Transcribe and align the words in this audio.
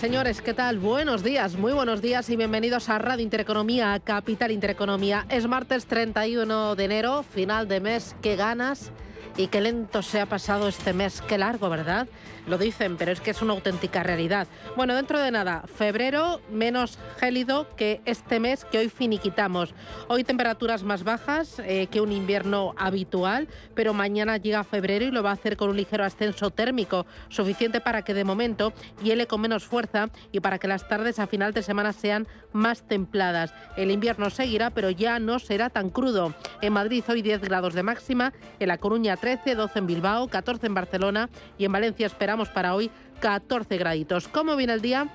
Señores, 0.00 0.42
¿qué 0.42 0.52
tal? 0.52 0.78
Buenos 0.78 1.22
días, 1.22 1.56
muy 1.56 1.72
buenos 1.72 2.02
días 2.02 2.28
y 2.28 2.36
bienvenidos 2.36 2.88
a 2.88 2.98
Radio 2.98 3.22
Intereconomía, 3.22 4.00
Capital 4.02 4.50
Intereconomía. 4.50 5.26
Es 5.28 5.46
martes 5.46 5.86
31 5.86 6.74
de 6.74 6.84
enero, 6.84 7.22
final 7.22 7.68
de 7.68 7.80
mes, 7.80 8.16
qué 8.20 8.34
ganas 8.34 8.90
y 9.36 9.46
qué 9.48 9.60
lento 9.60 10.02
se 10.02 10.20
ha 10.20 10.26
pasado 10.26 10.68
este 10.68 10.92
mes, 10.92 11.22
qué 11.22 11.38
largo, 11.38 11.68
¿verdad? 11.70 12.08
Lo 12.46 12.58
dicen, 12.58 12.96
pero 12.96 13.12
es 13.12 13.20
que 13.20 13.30
es 13.30 13.40
una 13.40 13.52
auténtica 13.52 14.02
realidad. 14.02 14.48
Bueno, 14.76 14.96
dentro 14.96 15.20
de 15.20 15.30
nada, 15.30 15.62
febrero 15.72 16.40
menos 16.50 16.98
gélido 17.20 17.68
que 17.76 18.00
este 18.04 18.40
mes 18.40 18.64
que 18.64 18.78
hoy 18.78 18.88
finiquitamos. 18.88 19.74
Hoy 20.08 20.24
temperaturas 20.24 20.82
más 20.82 21.04
bajas 21.04 21.60
eh, 21.60 21.86
que 21.86 22.00
un 22.00 22.10
invierno 22.10 22.74
habitual, 22.76 23.46
pero 23.74 23.94
mañana 23.94 24.38
llega 24.38 24.64
febrero 24.64 25.04
y 25.04 25.12
lo 25.12 25.22
va 25.22 25.30
a 25.30 25.34
hacer 25.34 25.56
con 25.56 25.70
un 25.70 25.76
ligero 25.76 26.04
ascenso 26.04 26.50
térmico, 26.50 27.06
suficiente 27.28 27.80
para 27.80 28.02
que 28.02 28.12
de 28.12 28.24
momento 28.24 28.72
hiele 29.04 29.28
con 29.28 29.40
menos 29.40 29.64
fuerza 29.64 30.08
y 30.32 30.40
para 30.40 30.58
que 30.58 30.66
las 30.66 30.88
tardes 30.88 31.20
a 31.20 31.28
final 31.28 31.52
de 31.52 31.62
semana 31.62 31.92
sean 31.92 32.26
más 32.52 32.82
templadas. 32.82 33.54
El 33.76 33.92
invierno 33.92 34.30
seguirá, 34.30 34.70
pero 34.70 34.90
ya 34.90 35.20
no 35.20 35.38
será 35.38 35.70
tan 35.70 35.90
crudo. 35.90 36.34
En 36.60 36.72
Madrid 36.72 37.04
hoy 37.08 37.22
10 37.22 37.40
grados 37.40 37.74
de 37.74 37.84
máxima, 37.84 38.32
en 38.58 38.66
La 38.66 38.78
Coruña 38.78 39.16
13, 39.22 39.54
12 39.54 39.78
en 39.78 39.86
Bilbao, 39.86 40.26
14 40.26 40.66
en 40.66 40.74
Barcelona 40.74 41.30
y 41.56 41.64
en 41.64 41.70
Valencia 41.70 42.06
esperamos 42.06 42.48
para 42.48 42.74
hoy 42.74 42.90
14 43.20 43.78
graditos. 43.78 44.26
¿Cómo 44.26 44.56
viene 44.56 44.72
el 44.72 44.82
día? 44.82 45.06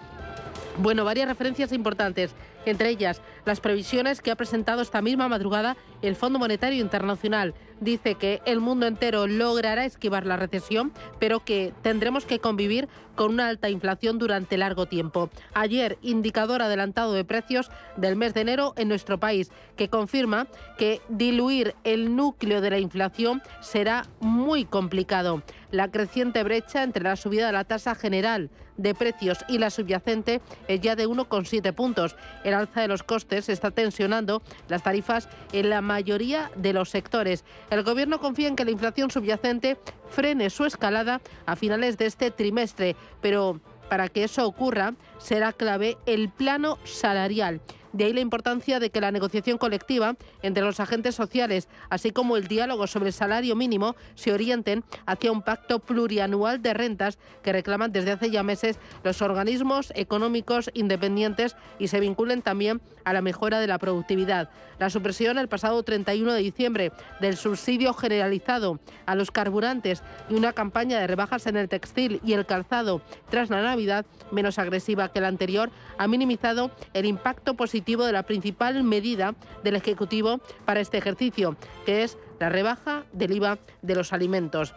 Bueno, 0.77 1.03
varias 1.03 1.27
referencias 1.27 1.73
importantes, 1.73 2.33
entre 2.69 2.89
ellas 2.89 3.21
las 3.45 3.59
previsiones 3.59 4.21
que 4.21 4.31
ha 4.31 4.35
presentado 4.35 4.81
esta 4.81 5.01
misma 5.01 5.27
madrugada 5.27 5.77
el 6.01 6.15
Fondo 6.15 6.39
Monetario 6.39 6.81
Internacional. 6.81 7.53
Dice 7.79 8.15
que 8.15 8.41
el 8.45 8.59
mundo 8.59 8.87
entero 8.87 9.27
logrará 9.27 9.85
esquivar 9.85 10.25
la 10.25 10.37
recesión, 10.37 10.91
pero 11.19 11.43
que 11.43 11.73
tendremos 11.81 12.25
que 12.25 12.39
convivir 12.39 12.87
con 13.15 13.33
una 13.33 13.47
alta 13.47 13.69
inflación 13.69 14.17
durante 14.17 14.57
largo 14.57 14.85
tiempo. 14.85 15.29
Ayer, 15.53 15.97
indicador 16.01 16.61
adelantado 16.61 17.13
de 17.13 17.25
precios 17.25 17.69
del 17.97 18.15
mes 18.15 18.33
de 18.33 18.41
enero 18.41 18.73
en 18.77 18.87
nuestro 18.87 19.19
país, 19.19 19.51
que 19.75 19.89
confirma 19.89 20.47
que 20.77 21.01
diluir 21.09 21.75
el 21.83 22.15
núcleo 22.15 22.61
de 22.61 22.69
la 22.69 22.79
inflación 22.79 23.41
será 23.59 24.05
muy 24.19 24.65
complicado. 24.65 25.43
La 25.71 25.91
creciente 25.91 26.43
brecha 26.43 26.83
entre 26.83 27.03
la 27.03 27.15
subida 27.15 27.47
de 27.47 27.53
la 27.53 27.65
tasa 27.65 27.95
general 27.95 28.49
de 28.77 28.93
precios 28.93 29.39
y 29.47 29.57
la 29.57 29.69
subyacente 29.69 30.41
es 30.67 30.79
ya 30.79 30.95
de 30.95 31.07
1,7 31.07 31.73
puntos. 31.73 32.15
El 32.43 32.53
alza 32.57 32.81
de 32.81 32.87
los 32.87 33.03
costes 33.03 33.49
está 33.49 33.71
tensionando 33.71 34.41
las 34.67 34.83
tarifas 34.83 35.29
en 35.53 35.69
la 35.69 35.81
mayoría 35.81 36.51
de 36.55 36.73
los 36.73 36.89
sectores. 36.89 37.43
El 37.69 37.83
Gobierno 37.83 38.19
confía 38.19 38.47
en 38.47 38.55
que 38.55 38.65
la 38.65 38.71
inflación 38.71 39.11
subyacente 39.11 39.77
frene 40.09 40.49
su 40.49 40.65
escalada 40.65 41.21
a 41.45 41.55
finales 41.55 41.97
de 41.97 42.05
este 42.05 42.31
trimestre, 42.31 42.95
pero 43.21 43.59
para 43.89 44.09
que 44.09 44.23
eso 44.23 44.45
ocurra 44.45 44.93
será 45.17 45.53
clave 45.53 45.97
el 46.05 46.29
plano 46.29 46.77
salarial. 46.83 47.61
De 47.93 48.05
ahí 48.05 48.13
la 48.13 48.19
importancia 48.19 48.79
de 48.79 48.89
que 48.89 49.01
la 49.01 49.11
negociación 49.11 49.57
colectiva 49.57 50.15
entre 50.41 50.63
los 50.63 50.79
agentes 50.79 51.15
sociales, 51.15 51.67
así 51.89 52.11
como 52.11 52.37
el 52.37 52.47
diálogo 52.47 52.87
sobre 52.87 53.07
el 53.07 53.13
salario 53.13 53.55
mínimo, 53.55 53.95
se 54.15 54.33
orienten 54.33 54.83
hacia 55.05 55.31
un 55.31 55.41
pacto 55.41 55.79
plurianual 55.79 56.61
de 56.61 56.73
rentas 56.73 57.17
que 57.43 57.53
reclaman 57.53 57.91
desde 57.91 58.11
hace 58.11 58.29
ya 58.29 58.43
meses 58.43 58.77
los 59.03 59.21
organismos 59.21 59.91
económicos 59.95 60.69
independientes 60.73 61.55
y 61.79 61.87
se 61.87 61.99
vinculen 61.99 62.41
también 62.41 62.81
a 63.05 63.13
la 63.13 63.21
mejora 63.21 63.59
de 63.59 63.67
la 63.67 63.77
productividad. 63.77 64.49
La 64.79 64.89
supresión 64.89 65.37
el 65.37 65.47
pasado 65.47 65.81
31 65.81 66.33
de 66.33 66.41
diciembre 66.41 66.91
del 67.19 67.37
subsidio 67.37 67.93
generalizado 67.93 68.79
a 69.05 69.15
los 69.15 69.31
carburantes 69.31 70.03
y 70.29 70.35
una 70.35 70.53
campaña 70.53 70.99
de 70.99 71.07
rebajas 71.07 71.47
en 71.47 71.57
el 71.57 71.69
textil 71.69 72.19
y 72.23 72.33
el 72.33 72.45
calzado 72.45 73.01
tras 73.29 73.49
la 73.49 73.61
Navidad 73.61 74.05
menos 74.31 74.59
agresiva 74.59 75.11
que 75.11 75.21
la 75.21 75.29
anterior 75.29 75.71
ha 75.97 76.07
minimizado 76.07 76.69
el 76.93 77.05
impacto 77.05 77.55
positivo 77.55 77.76
de 78.05 78.11
la 78.11 78.23
principal 78.23 78.83
medida 78.83 79.35
del 79.63 79.75
Ejecutivo 79.75 80.39
para 80.65 80.79
este 80.79 80.97
ejercicio, 80.97 81.55
que 81.85 82.03
es 82.03 82.17
la 82.39 82.49
rebaja 82.49 83.05
del 83.13 83.33
IVA 83.33 83.59
de 83.81 83.95
los 83.95 84.13
alimentos. 84.13 84.73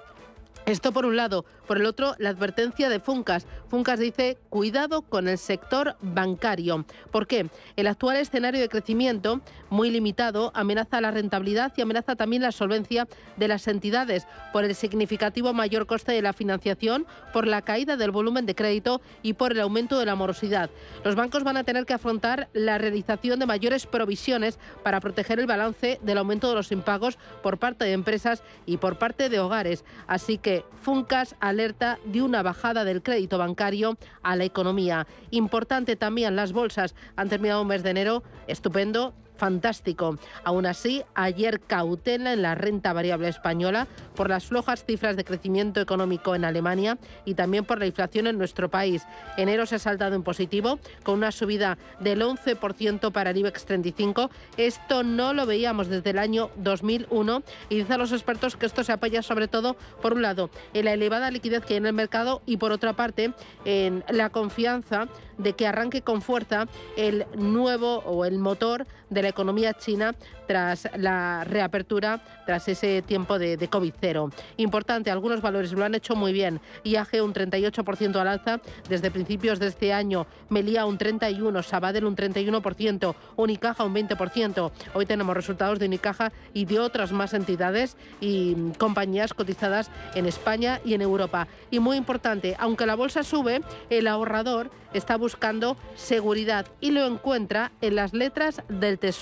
Esto 0.66 0.92
por 0.92 1.06
un 1.06 1.16
lado. 1.16 1.44
Por 1.66 1.78
el 1.78 1.86
otro, 1.86 2.14
la 2.18 2.30
advertencia 2.30 2.88
de 2.88 3.00
Funcas. 3.00 3.46
Funcas 3.68 3.98
dice, 3.98 4.38
cuidado 4.50 5.02
con 5.02 5.28
el 5.28 5.38
sector 5.38 5.96
bancario. 6.00 6.84
¿Por 7.10 7.26
qué? 7.26 7.48
El 7.76 7.86
actual 7.86 8.16
escenario 8.16 8.60
de 8.60 8.68
crecimiento, 8.68 9.40
muy 9.68 9.90
limitado, 9.90 10.50
amenaza 10.54 11.00
la 11.00 11.12
rentabilidad 11.12 11.72
y 11.76 11.82
amenaza 11.82 12.16
también 12.16 12.42
la 12.42 12.52
solvencia 12.52 13.06
de 13.36 13.48
las 13.48 13.68
entidades 13.68 14.26
por 14.52 14.64
el 14.64 14.74
significativo 14.74 15.52
mayor 15.52 15.86
coste 15.86 16.12
de 16.12 16.22
la 16.22 16.32
financiación, 16.32 17.06
por 17.32 17.46
la 17.46 17.62
caída 17.62 17.96
del 17.96 18.10
volumen 18.10 18.46
de 18.46 18.56
crédito 18.56 19.00
y 19.22 19.34
por 19.34 19.52
el 19.52 19.60
aumento 19.60 19.98
de 19.98 20.06
la 20.06 20.16
morosidad. 20.16 20.70
Los 21.04 21.14
bancos 21.14 21.44
van 21.44 21.56
a 21.56 21.64
tener 21.64 21.86
que 21.86 21.94
afrontar 21.94 22.48
la 22.52 22.78
realización 22.78 23.38
de 23.38 23.46
mayores 23.46 23.86
provisiones 23.86 24.58
para 24.82 25.00
proteger 25.00 25.38
el 25.38 25.46
balance 25.46 26.00
del 26.02 26.18
aumento 26.18 26.48
de 26.48 26.56
los 26.56 26.72
impagos 26.72 27.16
por 27.42 27.58
parte 27.58 27.84
de 27.84 27.92
empresas 27.92 28.42
y 28.66 28.78
por 28.78 28.98
parte 28.98 29.28
de 29.28 29.38
hogares. 29.38 29.84
Así 30.08 30.36
que 30.36 30.49
Funcas 30.82 31.36
alerta 31.40 31.98
de 32.04 32.22
una 32.22 32.42
bajada 32.42 32.84
del 32.84 33.02
crédito 33.02 33.38
bancario 33.38 33.96
a 34.22 34.36
la 34.36 34.44
economía. 34.44 35.06
Importante 35.30 35.96
también, 35.96 36.36
las 36.36 36.52
bolsas 36.52 36.94
han 37.16 37.28
terminado 37.28 37.62
un 37.62 37.68
mes 37.68 37.82
de 37.82 37.90
enero 37.90 38.22
estupendo 38.46 39.14
fantástico. 39.40 40.18
Aún 40.44 40.66
así, 40.66 41.02
ayer 41.14 41.60
cautela 41.60 42.34
en 42.34 42.42
la 42.42 42.54
renta 42.54 42.92
variable 42.92 43.28
española 43.28 43.86
por 44.14 44.28
las 44.28 44.44
flojas 44.44 44.84
cifras 44.84 45.16
de 45.16 45.24
crecimiento 45.24 45.80
económico 45.80 46.34
en 46.34 46.44
Alemania 46.44 46.98
y 47.24 47.34
también 47.34 47.64
por 47.64 47.78
la 47.78 47.86
inflación 47.86 48.26
en 48.26 48.36
nuestro 48.36 48.68
país. 48.68 49.02
Enero 49.38 49.64
se 49.64 49.76
ha 49.76 49.78
saltado 49.78 50.14
en 50.14 50.22
positivo 50.22 50.78
con 51.04 51.14
una 51.14 51.32
subida 51.32 51.78
del 52.00 52.20
11% 52.20 53.12
para 53.12 53.30
el 53.30 53.38
IBEX 53.38 53.64
35. 53.64 54.30
Esto 54.58 55.02
no 55.02 55.32
lo 55.32 55.46
veíamos 55.46 55.88
desde 55.88 56.10
el 56.10 56.18
año 56.18 56.50
2001 56.56 57.42
y 57.70 57.76
dicen 57.76 57.98
los 57.98 58.12
expertos 58.12 58.56
que 58.56 58.66
esto 58.66 58.84
se 58.84 58.92
apoya 58.92 59.22
sobre 59.22 59.48
todo, 59.48 59.74
por 60.02 60.12
un 60.12 60.20
lado, 60.20 60.50
en 60.74 60.84
la 60.84 60.92
elevada 60.92 61.30
liquidez 61.30 61.64
que 61.64 61.72
hay 61.74 61.78
en 61.78 61.86
el 61.86 61.94
mercado 61.94 62.42
y 62.44 62.58
por 62.58 62.72
otra 62.72 62.92
parte, 62.92 63.32
en 63.64 64.04
la 64.10 64.28
confianza 64.28 65.08
de 65.38 65.54
que 65.54 65.66
arranque 65.66 66.02
con 66.02 66.20
fuerza 66.20 66.66
el 66.98 67.24
nuevo 67.34 68.02
o 68.04 68.26
el 68.26 68.38
motor 68.38 68.86
de 69.08 69.22
la 69.22 69.29
economía 69.30 69.74
china 69.74 70.14
tras 70.46 70.88
la 70.96 71.44
reapertura, 71.44 72.20
tras 72.44 72.68
ese 72.68 73.02
tiempo 73.02 73.38
de, 73.38 73.58
COVID-0. 73.70 74.32
Importante, 74.56 75.10
algunos 75.10 75.40
valores 75.40 75.72
lo 75.72 75.84
han 75.84 75.94
hecho 75.94 76.16
muy 76.16 76.32
bien. 76.32 76.60
IAG 76.82 77.22
un 77.22 77.32
38% 77.32 78.16
al 78.16 78.28
alza 78.28 78.60
desde 78.88 79.10
principios 79.10 79.60
de 79.60 79.68
este 79.68 79.92
año, 79.92 80.26
Melía 80.48 80.86
un 80.86 80.98
31%, 80.98 81.62
Sabadell 81.62 82.04
un 82.04 82.16
31%, 82.16 83.14
Unicaja 83.36 83.84
un 83.84 83.94
20%. 83.94 84.72
Hoy 84.94 85.06
tenemos 85.06 85.36
resultados 85.36 85.78
de 85.78 85.86
Unicaja 85.86 86.32
y 86.52 86.64
de 86.64 86.80
otras 86.80 87.12
más 87.12 87.32
entidades 87.32 87.96
y 88.20 88.72
compañías 88.78 89.34
cotizadas 89.34 89.90
en 90.14 90.26
España 90.26 90.80
y 90.84 90.94
en 90.94 91.02
Europa. 91.02 91.46
Y 91.70 91.78
muy 91.78 91.96
importante, 91.96 92.56
aunque 92.58 92.86
la 92.86 92.96
bolsa 92.96 93.22
sube, 93.22 93.62
el 93.88 94.06
ahorrador 94.06 94.70
está 94.92 95.16
buscando 95.16 95.76
seguridad 95.94 96.66
y 96.80 96.90
lo 96.90 97.06
encuentra 97.06 97.72
en 97.80 97.94
las 97.94 98.12
letras 98.12 98.62
del 98.68 98.98
Tesoro. 98.98 99.19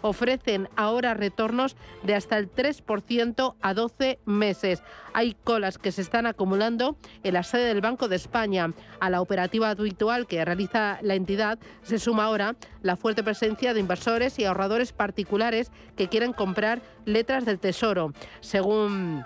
Ofrecen 0.00 0.68
ahora 0.76 1.14
retornos 1.14 1.76
de 2.02 2.14
hasta 2.14 2.38
el 2.38 2.52
3% 2.52 3.54
a 3.60 3.74
12 3.74 4.18
meses. 4.24 4.82
Hay 5.12 5.36
colas 5.44 5.78
que 5.78 5.92
se 5.92 6.02
están 6.02 6.26
acumulando 6.26 6.96
en 7.22 7.34
la 7.34 7.42
sede 7.42 7.66
del 7.66 7.80
Banco 7.80 8.08
de 8.08 8.16
España. 8.16 8.72
A 9.00 9.10
la 9.10 9.20
operativa 9.20 9.70
habitual 9.70 10.26
que 10.26 10.44
realiza 10.44 10.98
la 11.02 11.14
entidad 11.14 11.58
se 11.82 11.98
suma 11.98 12.24
ahora 12.24 12.56
la 12.82 12.96
fuerte 12.96 13.22
presencia 13.22 13.74
de 13.74 13.80
inversores 13.80 14.38
y 14.38 14.44
ahorradores 14.44 14.92
particulares 14.92 15.70
que 15.96 16.08
quieren 16.08 16.32
comprar 16.32 16.80
letras 17.04 17.44
del 17.44 17.58
Tesoro. 17.58 18.12
Según 18.40 19.24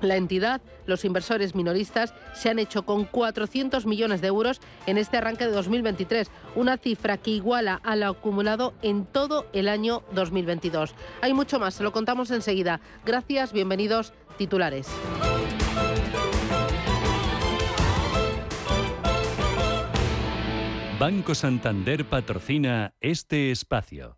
la 0.00 0.16
entidad, 0.16 0.60
los 0.86 1.04
inversores 1.04 1.54
minoristas 1.54 2.14
se 2.34 2.50
han 2.50 2.58
hecho 2.58 2.84
con 2.84 3.04
400 3.04 3.86
millones 3.86 4.20
de 4.20 4.28
euros 4.28 4.60
en 4.86 4.98
este 4.98 5.16
arranque 5.16 5.46
de 5.46 5.52
2023, 5.52 6.30
una 6.54 6.78
cifra 6.78 7.16
que 7.18 7.30
iguala 7.30 7.80
a 7.84 7.98
acumulado 8.06 8.74
en 8.82 9.04
todo 9.04 9.46
el 9.52 9.68
año 9.68 10.02
2022. 10.12 10.94
Hay 11.20 11.34
mucho 11.34 11.58
más, 11.58 11.74
se 11.74 11.82
lo 11.82 11.92
contamos 11.92 12.30
enseguida. 12.30 12.80
Gracias, 13.04 13.52
bienvenidos 13.52 14.12
titulares. 14.36 14.88
Banco 20.98 21.34
Santander 21.34 22.04
patrocina 22.04 22.94
este 23.00 23.52
espacio. 23.52 24.17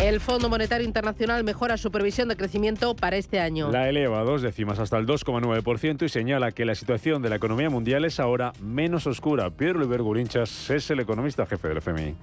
El 0.00 0.20
Fondo 0.20 0.48
Monetario 0.48 0.86
Internacional 0.86 1.44
mejora 1.44 1.76
su 1.76 1.90
previsión 1.90 2.28
de 2.28 2.36
crecimiento 2.36 2.96
para 2.96 3.16
este 3.16 3.40
año. 3.40 3.70
La 3.70 3.88
eleva 3.88 4.20
a 4.20 4.24
dos 4.24 4.42
décimas 4.42 4.78
hasta 4.78 4.98
el 4.98 5.06
2,9% 5.06 6.04
y 6.04 6.08
señala 6.08 6.52
que 6.52 6.64
la 6.64 6.74
situación 6.74 7.22
de 7.22 7.28
la 7.28 7.36
economía 7.36 7.70
mundial 7.70 8.04
es 8.04 8.18
ahora 8.18 8.52
menos 8.60 9.06
oscura. 9.06 9.50
Pedro 9.50 9.84
Ibergurinchas 9.84 10.70
es 10.70 10.90
el 10.90 11.00
economista 11.00 11.46
jefe 11.46 11.68
del 11.68 11.78
FMI. 11.78 12.14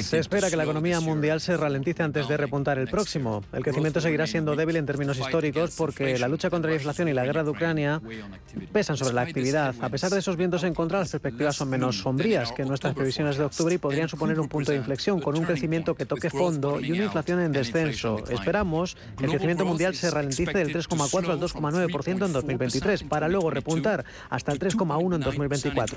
Se 0.00 0.18
espera 0.18 0.48
que 0.48 0.56
la 0.56 0.64
economía 0.64 1.00
mundial 1.00 1.40
se 1.40 1.56
ralentice 1.56 2.02
antes 2.02 2.26
de 2.26 2.36
repuntar 2.36 2.78
el 2.78 2.88
próximo. 2.88 3.44
El 3.52 3.62
crecimiento 3.62 4.00
seguirá 4.00 4.26
siendo 4.26 4.56
débil 4.56 4.76
en 4.76 4.86
términos 4.86 5.18
históricos 5.18 5.74
porque 5.76 6.18
la 6.18 6.26
lucha 6.26 6.48
contra 6.48 6.70
la 6.70 6.76
inflación 6.76 7.08
y 7.08 7.12
la 7.12 7.24
guerra 7.24 7.44
de 7.44 7.50
Ucrania 7.50 8.00
pesan 8.72 8.96
sobre 8.96 9.14
la 9.14 9.22
actividad. 9.22 9.74
A 9.80 9.88
pesar 9.90 10.10
de 10.10 10.20
esos 10.20 10.36
vientos 10.36 10.64
en 10.64 10.72
contra, 10.72 11.00
las 11.00 11.10
perspectivas 11.10 11.56
son 11.56 11.68
menos 11.68 11.98
sombrías 11.98 12.52
que 12.52 12.64
nuestras 12.64 12.94
previsiones 12.94 13.36
de 13.36 13.44
octubre 13.44 13.74
y 13.74 13.78
podrían 13.78 14.08
suponer 14.08 14.40
un 14.40 14.48
punto 14.48 14.72
de 14.72 14.78
inflexión 14.78 15.20
con 15.20 15.36
un 15.36 15.44
crecimiento 15.44 15.79
que 15.84 16.06
toque 16.06 16.30
fondo 16.30 16.80
y 16.80 16.92
una 16.92 17.04
inflación 17.04 17.40
en 17.40 17.52
descenso. 17.52 18.24
Esperamos 18.28 18.96
que 19.16 19.24
el 19.24 19.30
crecimiento 19.30 19.64
mundial 19.64 19.94
se 19.94 20.10
ralentice 20.10 20.52
del 20.52 20.72
3,4 20.74 21.30
al 21.30 21.40
2,9% 21.40 22.26
en 22.26 22.32
2023 22.32 23.02
para 23.04 23.28
luego 23.28 23.50
repuntar 23.50 24.04
hasta 24.28 24.52
el 24.52 24.58
3,1 24.58 25.14
en 25.14 25.20
2024. 25.20 25.94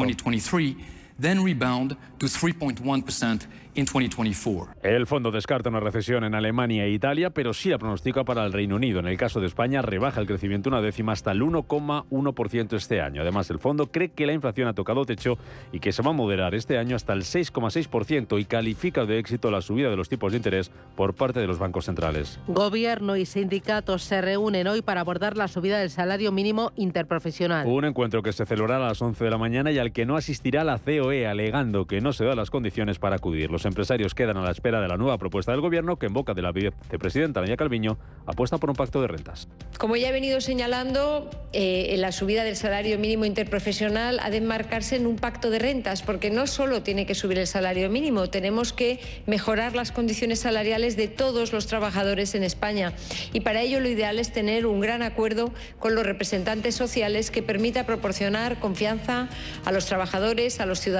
El 4.84 5.08
fondo 5.08 5.32
descarta 5.32 5.70
una 5.70 5.80
recesión 5.80 6.24
en 6.24 6.36
Alemania 6.36 6.86
e 6.86 6.92
Italia, 6.92 7.32
pero 7.32 7.54
sí 7.54 7.70
la 7.70 7.80
pronostica 7.80 8.24
para 8.24 8.46
el 8.46 8.54
Reino 8.54 8.76
Unido. 8.76 9.00
En 9.00 9.08
el 9.08 9.18
caso 9.18 9.40
de 9.40 9.48
España, 9.48 9.82
rebaja 9.82 10.22
el 10.22 10.28
crecimiento 10.28 10.70
una 10.70 10.82
décima 10.82 11.12
hasta 11.14 11.32
el 11.32 11.42
1,1% 11.42 12.76
este 12.76 13.02
año. 13.02 13.22
Además, 13.22 13.50
el 13.50 13.60
fondo 13.60 13.88
cree 13.88 14.10
que 14.10 14.28
la 14.28 14.34
inflación 14.34 14.68
ha 14.68 14.74
tocado 14.74 15.06
techo 15.06 15.38
y 15.72 15.80
que 15.80 15.92
se 15.92 16.04
va 16.04 16.12
a 16.12 16.14
moderar 16.14 16.54
este 16.54 16.78
año 16.78 16.96
hasta 16.96 17.14
el 17.14 17.24
6,6% 17.24 18.40
y 18.40 18.46
califica 18.46 19.06
de 19.06 19.18
éxito 19.18 19.50
la 19.50 19.62
subida 19.62 19.90
de 19.90 19.96
los 19.96 20.10
tipos 20.10 20.32
de 20.32 20.38
interés 20.38 20.72
por 20.96 21.16
parte 21.16 21.40
de 21.40 21.48
los 21.48 21.58
bancos 21.58 21.86
centrales. 21.86 22.40
Gobierno 22.48 23.18
y 23.18 23.26
sindicatos 23.26 24.04
se 24.04 24.22
reúnen 24.22 24.68
hoy 24.68 24.82
para 24.82 25.02
abordar 25.02 25.36
la 25.36 25.48
subida 25.48 25.80
del 25.80 25.90
salario 25.90 26.32
mínimo 26.32 26.72
interprofesional. 26.76 27.66
Un 27.66 27.86
encuentro 27.86 28.22
que 28.22 28.34
se 28.34 28.46
celebrará 28.46 28.86
a 28.86 28.90
las 28.90 29.02
11 29.02 29.24
de 29.24 29.30
la 29.32 29.38
mañana 29.38 29.72
y 29.72 29.80
al 29.80 29.92
que 29.92 30.06
no 30.06 30.16
asistirá 30.16 30.64
la 30.64 30.78
COE, 31.04 31.28
alegando 31.28 31.86
que 31.86 32.00
no 32.00 32.14
se 32.14 32.24
dan 32.24 32.38
las 32.38 32.50
condiciones 32.50 32.98
para 32.98 33.18
acudir. 33.18 33.52
Los 33.52 33.66
empresarios 33.66 34.16
quedan 34.16 34.38
a 34.38 34.42
la 34.42 34.52
espera 34.52 34.80
de 34.80 34.88
la 34.88 34.96
nueva 34.96 35.18
propuesta 35.18 35.52
del 35.52 35.60
Gobierno 35.60 35.98
que 35.98 36.06
en 36.06 36.14
boca 36.14 36.34
de 36.34 36.42
la 36.42 36.54
vicepresidenta 36.54 37.42
Doña 37.42 37.58
Calviño 37.58 37.98
apuesta 38.26 38.58
por 38.58 38.70
un 38.70 38.76
pacto 38.76 39.02
de 39.02 39.08
rentas. 39.08 39.50
Como 39.78 39.98
ya 39.98 40.10
he 40.10 40.12
venido 40.14 40.40
señalando, 40.40 41.30
eh, 41.52 41.94
la 41.98 42.14
subida 42.14 42.46
del 42.46 42.56
salario 42.56 42.98
mínimo 42.98 43.26
interprofesional 43.26 44.20
ha 44.22 44.30
de 44.30 44.38
enmarcarse 44.38 44.96
en 44.96 45.06
un 45.06 45.18
pacto 45.18 45.50
de 45.50 45.60
rentas, 45.60 46.04
porque 46.04 46.30
no 46.30 46.48
solo 46.48 46.84
tiene 46.84 47.06
que 47.06 47.16
subir 47.16 47.38
el 47.38 47.48
salario 47.48 47.90
mínimo, 47.90 48.30
tenemos 48.30 48.72
que 48.72 49.02
mejorar 49.26 49.76
las 49.76 49.92
condiciones 49.92 50.40
salariales 50.40 50.96
de 50.96 51.10
todos 51.10 51.52
los 51.52 51.68
trabajadores 51.68 52.34
en 52.34 52.44
España. 52.44 52.94
Y 53.34 53.42
para 53.42 53.62
ello 53.62 53.82
lo 53.82 53.90
ideal 53.90 54.20
es 54.20 54.32
tener 54.32 54.66
un 54.66 54.80
gran 54.80 55.02
acuerdo 55.02 55.52
con 55.80 55.96
los 55.96 56.06
representantes 56.06 56.76
sociales 56.76 57.30
que 57.30 57.44
permita 57.44 57.86
proporcionar 57.86 58.60
confianza 58.60 59.28
a 59.66 59.72
los 59.74 59.86
trabajadores, 59.86 60.62
a 60.62 60.66
los 60.66 60.80
ciudadanos, 60.80 60.93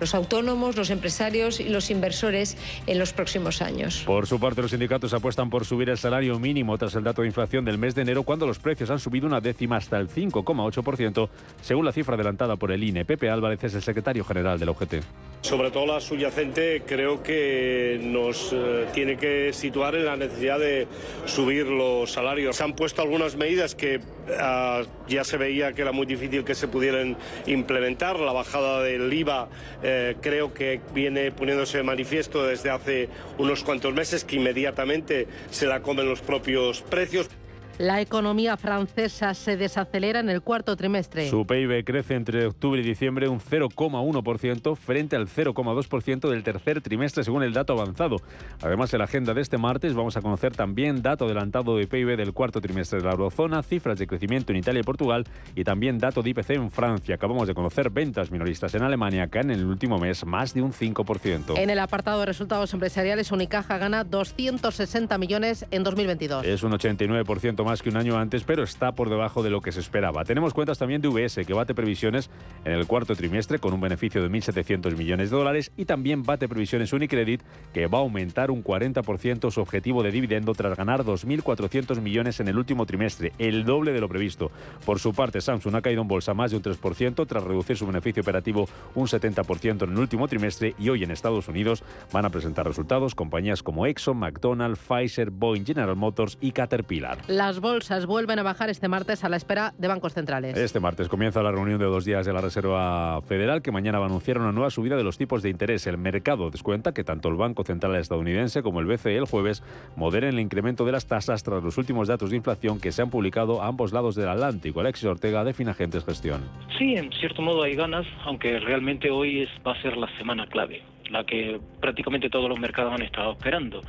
los 0.00 0.14
autónomos, 0.14 0.76
los 0.76 0.90
empresarios 0.90 1.60
y 1.60 1.68
los 1.68 1.90
inversores 1.90 2.56
en 2.86 2.98
los 2.98 3.12
próximos 3.12 3.62
años. 3.62 4.02
Por 4.04 4.26
su 4.26 4.38
parte, 4.38 4.62
los 4.62 4.70
sindicatos 4.70 5.14
apuestan 5.14 5.50
por 5.50 5.64
subir 5.64 5.88
el 5.88 5.98
salario 5.98 6.38
mínimo 6.38 6.76
tras 6.78 6.94
el 6.94 7.04
dato 7.04 7.22
de 7.22 7.28
inflación 7.28 7.64
del 7.64 7.78
mes 7.78 7.94
de 7.94 8.02
enero, 8.02 8.22
cuando 8.22 8.46
los 8.46 8.58
precios 8.58 8.90
han 8.90 8.98
subido 8.98 9.26
una 9.26 9.40
décima 9.40 9.76
hasta 9.76 9.98
el 9.98 10.08
5,8%, 10.08 11.28
según 11.62 11.84
la 11.84 11.92
cifra 11.92 12.14
adelantada 12.14 12.56
por 12.56 12.72
el 12.72 12.82
INE. 12.82 13.04
Pepe 13.04 13.30
Álvarez 13.30 13.62
es 13.64 13.74
el 13.74 13.82
secretario 13.82 14.24
general 14.24 14.58
de 14.58 14.66
la 14.66 14.72
UGT. 14.72 14.94
Sobre 15.42 15.70
todo 15.70 15.86
la 15.86 16.00
subyacente 16.00 16.82
creo 16.86 17.22
que 17.22 18.00
nos 18.02 18.52
eh, 18.52 18.86
tiene 18.92 19.16
que 19.16 19.52
situar 19.52 19.94
en 19.94 20.06
la 20.06 20.16
necesidad 20.16 20.58
de 20.58 20.88
subir 21.24 21.66
los 21.66 22.10
salarios. 22.10 22.56
Se 22.56 22.64
han 22.64 22.72
puesto 22.72 23.02
algunas 23.02 23.36
medidas 23.36 23.74
que 23.76 24.00
ah, 24.40 24.82
ya 25.06 25.22
se 25.22 25.36
veía 25.36 25.72
que 25.72 25.82
era 25.82 25.92
muy 25.92 26.06
difícil 26.06 26.44
que 26.44 26.54
se 26.56 26.66
pudieran 26.66 27.16
implementar. 27.46 28.18
La 28.18 28.32
bajada 28.32 28.82
del 28.98 29.12
IVA 29.12 29.48
eh, 29.82 30.16
creo 30.20 30.52
que 30.52 30.80
viene 30.94 31.30
poniéndose 31.32 31.78
de 31.78 31.84
manifiesto 31.84 32.44
desde 32.44 32.70
hace 32.70 33.08
unos 33.38 33.62
cuantos 33.62 33.94
meses 33.94 34.24
que 34.24 34.36
inmediatamente 34.36 35.26
se 35.50 35.66
la 35.66 35.80
comen 35.80 36.08
los 36.08 36.20
propios 36.20 36.82
precios. 36.82 37.28
La 37.78 38.00
economía 38.00 38.56
francesa 38.56 39.34
se 39.34 39.58
desacelera 39.58 40.20
en 40.20 40.30
el 40.30 40.40
cuarto 40.40 40.76
trimestre. 40.76 41.28
Su 41.28 41.46
PIB 41.46 41.84
crece 41.84 42.14
entre 42.14 42.46
octubre 42.46 42.80
y 42.80 42.84
diciembre 42.84 43.28
un 43.28 43.38
0,1% 43.38 44.76
frente 44.76 45.14
al 45.14 45.28
0,2% 45.28 46.30
del 46.30 46.42
tercer 46.42 46.80
trimestre 46.80 47.22
según 47.22 47.42
el 47.42 47.52
dato 47.52 47.74
avanzado. 47.74 48.16
Además, 48.62 48.94
en 48.94 49.00
la 49.00 49.04
agenda 49.04 49.34
de 49.34 49.42
este 49.42 49.58
martes 49.58 49.92
vamos 49.92 50.16
a 50.16 50.22
conocer 50.22 50.56
también 50.56 51.02
dato 51.02 51.26
adelantado 51.26 51.76
de 51.76 51.86
PIB 51.86 52.16
del 52.16 52.32
cuarto 52.32 52.62
trimestre 52.62 53.00
de 53.00 53.04
la 53.04 53.10
eurozona, 53.10 53.62
cifras 53.62 53.98
de 53.98 54.06
crecimiento 54.06 54.52
en 54.52 54.58
Italia 54.58 54.80
y 54.80 54.84
Portugal 54.84 55.24
y 55.54 55.62
también 55.62 55.98
dato 55.98 56.22
de 56.22 56.30
IPC 56.30 56.50
en 56.52 56.70
Francia. 56.70 57.16
Acabamos 57.16 57.46
de 57.46 57.52
conocer 57.52 57.90
ventas 57.90 58.30
minoristas 58.30 58.74
en 58.74 58.84
Alemania 58.84 59.26
que 59.26 59.40
en 59.40 59.50
el 59.50 59.66
último 59.66 59.98
mes 59.98 60.24
más 60.24 60.54
de 60.54 60.62
un 60.62 60.72
5%. 60.72 61.58
En 61.58 61.68
el 61.68 61.78
apartado 61.78 62.20
de 62.20 62.26
resultados 62.26 62.72
empresariales, 62.72 63.32
Unicaja 63.32 63.76
gana 63.76 64.02
260 64.02 65.18
millones 65.18 65.66
en 65.70 65.84
2022. 65.84 66.46
Es 66.46 66.62
un 66.62 66.72
89% 66.72 67.65
más 67.66 67.82
que 67.82 67.90
un 67.90 67.96
año 67.96 68.16
antes, 68.18 68.44
pero 68.44 68.62
está 68.62 68.92
por 68.92 69.10
debajo 69.10 69.42
de 69.42 69.50
lo 69.50 69.60
que 69.60 69.72
se 69.72 69.80
esperaba. 69.80 70.24
Tenemos 70.24 70.54
cuentas 70.54 70.78
también 70.78 71.02
de 71.02 71.08
VS, 71.08 71.44
que 71.44 71.52
bate 71.52 71.74
previsiones 71.74 72.30
en 72.64 72.72
el 72.72 72.86
cuarto 72.86 73.14
trimestre 73.14 73.58
con 73.58 73.74
un 73.74 73.80
beneficio 73.80 74.22
de 74.22 74.30
1.700 74.30 74.96
millones 74.96 75.30
de 75.30 75.36
dólares 75.36 75.72
y 75.76 75.84
también 75.84 76.22
bate 76.22 76.48
previsiones 76.48 76.92
Unicredit, 76.92 77.42
que 77.74 77.88
va 77.88 77.98
a 77.98 78.02
aumentar 78.02 78.50
un 78.50 78.62
40% 78.62 79.50
su 79.50 79.60
objetivo 79.60 80.02
de 80.02 80.12
dividendo 80.12 80.54
tras 80.54 80.76
ganar 80.76 81.04
2.400 81.04 82.00
millones 82.00 82.40
en 82.40 82.48
el 82.48 82.56
último 82.56 82.86
trimestre, 82.86 83.32
el 83.38 83.64
doble 83.64 83.92
de 83.92 84.00
lo 84.00 84.08
previsto. 84.08 84.50
Por 84.84 85.00
su 85.00 85.12
parte, 85.12 85.40
Samsung 85.40 85.74
ha 85.74 85.82
caído 85.82 86.02
en 86.02 86.08
bolsa 86.08 86.34
más 86.34 86.52
de 86.52 86.58
un 86.58 86.62
3% 86.62 87.26
tras 87.26 87.42
reducir 87.42 87.76
su 87.76 87.86
beneficio 87.86 88.22
operativo 88.22 88.68
un 88.94 89.06
70% 89.06 89.82
en 89.82 89.90
el 89.90 89.98
último 89.98 90.28
trimestre 90.28 90.74
y 90.78 90.88
hoy 90.88 91.02
en 91.02 91.10
Estados 91.10 91.48
Unidos 91.48 91.82
van 92.12 92.24
a 92.24 92.30
presentar 92.30 92.66
resultados 92.66 93.14
compañías 93.14 93.62
como 93.62 93.86
Exxon, 93.86 94.18
McDonald's, 94.18 94.78
Pfizer, 94.78 95.30
Boeing, 95.30 95.64
General 95.64 95.96
Motors 95.96 96.38
y 96.40 96.52
Caterpillar. 96.52 97.18
Bolsas 97.60 98.06
vuelven 98.06 98.38
a 98.38 98.42
bajar 98.42 98.70
este 98.70 98.88
martes 98.88 99.24
a 99.24 99.28
la 99.28 99.36
espera 99.36 99.74
de 99.78 99.88
bancos 99.88 100.14
centrales. 100.14 100.56
Este 100.56 100.80
martes 100.80 101.08
comienza 101.08 101.42
la 101.42 101.52
reunión 101.52 101.78
de 101.78 101.86
dos 101.86 102.04
días 102.04 102.26
de 102.26 102.32
la 102.32 102.40
Reserva 102.40 103.20
Federal 103.22 103.62
que 103.62 103.72
mañana 103.72 103.98
va 103.98 104.06
a 104.06 104.08
anunciar 104.08 104.38
una 104.38 104.52
nueva 104.52 104.70
subida 104.70 104.96
de 104.96 105.04
los 105.04 105.18
tipos 105.18 105.42
de 105.42 105.50
interés. 105.50 105.86
El 105.86 105.98
mercado 105.98 106.50
descuenta 106.50 106.92
que 106.92 107.04
tanto 107.04 107.28
el 107.28 107.36
Banco 107.36 107.64
Central 107.64 107.96
estadounidense 107.96 108.62
como 108.62 108.80
el 108.80 108.86
BCE 108.86 109.16
el 109.16 109.26
jueves 109.26 109.62
moderen 109.96 110.34
el 110.34 110.40
incremento 110.40 110.84
de 110.84 110.92
las 110.92 111.06
tasas 111.06 111.42
tras 111.42 111.62
los 111.62 111.78
últimos 111.78 112.08
datos 112.08 112.30
de 112.30 112.36
inflación 112.36 112.80
que 112.80 112.92
se 112.92 113.02
han 113.02 113.10
publicado 113.10 113.62
a 113.62 113.66
ambos 113.66 113.92
lados 113.92 114.14
del 114.14 114.28
Atlántico. 114.28 114.80
Alexis 114.80 115.06
Ortega 115.06 115.44
de 115.44 115.52
Finagentes 115.52 116.04
Gestión. 116.04 116.42
Sí, 116.78 116.94
en 116.96 117.10
cierto 117.12 117.42
modo 117.42 117.62
hay 117.62 117.74
ganas, 117.74 118.06
aunque 118.24 118.58
realmente 118.60 119.10
hoy 119.10 119.42
es, 119.42 119.50
va 119.66 119.72
a 119.72 119.82
ser 119.82 119.96
la 119.96 120.08
semana 120.18 120.46
clave 120.46 120.82
la 121.10 121.24
que 121.24 121.60
prácticamente 121.80 122.28
todos 122.28 122.48
los 122.48 122.58
mercados 122.58 122.92
han 122.92 123.02
estado 123.02 123.32
esperando, 123.32 123.80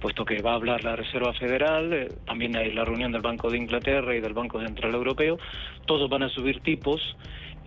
puesto 0.00 0.24
que 0.24 0.42
va 0.42 0.52
a 0.52 0.54
hablar 0.54 0.84
la 0.84 0.96
Reserva 0.96 1.32
Federal, 1.34 1.92
eh, 1.92 2.08
también 2.26 2.56
hay 2.56 2.72
la 2.72 2.84
reunión 2.84 3.12
del 3.12 3.22
Banco 3.22 3.50
de 3.50 3.58
Inglaterra 3.58 4.14
y 4.14 4.20
del 4.20 4.34
Banco 4.34 4.60
Central 4.60 4.94
Europeo, 4.94 5.38
todos 5.86 6.08
van 6.08 6.24
a 6.24 6.28
subir 6.28 6.60
tipos. 6.60 7.16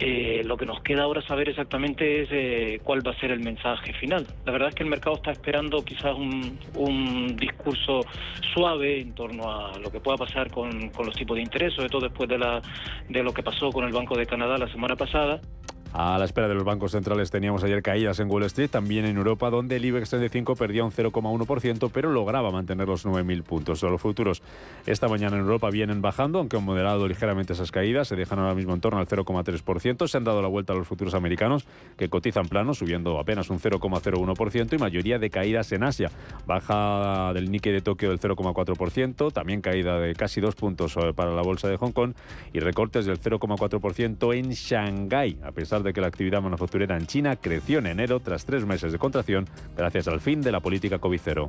Eh, 0.01 0.43
lo 0.45 0.55
que 0.55 0.65
nos 0.65 0.81
queda 0.81 1.03
ahora 1.03 1.21
saber 1.21 1.49
exactamente 1.49 2.21
es 2.21 2.29
eh, 2.31 2.79
cuál 2.85 3.05
va 3.05 3.11
a 3.11 3.19
ser 3.19 3.31
el 3.31 3.41
mensaje 3.41 3.91
final. 3.95 4.25
La 4.45 4.53
verdad 4.53 4.69
es 4.69 4.75
que 4.75 4.83
el 4.83 4.89
mercado 4.89 5.17
está 5.17 5.31
esperando 5.31 5.83
quizás 5.83 6.15
un, 6.15 6.57
un 6.75 7.35
discurso 7.35 8.05
suave 8.53 9.01
en 9.01 9.13
torno 9.13 9.51
a 9.51 9.77
lo 9.77 9.91
que 9.91 9.99
pueda 9.99 10.15
pasar 10.15 10.49
con, 10.51 10.89
con 10.91 11.05
los 11.05 11.15
tipos 11.15 11.35
de 11.35 11.43
interés, 11.43 11.73
sobre 11.73 11.89
todo 11.89 12.07
después 12.07 12.29
de, 12.29 12.37
la, 12.37 12.61
de 13.09 13.23
lo 13.23 13.33
que 13.33 13.43
pasó 13.43 13.71
con 13.71 13.83
el 13.83 13.91
Banco 13.91 14.17
de 14.17 14.25
Canadá 14.25 14.57
la 14.57 14.71
semana 14.71 14.95
pasada. 14.95 15.41
A 15.91 16.19
la 16.19 16.25
espera 16.25 16.47
de 16.47 16.53
los 16.53 16.63
bancos 16.63 16.91
centrales 16.91 17.31
teníamos 17.31 17.63
ayer 17.63 17.81
caídas 17.81 18.19
en 18.19 18.29
Wall 18.29 18.43
Street, 18.43 18.69
también 18.69 19.05
en 19.05 19.17
Europa, 19.17 19.49
donde 19.49 19.77
el 19.77 19.85
IBEX 19.85 20.09
35 20.09 20.55
perdía 20.55 20.83
un 20.83 20.91
0,1%, 20.91 21.89
pero 21.91 22.11
lograba 22.11 22.51
mantener 22.51 22.87
los 22.87 23.07
9.000 23.07 23.41
puntos. 23.41 23.81
Los 23.81 23.99
futuros 23.99 24.43
esta 24.85 25.07
mañana 25.07 25.35
en 25.37 25.41
Europa 25.41 25.71
vienen 25.71 26.01
bajando, 26.01 26.39
aunque 26.39 26.57
han 26.57 26.63
moderado 26.63 27.07
ligeramente 27.07 27.53
esas 27.53 27.71
caídas, 27.71 28.07
se 28.07 28.15
dejan 28.15 28.37
ahora 28.37 28.53
mismo 28.53 28.75
en 28.75 28.81
torno 28.81 28.99
al 28.99 29.07
0,3%. 29.07 30.07
Se 30.07 30.17
han 30.17 30.23
dado 30.23 30.43
la 30.43 30.47
vuelta 30.47 30.73
a 30.73 30.75
los 30.75 30.87
futuros 30.87 31.15
americanos, 31.15 31.65
que 31.97 32.07
cotizan 32.07 32.47
plano, 32.47 32.75
subiendo 32.75 33.19
apenas 33.19 33.49
un 33.49 33.59
0,01% 33.59 34.73
y 34.73 34.77
mayoría 34.77 35.17
de 35.17 35.31
caídas 35.31 35.71
en 35.71 35.83
Asia. 35.83 36.11
Baja 36.45 37.33
del 37.33 37.49
Nikkei 37.49 37.73
de 37.73 37.81
Tokio 37.81 38.09
del 38.09 38.19
0,4%, 38.19 39.33
también 39.33 39.61
caída 39.61 39.99
de 39.99 40.13
casi 40.13 40.39
dos 40.39 40.53
puntos 40.53 40.95
para 41.15 41.33
la 41.33 41.41
bolsa 41.41 41.67
de 41.67 41.77
Hong 41.77 41.91
Kong 41.91 42.13
y 42.53 42.59
recortes 42.59 43.07
del 43.07 43.19
0,4% 43.19 44.37
en 44.37 44.51
Shanghái, 44.51 45.39
a 45.43 45.51
pesar 45.51 45.78
pesar 45.79 45.83
de 45.83 45.93
que 45.93 46.01
la 46.01 46.07
actividad 46.07 46.41
manufacturera 46.41 46.97
en 46.97 47.07
China 47.07 47.35
creció 47.35 47.79
en 47.79 47.87
enero 47.87 48.19
tras 48.19 48.45
tres 48.45 48.65
meses 48.65 48.91
de 48.91 48.97
contracción 48.97 49.47
gracias 49.75 50.07
al 50.07 50.19
fin 50.19 50.41
de 50.41 50.51
la 50.51 50.59
política 50.59 50.99
COVID 50.99 51.19
cero. 51.23 51.47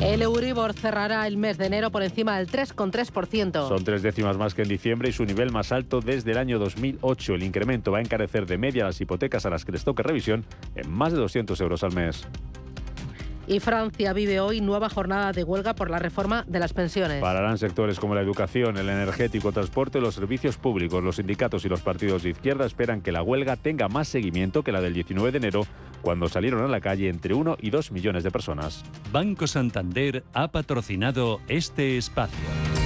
El 0.00 0.20
Euribor 0.20 0.74
cerrará 0.74 1.26
el 1.26 1.38
mes 1.38 1.56
de 1.56 1.66
enero 1.66 1.90
por 1.90 2.02
encima 2.02 2.36
del 2.36 2.48
3,3%. 2.48 3.68
Son 3.68 3.82
tres 3.82 4.02
décimas 4.02 4.36
más 4.36 4.54
que 4.54 4.62
en 4.62 4.68
diciembre 4.68 5.08
y 5.08 5.12
su 5.12 5.24
nivel 5.24 5.50
más 5.50 5.72
alto 5.72 6.00
desde 6.00 6.32
el 6.32 6.38
año 6.38 6.58
2008. 6.58 7.34
El 7.34 7.42
incremento 7.42 7.92
va 7.92 7.98
a 7.98 8.02
encarecer 8.02 8.46
de 8.46 8.58
media 8.58 8.84
las 8.84 9.00
hipotecas 9.00 9.46
a 9.46 9.50
las 9.50 9.64
que 9.64 9.72
les 9.72 9.84
toque 9.84 10.02
revisión 10.02 10.44
en 10.74 10.90
más 10.90 11.12
de 11.12 11.18
200 11.18 11.58
euros 11.62 11.82
al 11.82 11.94
mes. 11.94 12.26
Y 13.48 13.60
Francia 13.60 14.12
vive 14.12 14.40
hoy 14.40 14.60
nueva 14.60 14.88
jornada 14.88 15.32
de 15.32 15.44
huelga 15.44 15.74
por 15.74 15.88
la 15.88 15.98
reforma 15.98 16.44
de 16.48 16.58
las 16.58 16.72
pensiones. 16.72 17.20
Pararán 17.20 17.58
sectores 17.58 18.00
como 18.00 18.14
la 18.14 18.20
educación, 18.20 18.76
el 18.76 18.88
energético, 18.88 19.52
transporte, 19.52 20.00
los 20.00 20.14
servicios 20.14 20.56
públicos. 20.56 21.02
Los 21.02 21.16
sindicatos 21.16 21.64
y 21.64 21.68
los 21.68 21.80
partidos 21.80 22.24
de 22.24 22.30
izquierda 22.30 22.66
esperan 22.66 23.02
que 23.02 23.12
la 23.12 23.22
huelga 23.22 23.56
tenga 23.56 23.88
más 23.88 24.08
seguimiento 24.08 24.62
que 24.62 24.72
la 24.72 24.80
del 24.80 24.94
19 24.94 25.30
de 25.30 25.38
enero, 25.38 25.66
cuando 26.02 26.28
salieron 26.28 26.64
a 26.64 26.68
la 26.68 26.80
calle 26.80 27.08
entre 27.08 27.34
1 27.34 27.58
y 27.60 27.70
2 27.70 27.92
millones 27.92 28.24
de 28.24 28.30
personas. 28.30 28.84
Banco 29.12 29.46
Santander 29.46 30.24
ha 30.32 30.48
patrocinado 30.48 31.40
este 31.46 31.96
espacio. 31.98 32.85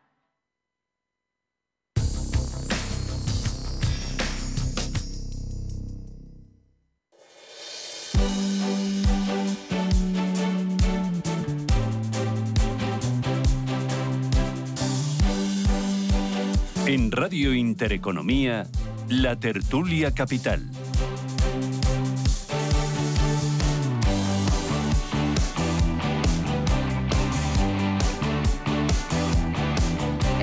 En 16.91 17.09
Radio 17.09 17.53
Intereconomía, 17.53 18.67
La 19.07 19.39
Tertulia 19.39 20.13
Capital. 20.13 20.69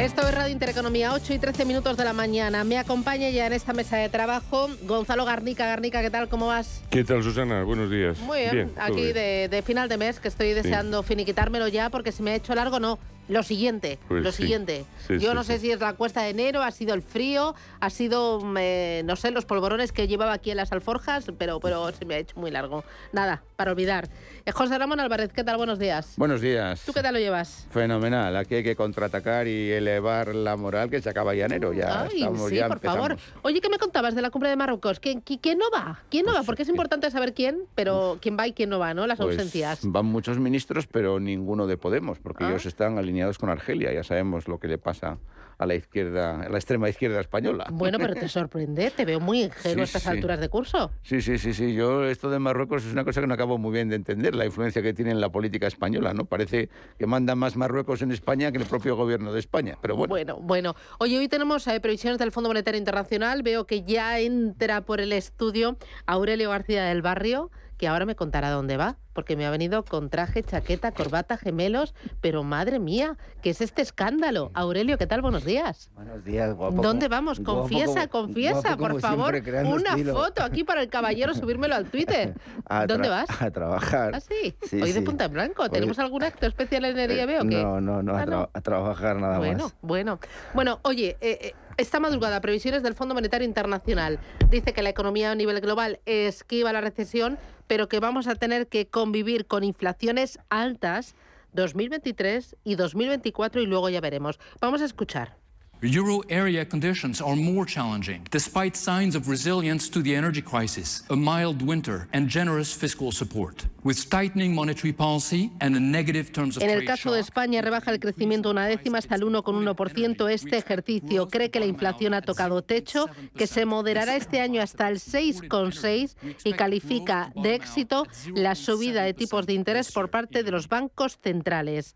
Esto 0.01 0.23
es 0.23 0.35
Radio 0.35 0.51
Intereconomía, 0.51 1.13
8 1.13 1.35
y 1.35 1.39
13 1.39 1.67
minutos 1.67 1.99
de 1.99 2.05
la 2.05 2.15
mañana. 2.15 2.65
Me 2.65 2.79
acompaña 2.79 3.29
ya 3.29 3.47
en 3.47 3.53
esta 3.53 3.75
mesa 3.75 3.99
de 3.99 4.09
trabajo 4.09 4.71
Gonzalo 4.85 5.27
Garnica. 5.27 5.67
Garnica, 5.67 6.01
¿qué 6.01 6.09
tal? 6.09 6.31
¿Cómo 6.31 6.47
vas? 6.47 6.83
¿Qué 6.89 7.05
tal, 7.05 7.23
Susana? 7.23 7.63
Buenos 7.63 7.91
días. 7.91 8.19
Muy 8.21 8.39
bien, 8.51 8.73
aquí 8.79 9.03
bien. 9.03 9.13
De, 9.13 9.49
de 9.51 9.61
final 9.61 9.91
de 9.91 9.99
mes, 9.99 10.19
que 10.19 10.29
estoy 10.29 10.55
deseando 10.55 11.03
finiquitármelo 11.03 11.69
ya 11.69 11.91
porque 11.91 12.11
se 12.11 12.23
me 12.23 12.31
ha 12.31 12.37
hecho 12.37 12.55
largo, 12.55 12.81
no. 12.81 12.99
Lo 13.29 13.43
siguiente, 13.43 13.99
Pues 14.09 14.23
lo 14.23 14.33
sí. 14.33 14.43
siguiente. 14.43 14.85
Sí, 15.07 15.15
Yo 15.19 15.31
sí, 15.31 15.35
no 15.35 15.45
sé 15.45 15.59
si 15.59 15.71
es 15.71 15.81
la 15.81 15.93
cuesta 15.95 16.23
de 16.23 16.31
enero, 16.31 16.63
ha 16.63 16.71
sido 16.71 16.95
el 16.95 17.03
frío, 17.03 17.55
ha 17.81 17.91
sido, 17.91 18.41
mm, 18.41 18.57
eh, 18.59 19.03
no 19.05 19.17
sé, 19.17 19.31
los 19.31 19.45
polvorones 19.45 19.93
que 19.93 20.09
llevaba 20.09 20.33
aquí 20.33 20.51
en 20.51 20.57
las 20.57 20.73
alforjas, 20.73 21.27
pero, 21.39 21.61
pero 21.61 21.93
se 21.93 22.05
me 22.07 22.15
ha 22.15 22.19
hecho 22.19 22.39
muy 22.41 22.51
largo. 22.51 22.85
Nada, 23.13 23.43
para 23.57 23.73
olvidar. 23.73 24.09
Eh, 24.47 24.53
José 24.53 24.79
Ramón 24.79 24.99
Álvarez, 25.01 25.31
¿qué 25.33 25.45
tal? 25.45 25.59
Buenos 25.59 25.79
días. 25.79 26.15
Buenos 26.17 26.41
días. 26.41 26.83
¿Tú 26.87 26.93
qué 26.95 27.03
tal 27.03 27.13
lo 27.15 27.21
llevas? 27.21 27.67
Fenomenal. 27.71 28.35
Aquí 28.37 28.55
hay 28.57 28.63
que 28.65 28.77
contraatacar 28.77 29.47
y 29.47 29.73
elevar 29.73 30.35
la 30.35 30.57
moral 30.57 30.89
que 30.89 31.03
se 31.03 31.11
acaba 31.11 31.35
ya 31.35 31.45
enero. 31.47 31.75
Ya 31.75 32.03
Ay, 32.05 32.21
estamos, 32.23 32.49
sí, 32.49 32.57
ya 32.57 32.69
por 32.69 32.81
favor. 32.81 33.17
Oye, 33.43 33.61
¿qué 33.61 33.69
me 33.69 33.79
contabas 33.79 34.15
de 34.15 34.23
la 34.23 34.31
cumbre 34.31 34.49
de 34.49 34.57
Marruecos? 34.57 35.01
¿Quién, 35.01 35.23
qui- 35.23 35.39
quién 35.41 35.59
no 35.59 35.67
va? 35.71 36.01
¿Quién 36.11 36.25
no 36.25 36.33
va? 36.33 36.45
Porque 36.45 36.63
es 36.63 36.69
importante 36.71 37.11
saber 37.11 37.35
quién, 37.35 37.65
pero 37.75 38.17
quién 38.23 38.39
va 38.39 38.47
y 38.47 38.53
quién 38.55 38.71
no 38.71 38.79
va, 38.79 38.95
¿no? 38.95 39.07
Las 39.07 39.19
Pues 39.19 39.35
ausencias. 39.37 39.81
van 39.83 40.07
muchos 40.07 40.39
ministros, 40.39 40.87
pero 40.87 41.21
ninguno 41.21 41.67
de 41.67 41.77
Podemos, 41.77 42.19
porque 42.19 42.45
Ah. 42.45 42.49
ellos 42.49 42.65
están 42.65 42.97
alineados 42.97 43.18
con 43.39 43.51
Argelia. 43.51 43.93
Ya 43.93 44.05
sabemos 44.05 44.49
lo 44.49 44.59
que 44.59 44.69
le 44.69 44.79
pasa 44.79 45.19
a 45.61 45.67
la 45.67 45.75
izquierda, 45.75 46.43
a 46.43 46.49
la 46.49 46.57
extrema 46.57 46.89
izquierda 46.89 47.21
española. 47.21 47.67
Bueno, 47.73 47.99
pero 47.99 48.15
te 48.15 48.29
sorprende, 48.29 48.93
te 48.93 49.05
veo 49.05 49.19
muy 49.19 49.43
ingenuo 49.43 49.83
a 49.83 49.87
Sí, 49.87 49.91
estas 49.91 50.03
sí. 50.05 50.09
alturas 50.11 50.39
de 50.39 50.49
curso. 50.49 50.93
Sí, 51.03 51.21
sí, 51.21 51.37
sí, 51.37 51.53
sí. 51.53 51.75
Yo 51.75 52.05
esto 52.05 52.31
de 52.31 52.39
Marruecos 52.39 52.85
es 52.87 52.93
una 52.93 53.03
cosa 53.05 53.21
que 53.21 53.27
no 53.27 53.35
acabo 53.35 53.59
muy 53.59 53.73
bien 53.73 53.89
de 53.89 53.97
entender, 53.97 54.37
la 54.37 54.45
influencia 54.47 54.83
que 54.83 54.95
tiene 54.95 55.11
en 55.11 55.21
la 55.21 55.31
política 55.31 55.67
española, 55.67 56.15
¿no? 56.15 56.27
Parece 56.27 56.69
que 56.97 57.07
manda 57.09 57.35
más 57.35 57.57
Marruecos 57.57 58.03
en 58.03 58.13
España 58.13 58.53
que 58.53 58.59
el 58.59 58.67
propio 58.67 58.95
gobierno 58.95 59.33
de 59.33 59.41
España. 59.41 59.77
Pero 59.83 59.97
bueno, 59.97 60.11
Bueno, 60.13 60.37
bueno. 60.41 60.77
Oye, 61.01 61.19
hoy 61.19 61.27
tenemos 61.27 61.67
eh, 61.67 61.81
previsiones 61.81 62.21
del 62.21 62.31
Fondo 62.31 62.51
Monetario 62.51 62.79
Internacional. 62.79 63.43
Veo 63.43 63.67
que 63.67 63.83
ya 63.83 64.21
entra 64.21 64.83
por 64.83 65.01
el 65.01 65.13
estudio 65.13 65.77
Aurelio 66.07 66.51
García 66.51 66.85
del 66.85 67.03
Barrio, 67.03 67.51
que 67.79 67.87
ahora 67.89 68.05
me 68.05 68.17
contará 68.17 68.51
dónde 68.51 68.77
va, 68.77 68.97
porque 69.13 69.37
me 69.37 69.47
ha 69.47 69.51
venido 69.51 69.85
con 69.85 70.11
traje, 70.11 70.43
chaqueta, 70.43 70.93
corbata, 70.93 71.37
gemelos, 71.39 71.95
pero 72.21 72.43
madre 72.43 72.79
mía, 72.79 73.17
¿qué 73.43 73.51
es 73.51 73.61
este 73.61 73.83
escándalo? 73.83 74.51
Aurelio, 74.55 74.99
¿qué 74.99 75.07
tal? 75.07 75.23
Buenos 75.23 75.45
días. 75.45 75.91
Buenos 75.95 76.25
días, 76.25 76.55
guapo. 76.55 76.83
¿Dónde 76.83 77.09
vamos? 77.09 77.41
Confiesa, 77.41 78.09
confiesa, 78.09 78.75
guapo 78.77 78.95
por 78.95 79.01
favor. 79.01 79.35
Una 79.65 79.91
estilo. 79.91 80.15
foto 80.15 80.43
aquí 80.43 80.65
para 80.65 80.83
el 80.83 80.89
caballero, 80.89 81.35
subírmelo 81.35 81.75
al 81.77 81.87
Twitter. 81.87 82.35
A 82.69 82.87
¿Dónde 82.87 83.09
vas? 83.09 83.29
A 83.41 83.51
trabajar. 83.51 84.13
¿Ah, 84.15 84.21
sí? 84.21 84.55
Sí, 84.63 84.77
Hoy 84.83 84.93
de 84.93 84.99
sí. 85.01 85.05
punta 85.05 85.25
en 85.27 85.33
blanco. 85.33 85.63
Hoy- 85.63 85.71
¿Tenemos 85.71 85.99
algún 86.01 86.23
acto 86.25 86.47
especial 86.47 86.85
en 86.85 86.99
el 86.99 87.11
IEB 87.13 87.41
o 87.41 87.49
qué? 87.49 87.63
No, 87.63 87.81
no, 87.81 88.03
no, 88.03 88.17
a, 88.17 88.23
Ah, 88.23 88.49
a 88.53 88.61
trabajar 88.61 89.17
nada 89.17 89.39
Bueno, 89.39 89.65
más. 89.65 89.75
bueno. 89.83 90.19
Bueno, 90.53 90.81
oye, 90.83 91.17
eh, 91.21 91.39
eh, 91.41 91.53
esta 91.77 91.99
madrugada, 92.01 92.41
previsiones 92.41 92.83
del 92.83 92.95
Fondo 92.95 93.15
Monetario 93.15 93.47
Internacional. 93.47 94.19
Dice 94.51 94.73
que 94.73 94.83
la 94.83 94.89
economía 94.91 95.31
a 95.31 95.35
nivel 95.37 95.61
global 95.61 96.01
esquiva 96.07 96.73
la 96.73 96.81
recesión, 96.81 97.39
pero 97.69 97.89
que 97.89 98.01
vamos 98.01 98.27
a 98.27 98.35
tener 98.35 98.67
que 98.67 98.89
convivir 98.89 99.47
con 99.47 99.63
inflaciones 99.63 100.41
altas 100.49 101.15
2023 101.53 102.57
y 102.65 102.75
2024 102.75 103.61
y 103.61 103.67
luego 103.67 103.89
ya 103.89 104.01
veremos. 104.01 104.41
Vamos 104.61 104.83
a 104.83 104.87
escuchar. 104.87 105.37
Euro 105.83 106.23
area 106.29 106.65
conditions 106.65 107.21
are 107.21 107.37
more 107.37 107.65
challenging, 107.65 108.27
despite 108.33 108.77
signs 108.77 109.15
of 109.15 109.29
resilience 109.29 109.89
to 109.89 110.03
the 110.03 110.13
energy 110.13 110.43
crisis, 110.43 111.05
a 111.11 111.15
mild 111.15 111.63
winter, 111.63 112.09
and 112.13 112.29
generous 112.29 112.73
fiscal 112.73 113.13
support. 113.13 113.65
With 113.85 114.11
tightening 114.11 114.57
monetary 114.57 114.93
policy 114.93 115.53
and 115.61 115.77
a 115.77 115.81
negative 115.81 116.33
terms 116.33 116.57
of 116.57 116.65
En 116.65 116.71
el 116.71 116.85
caso 116.85 117.13
de 117.13 117.21
España 117.21 117.63
rebaja 117.63 117.93
el 117.93 118.01
crecimiento 118.01 118.51
una 118.51 118.67
décima 118.67 118.99
hasta 118.99 119.15
el 119.15 119.23
1,1% 119.23 120.29
este 120.29 120.57
ejercicio. 120.57 121.29
Cree 121.29 121.51
que 121.51 121.61
la 121.61 121.67
inflación 121.67 122.13
ha 122.13 122.23
tocado 122.23 122.63
techo, 122.63 123.07
que 123.37 123.47
se 123.47 123.65
moderará 123.65 124.17
este 124.17 124.41
año 124.41 124.61
hasta 124.61 124.89
el 124.89 124.97
6,6 124.97 126.17
y 126.43 126.55
califica 126.55 127.33
de 127.37 127.55
éxito 127.55 128.05
la 128.35 128.57
subida 128.57 129.05
de 129.05 129.15
tipos 129.15 129.47
de 129.47 129.53
interés 129.53 129.93
por 129.93 130.11
parte 130.11 130.43
de 130.43 130.51
los 130.51 130.69
bancos 130.69 131.21
centrales. 131.23 131.95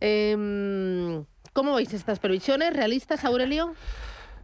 Em, 0.00 1.26
¿Cómo 1.52 1.74
veis 1.74 1.92
estas 1.92 2.20
previsiones? 2.20 2.72
¿Realistas, 2.72 3.24
Aurelio? 3.24 3.74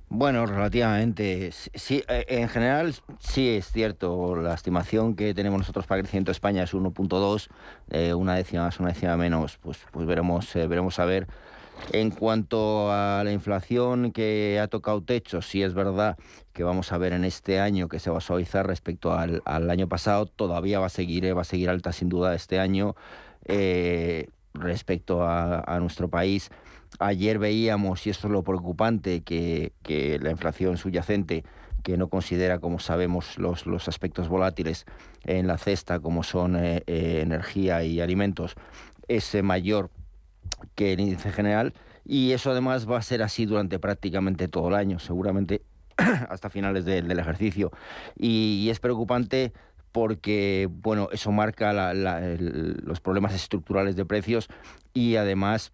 Bueno, 0.09 0.45
relativamente. 0.45 1.53
Sí, 1.53 2.03
eh, 2.09 2.25
en 2.29 2.49
general 2.49 2.95
sí 3.21 3.49
es 3.51 3.71
cierto. 3.71 4.35
La 4.35 4.55
estimación 4.55 5.15
que 5.15 5.33
tenemos 5.33 5.59
nosotros 5.59 5.87
para 5.87 5.99
el 5.99 6.05
crecimiento 6.05 6.31
de 6.31 6.33
España 6.33 6.65
es 6.65 6.75
1.2, 6.75 7.49
eh, 7.91 8.13
una 8.13 8.35
décima 8.35 8.65
más, 8.65 8.81
una 8.81 8.89
décima 8.89 9.17
menos. 9.17 9.57
Pues, 9.59 9.79
pues 9.93 10.05
veremos, 10.07 10.55
eh, 10.57 10.67
veremos 10.67 10.99
a 10.99 11.05
ver. 11.05 11.29
En 11.93 12.11
cuanto 12.11 12.91
a 12.91 13.23
la 13.23 13.31
inflación 13.31 14.11
que 14.11 14.59
ha 14.61 14.67
tocado 14.67 15.01
techo, 15.03 15.43
sí 15.43 15.63
es 15.63 15.75
verdad 15.75 16.17
que 16.53 16.65
vamos 16.65 16.91
a 16.91 16.99
ver 16.99 17.13
en 17.13 17.25
este 17.25 17.61
año 17.61 17.89
que 17.89 18.01
se 18.01 18.11
va 18.11 18.19
a 18.19 18.21
suavizar 18.21 18.67
respecto 18.67 19.13
al, 19.13 19.43
año 19.45 19.89
pasado. 19.89 20.27
Todavía 20.27 20.81
va 20.81 20.87
a 20.87 20.89
seguir, 20.89 21.37
va 21.37 21.43
a 21.43 21.45
seguir 21.45 21.71
alta 21.71 21.93
sin 21.93 22.09
duda 22.09 22.35
este 22.35 22.59
año. 22.59 22.97
Respecto 24.55 25.23
a 25.23 25.79
nuestro 25.81 26.09
país, 26.09 26.51
Ayer 26.99 27.39
veíamos, 27.39 28.07
y 28.07 28.11
esto 28.11 28.27
es 28.29 28.33
lo 28.33 28.43
preocupante, 28.43 29.23
que, 29.23 29.73
que 29.83 30.19
la 30.19 30.31
inflación 30.31 30.77
subyacente, 30.79 31.45
que 31.83 31.97
no 31.97 32.09
considera, 32.09 32.59
como 32.59 32.79
sabemos, 32.79 33.39
los, 33.39 33.67
los 33.67 33.87
aspectos 33.89 34.29
volátiles 34.29 34.87
en 35.25 35.47
la 35.47 35.59
cesta, 35.59 36.01
como 36.01 36.23
son 36.23 36.57
eh, 36.57 36.83
eh, 36.87 37.21
energía 37.23 37.85
y 37.85 38.01
alimentos, 38.01 38.55
es 39.09 39.35
eh, 39.35 39.43
mayor 39.43 39.91
que 40.75 40.95
el 40.95 41.01
índice 41.01 41.31
general. 41.31 41.75
Y 42.05 42.33
eso 42.33 42.51
además 42.51 42.89
va 42.91 42.99
a 42.99 43.03
ser 43.03 43.23
así 43.23 43.47
durante 43.47 43.79
prácticamente 43.79 44.49
todo 44.49 44.69
el 44.69 44.75
año, 44.75 44.99
seguramente 44.99 45.63
hasta 45.97 46.51
finales 46.51 46.85
de- 46.85 47.03
del 47.03 47.19
ejercicio. 47.19 47.73
Y, 48.17 48.69
es 48.71 48.81
preocupante 48.81 49.53
porque, 49.93 50.69
bueno, 50.71 51.09
eso 51.13 51.33
marca 51.33 51.73
los 51.95 53.01
problemas 53.01 53.35
estructurales 53.35 53.97
de 53.97 54.05
precios 54.05 54.49
y 54.93 55.17
además 55.17 55.73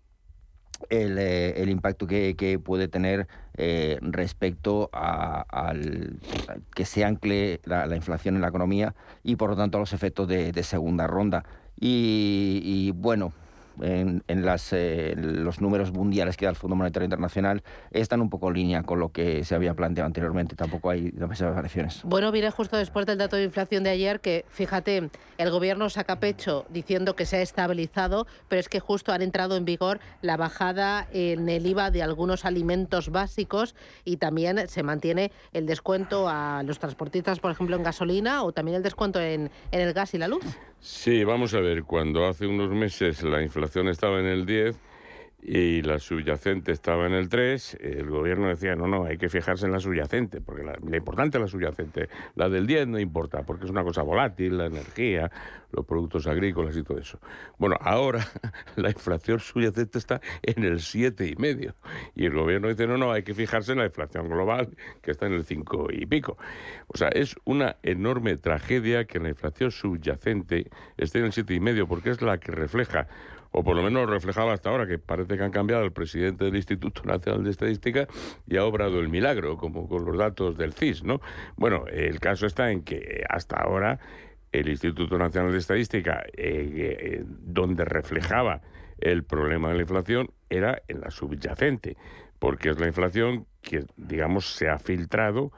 el, 0.91 1.19
eh, 1.19 1.63
el 1.63 1.69
impacto 1.71 2.07
que, 2.07 2.35
que 2.37 2.59
puede 2.59 2.89
tener 2.89 3.27
eh, 3.57 3.99
respecto 4.01 4.91
a, 4.93 5.43
al 5.43 6.19
que 6.75 6.85
se 6.85 7.05
ancle 7.05 7.61
la, 7.65 7.87
la 7.87 7.97
inflación 7.97 8.37
en 8.37 8.43
la 8.43 8.49
economía 8.49 8.95
y 9.23 9.37
por 9.37 9.51
lo 9.51 9.57
tanto 9.57 9.79
a 9.79 9.81
los 9.81 9.93
efectos 9.93 10.29
de, 10.29 10.53
de 10.53 10.63
segunda 10.63 11.07
ronda. 11.07 11.45
Y, 11.79 12.61
y, 12.63 12.91
bueno, 12.93 13.33
en, 13.81 14.23
las, 14.29 14.73
eh, 14.73 15.15
los 15.17 15.61
números 15.61 15.93
mundiales 15.93 16.37
que 16.37 16.45
da 16.45 16.51
el 16.51 16.57
Fondo 16.57 16.77
Monetario 16.77 17.05
Internacional 17.05 17.63
están 17.91 18.21
un 18.21 18.31
poco 18.31 18.49
en 18.49 18.55
línea 18.55 18.83
con 18.83 19.01
lo 19.01 19.11
que 19.11 19.45
se 19.45 19.55
había 19.55 19.75
planteado 19.75 20.07
anteriormente. 20.07 20.57
Tampoco 20.57 20.91
hay 20.91 21.11
demasiadas 21.11 21.55
variaciones. 21.55 22.03
Bueno, 22.05 22.33
viene 22.33 22.51
justo 22.51 22.77
después 22.77 23.07
del 23.07 23.19
dato 23.19 23.37
de 23.37 23.45
inflación 23.45 23.85
de 23.85 23.91
ayer 23.91 24.21
que, 24.21 24.45
fíjate, 24.49 25.11
el 25.39 25.51
gobierno 25.51 25.89
saca 25.91 26.21
pecho 26.21 26.67
diciendo 26.71 27.17
que 27.17 27.27
se 27.27 27.37
ha 27.37 27.43
estabilizado, 27.43 28.27
pero 28.49 28.61
es 28.61 28.69
que 28.69 28.81
justo 28.81 29.13
han 29.13 29.23
entrado 29.23 29.57
en 29.57 29.65
vigor 29.65 30.01
la 30.21 30.37
bajada 30.37 31.07
en 31.13 31.49
el 31.49 31.67
IVA 31.67 31.91
de 31.91 32.03
algunos 32.03 32.45
alimentos 32.45 33.11
básicos 33.11 33.75
y 34.05 34.17
también 34.17 34.69
se 34.69 34.83
mantiene 34.83 35.33
el 35.53 35.67
descuento 35.67 36.29
a 36.29 36.63
los 36.65 36.79
transportistas, 36.79 37.41
por 37.41 37.51
ejemplo, 37.51 37.77
en 37.77 37.83
gasolina 37.83 38.43
o 38.43 38.53
también 38.53 38.77
el 38.77 38.83
descuento 38.83 39.21
en, 39.21 39.51
en 39.71 39.81
el 39.81 39.93
gas 39.93 40.15
y 40.15 40.19
la 40.19 40.29
luz. 40.29 40.45
Sí, 40.85 41.23
vamos 41.23 41.55
a 41.55 41.61
ver, 41.61 41.85
cuando 41.85 42.27
hace 42.27 42.45
unos 42.45 42.71
meses 42.71 43.23
la 43.23 43.41
inflación 43.41 43.89
estaba 43.89 44.19
en 44.19 44.27
el 44.27 44.45
10 44.45 44.77
y 45.45 45.83
la 45.83 45.99
subyacente 45.99 46.71
estaba 46.71 47.07
en 47.07 47.15
el 47.15 47.29
3, 47.29 47.79
el 47.81 48.09
gobierno 48.09 48.47
decía, 48.49 48.77
no, 48.77 48.87
no, 48.87 49.05
hay 49.05 49.19
que 49.19 49.29
fijarse 49.29 49.67
en 49.67 49.73
la 49.73 49.81
subyacente, 49.81 50.41
porque 50.41 50.63
la, 50.63 50.97
importante 50.97 51.37
es 51.37 51.43
la 51.43 51.49
subyacente, 51.49 52.09
la 52.37 52.49
del 52.49 52.65
10 52.65 52.87
no 52.87 53.01
importa, 53.01 53.43
porque 53.43 53.65
es 53.65 53.71
una 53.73 53.83
cosa 53.83 54.03
volátil, 54.03 54.57
la 54.57 54.67
energía, 54.67 55.33
los 55.73 55.85
productos 55.85 56.29
agrícolas 56.29 56.77
y 56.77 56.85
todo 56.85 56.99
eso. 56.99 57.19
Bueno, 57.59 57.77
ahora 57.81 58.25
la 58.77 58.91
inflación 58.91 59.41
subyacente 59.41 59.99
está 59.99 60.21
en 60.43 60.63
el 60.63 60.81
7 60.81 61.27
y 61.27 61.35
medio 61.35 61.75
y 62.15 62.25
el 62.25 62.35
gobierno 62.35 62.69
dice, 62.69 62.87
no, 62.87 62.97
no, 62.97 63.11
hay 63.11 63.25
que 63.25 63.35
fijarse 63.35 63.73
en 63.73 63.79
la 63.79 63.87
inflación 63.87 64.29
global, 64.29 64.69
que 65.03 65.11
está 65.11 65.27
en 65.27 65.33
el 65.33 65.45
5 65.45 65.89
y 65.91 66.07
pico. 66.07 66.37
O 66.87 66.97
sea, 66.97 67.09
es 67.09 67.35
una 67.45 67.79
enorme 67.83 68.37
tragedia 68.37 69.07
que 69.07 69.19
la 69.19 69.31
inflación 69.31 69.73
subyacente 69.73 70.71
esté 70.97 71.19
en 71.19 71.25
el 71.25 71.33
7 71.33 71.53
y 71.53 71.59
medio, 71.59 71.89
porque 71.89 72.11
es 72.11 72.23
la 72.23 72.39
que 72.39 72.53
refleja 72.53 73.09
o 73.53 73.63
por 73.63 73.77
lo 73.77 73.83
menos 73.83 74.09
reflejaba 74.09 74.55
hasta 74.55 74.71
ahora, 74.71 74.87
que 74.87 74.99
parece 74.99 75.37
que 75.37 75.45
han 75.45 75.51
cambiado 75.51 75.85
el 75.85 75.93
presidente 75.93 76.45
del 76.45 76.57
Instituto 76.57 77.03
Nacional 77.05 77.45
de 77.45 77.51
Estadística 77.51 78.09
y 78.47 78.57
ha 78.57 78.65
obrado 78.65 78.99
el 78.99 79.09
milagro, 79.09 79.57
como 79.57 79.89
con 79.89 80.05
los 80.05 80.17
datos 80.17 80.57
del 80.57 80.73
CIS, 80.73 81.05
¿no? 81.05 81.21
Bueno, 81.57 81.85
el 81.87 82.19
caso 82.19 82.47
está 82.47 82.71
en 82.71 82.83
que 82.83 83.25
hasta 83.29 83.57
ahora 83.57 84.01
el 84.53 84.69
Instituto 84.69 85.19
Nacional 85.19 85.53
de 85.53 85.59
Estadística, 85.59 86.23
eh, 86.33 86.33
eh, 86.37 87.25
donde 87.27 87.85
reflejaba 87.85 88.63
el 88.99 89.25
problema 89.25 89.69
de 89.69 89.75
la 89.77 89.81
inflación, 89.83 90.31
era 90.49 90.83
en 90.89 91.01
la 91.01 91.11
subyacente, 91.11 91.97
porque 92.39 92.71
es 92.71 92.79
la 92.79 92.87
inflación 92.87 93.47
que, 93.61 93.85
digamos, 93.97 94.55
se 94.55 94.69
ha 94.69 94.79
filtrado 94.79 95.53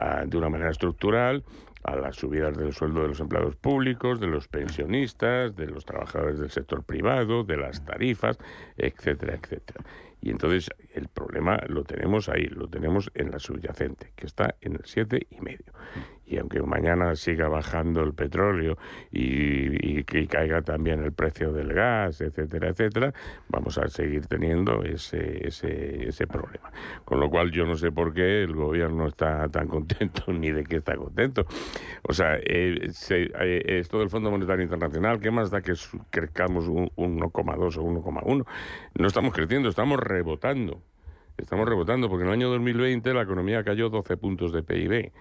ah, 0.00 0.24
de 0.26 0.36
una 0.36 0.48
manera 0.48 0.70
estructural 0.70 1.44
a 1.84 1.96
las 1.96 2.16
subidas 2.16 2.56
del 2.56 2.72
sueldo 2.72 3.02
de 3.02 3.08
los 3.08 3.20
empleados 3.20 3.56
públicos, 3.56 4.20
de 4.20 4.26
los 4.26 4.48
pensionistas, 4.48 5.54
de 5.56 5.66
los 5.66 5.84
trabajadores 5.84 6.38
del 6.38 6.50
sector 6.50 6.84
privado, 6.84 7.44
de 7.44 7.56
las 7.56 7.84
tarifas, 7.84 8.38
etcétera, 8.76 9.34
etcétera. 9.34 9.84
Y 10.20 10.30
entonces 10.30 10.70
el 10.94 11.08
problema 11.08 11.58
lo 11.66 11.82
tenemos 11.82 12.28
ahí, 12.28 12.46
lo 12.46 12.68
tenemos 12.68 13.10
en 13.14 13.32
la 13.32 13.40
subyacente, 13.40 14.12
que 14.14 14.26
está 14.26 14.54
en 14.60 14.74
el 14.74 14.84
siete 14.84 15.26
y 15.30 15.40
medio. 15.40 15.72
Y 16.32 16.38
aunque 16.38 16.62
mañana 16.62 17.14
siga 17.14 17.48
bajando 17.48 18.02
el 18.02 18.14
petróleo 18.14 18.78
y, 19.10 19.98
y 20.00 20.26
caiga 20.26 20.62
también 20.62 21.02
el 21.04 21.12
precio 21.12 21.52
del 21.52 21.74
gas, 21.74 22.22
etcétera, 22.22 22.70
etcétera, 22.70 23.12
vamos 23.48 23.76
a 23.76 23.86
seguir 23.88 24.26
teniendo 24.26 24.82
ese, 24.82 26.26
problema. 26.26 26.72
Con 27.04 27.20
lo 27.20 27.28
cual 27.28 27.50
yo 27.50 27.66
no 27.66 27.76
sé 27.76 27.92
por 27.92 28.14
qué 28.14 28.42
el 28.44 28.54
gobierno 28.54 29.08
está 29.08 29.46
tan 29.50 29.68
contento 29.68 30.32
ni 30.32 30.50
de 30.50 30.64
qué 30.64 30.76
está 30.76 30.96
contento. 30.96 31.44
O 32.02 32.14
sea, 32.14 32.36
eh, 32.36 32.90
eh, 33.10 33.62
esto 33.66 33.98
del 33.98 34.08
Fondo 34.08 34.30
Monetario 34.30 34.62
Internacional, 34.62 35.20
¿qué 35.20 35.30
más 35.30 35.50
da 35.50 35.60
que 35.60 35.74
crezcamos 36.08 36.66
un 36.66 36.88
1,2 36.96 37.76
o 37.76 37.82
1,1? 37.82 38.46
No 38.98 39.06
estamos 39.06 39.34
creciendo, 39.34 39.68
estamos 39.68 40.00
rebotando. 40.00 40.80
Estamos 41.38 41.66
rebotando 41.66 42.08
porque 42.08 42.24
en 42.24 42.28
el 42.28 42.34
año 42.34 42.50
2020 42.50 43.14
la 43.14 43.22
economía 43.22 43.64
cayó 43.64 43.88
12 43.88 44.16
puntos 44.16 44.52
de 44.52 44.62
PIB. 44.62 45.12